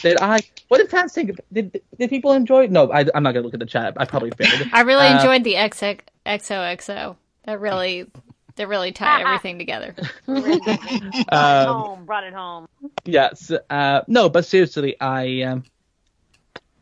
[0.00, 0.40] did I?
[0.68, 1.38] What did fans think?
[1.52, 2.66] Did did people enjoy?
[2.66, 3.94] No, I, am not going to look at the chat.
[3.98, 4.68] I probably failed.
[4.72, 7.16] I really Uh, enjoyed the XX, XOXO.
[7.44, 8.06] That really,
[8.56, 9.94] that really tied everything together.
[10.26, 12.04] brought it Um, home.
[12.06, 12.68] Brought it home.
[13.04, 13.52] Yes.
[13.70, 15.64] Uh, no, but seriously, I um,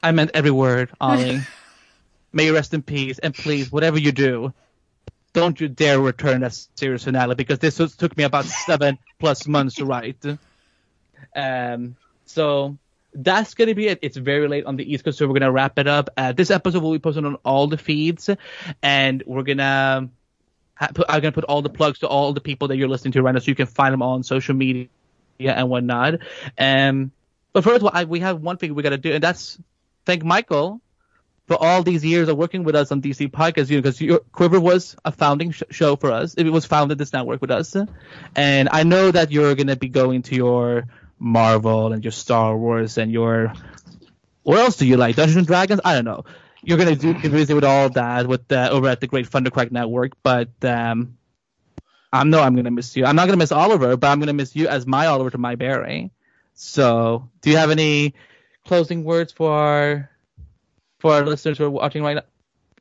[0.03, 1.41] I meant every word, Ollie.
[2.33, 4.55] May you rest in peace, and please, whatever you do,
[5.33, 9.47] don't you dare return that series finale because this was, took me about seven plus
[9.47, 10.25] months to write.
[11.35, 12.77] Um, so
[13.15, 14.01] that's gonna be it.
[14.03, 16.11] It's very late on the East Coast, so we're gonna wrap it up.
[16.17, 18.31] Uh, this episode will be posted on all the feeds,
[18.83, 20.09] and we're gonna.
[20.75, 23.13] ha- put- I'm gonna put all the plugs to all the people that you're listening
[23.13, 24.89] to right now, so you can find them on social media
[25.41, 26.15] and whatnot.
[26.59, 27.13] Um,
[27.53, 29.59] but first of all, I, we have one thing we gotta do, and that's
[30.07, 30.81] thank Michael
[31.51, 34.61] for all these years of working with us on DC Podcast, you know, because Quiver
[34.61, 36.35] was a founding sh- show for us.
[36.35, 37.75] It was founded this network with us,
[38.37, 40.85] and I know that you're gonna be going to your
[41.19, 43.53] Marvel and your Star Wars and your
[44.45, 45.17] what else do you like?
[45.17, 45.81] Dungeons and Dragons?
[45.85, 46.25] I don't know.
[46.63, 50.13] You're gonna do be busy with all that with over at the Great Thunderquack Network,
[50.23, 51.19] but um,
[52.13, 53.05] I know I'm gonna miss you.
[53.05, 55.57] I'm not gonna miss Oliver, but I'm gonna miss you as my Oliver to my
[55.57, 56.13] Barry.
[56.55, 58.15] So, do you have any
[58.65, 60.11] closing words for our
[61.01, 62.23] for our listeners who are watching right now?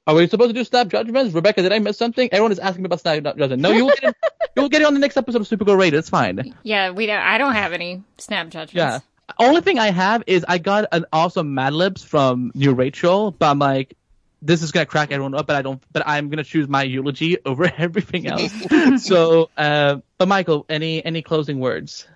[0.07, 1.33] Are we supposed to do snap judgments?
[1.35, 2.29] Rebecca, did I miss something?
[2.31, 3.61] Everyone is asking me about snap judgments.
[3.61, 4.15] No, you will get it.
[4.55, 5.99] you will get it on the next episode of Supergirl Radio.
[5.99, 6.55] It's fine.
[6.63, 7.21] Yeah, we don't.
[7.21, 8.73] I don't have any snap judgments.
[8.73, 8.99] Yeah.
[9.37, 13.51] Only thing I have is I got an awesome Mad Libs from New Rachel, but
[13.51, 13.95] I'm like,
[14.41, 15.83] this is gonna crack everyone up, but I don't.
[15.91, 18.51] But I'm gonna choose my eulogy over everything else.
[19.05, 22.07] so, uh, but Michael, any any closing words?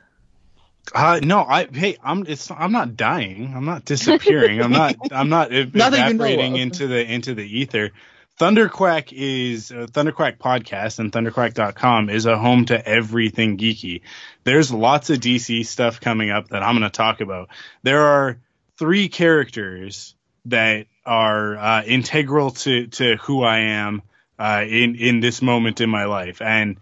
[0.94, 3.54] Uh, no, I hey, I'm it's I'm not dying.
[3.56, 4.62] I'm not disappearing.
[4.62, 7.92] I'm not I'm not ev- you know evaporating into the into the ether.
[8.40, 14.02] Thunderquack is uh, Thunderquack podcast and thunderquack.com is a home to everything geeky.
[14.44, 17.50] There's lots of DC stuff coming up that I'm going to talk about.
[17.84, 18.40] There are
[18.78, 20.16] three characters
[20.46, 24.02] that are uh, integral to to who I am
[24.40, 26.78] uh, in in this moment in my life, and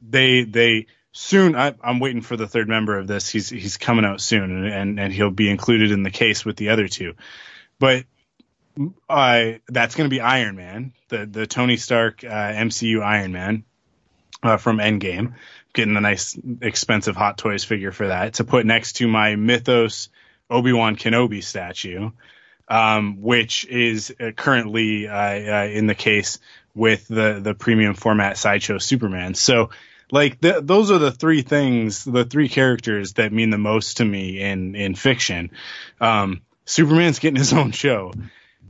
[0.00, 1.54] they they soon.
[1.54, 3.28] I, I'm waiting for the third member of this.
[3.28, 6.56] He's he's coming out soon, and, and and he'll be included in the case with
[6.56, 7.14] the other two.
[7.78, 8.04] But
[9.08, 13.64] uh, that's going to be Iron Man, the the Tony Stark uh, MCU Iron Man
[14.42, 15.34] uh, from Endgame.
[15.74, 20.10] Getting a nice expensive Hot Toys figure for that to put next to my Mythos
[20.50, 22.10] Obi Wan Kenobi statue,
[22.68, 26.38] um, which is uh, currently uh, uh, in the case
[26.74, 29.34] with the the premium format sideshow Superman.
[29.34, 29.70] So
[30.12, 34.04] like th- those are the three things, the three characters that mean the most to
[34.04, 35.50] me in in fiction.
[36.00, 38.12] Um, Superman's getting his own show.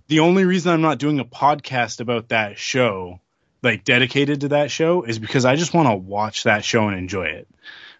[0.06, 3.20] The only reason I'm not doing a podcast about that show,
[3.62, 6.96] like dedicated to that show, is because I just want to watch that show and
[6.96, 7.48] enjoy it.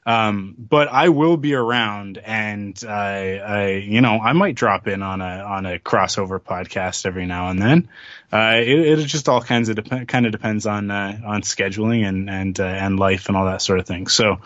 [0.05, 5.01] Um, but I will be around, and I, I, you know, I might drop in
[5.01, 7.89] on a on a crossover podcast every now and then.
[8.33, 12.05] Uh, it, it just all kinds of dep- kind of depends on uh, on scheduling
[12.05, 14.09] and and uh, and life and all that sort of thing.
[14.09, 14.41] So,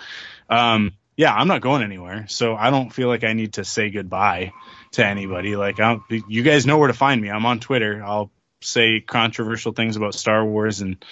[0.51, 3.89] um, yeah, I'm not going anywhere, so I don't feel like I need to say
[3.89, 4.53] goodbye
[4.93, 5.57] to anybody.
[5.57, 7.31] Like, I you guys know where to find me.
[7.31, 8.03] I'm on Twitter.
[8.05, 8.31] I'll
[8.61, 11.03] say controversial things about Star Wars and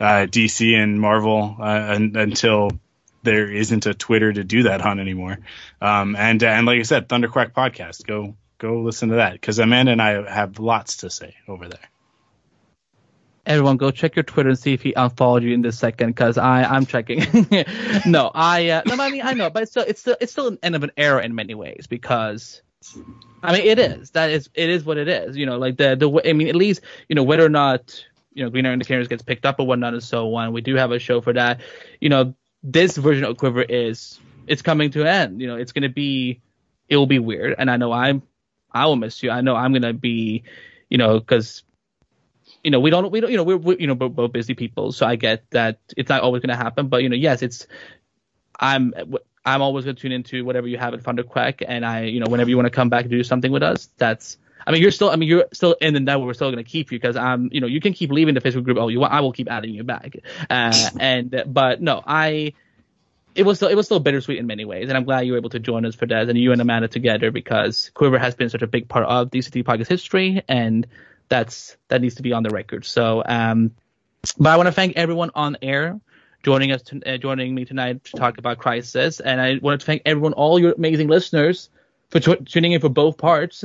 [0.00, 2.70] uh, DC and Marvel uh, un- until
[3.22, 5.38] there isn't a Twitter to do that on anymore.
[5.80, 8.06] Um, and and like I said, Thunderquack podcast.
[8.06, 11.80] Go go listen to that because Amanda and I have lots to say over there.
[13.44, 16.38] Everyone, go check your Twitter and see if he unfollowed you in this second, because
[16.38, 17.18] I I'm checking.
[18.06, 20.46] no, I uh, no, I mean I know, but it's still it's still it's still
[20.46, 22.62] an end of an era in many ways because
[23.42, 25.36] I mean it is that is it is what it is.
[25.36, 28.44] You know, like the the I mean at least you know whether or not you
[28.44, 30.52] know Green Arrow and the Canaries gets picked up or whatnot and so on.
[30.52, 31.60] We do have a show for that.
[32.00, 35.40] You know, this version of Quiver is it's coming to an end.
[35.40, 36.40] You know, it's gonna be
[36.88, 38.22] it will be weird, and I know I'm
[38.70, 39.30] I will miss you.
[39.30, 40.44] I know I'm gonna be
[40.88, 41.62] you know because
[42.62, 44.54] you know, we don't, we don't, you know, we're, we're you know, both, both busy
[44.54, 46.88] people, so I get that it's not always going to happen.
[46.88, 47.66] But you know, yes, it's,
[48.58, 48.94] I'm,
[49.44, 52.30] I'm always going to tune into whatever you have at Thunderquack, and I, you know,
[52.30, 54.90] whenever you want to come back and do something with us, that's, I mean, you're
[54.90, 56.26] still, I mean, you're still in the network.
[56.26, 58.40] We're still going to keep you because I'm, you know, you can keep leaving the
[58.40, 58.78] Facebook group.
[58.78, 59.12] Oh, you want?
[59.12, 60.16] I will keep adding you back.
[60.48, 62.54] Uh, and, but no, I.
[63.34, 65.38] It was still it was still bittersweet in many ways, and I'm glad you were
[65.38, 68.50] able to join us for that, and you and Amanda together because Quiver has been
[68.50, 70.86] such a big part of DCT podcast history, and
[71.30, 72.84] that's that needs to be on the record.
[72.84, 73.70] So, um,
[74.36, 75.98] but I want to thank everyone on air
[76.42, 79.86] joining us, to, uh, joining me tonight to talk about Crisis, and I want to
[79.86, 81.70] thank everyone, all your amazing listeners,
[82.10, 83.64] for tu- tuning in for both parts.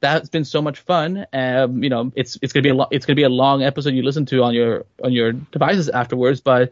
[0.00, 1.26] That's been so much fun.
[1.32, 3.94] Um, you know, it's it's gonna be a lo- it's gonna be a long episode
[3.94, 6.70] you listen to on your on your devices afterwards, but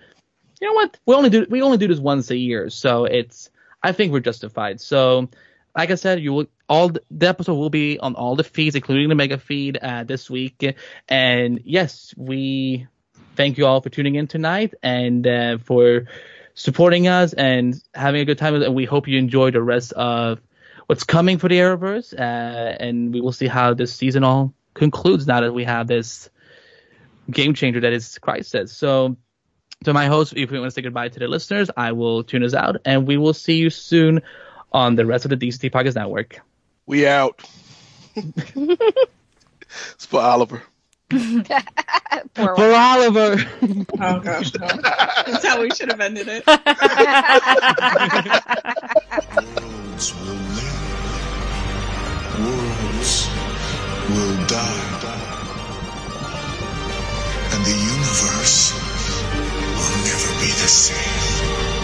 [0.60, 0.98] you know what?
[1.06, 3.50] We only do we only do this once a year, so it's
[3.82, 4.80] I think we're justified.
[4.80, 5.28] So,
[5.76, 9.08] like I said, you will all the, episode will be on all the feeds, including
[9.08, 10.76] the mega feed uh, this week.
[11.08, 12.86] And yes, we
[13.36, 16.06] thank you all for tuning in tonight and uh, for
[16.54, 18.54] supporting us and having a good time.
[18.60, 20.40] And we hope you enjoy the rest of
[20.86, 22.14] what's coming for the Arrowverse.
[22.14, 26.28] Uh, and we will see how this season all concludes now that we have this
[27.30, 28.72] game changer that is Crisis.
[28.72, 29.16] So
[29.84, 32.42] to my host, if we want to say goodbye to the listeners, I will tune
[32.42, 34.22] us out and we will see you soon
[34.72, 36.40] on the rest of the DCT Podcast Network.
[36.86, 37.42] We out.
[38.14, 40.62] it's for Oliver.
[41.08, 43.36] For Oliver.
[44.00, 44.66] Oh gosh, no.
[44.66, 46.44] That's how we should have ended it.
[49.56, 50.80] Worlds will live.
[52.40, 53.28] Worlds
[54.10, 54.82] will die.
[57.52, 58.72] And the universe
[59.76, 61.75] will never be the same.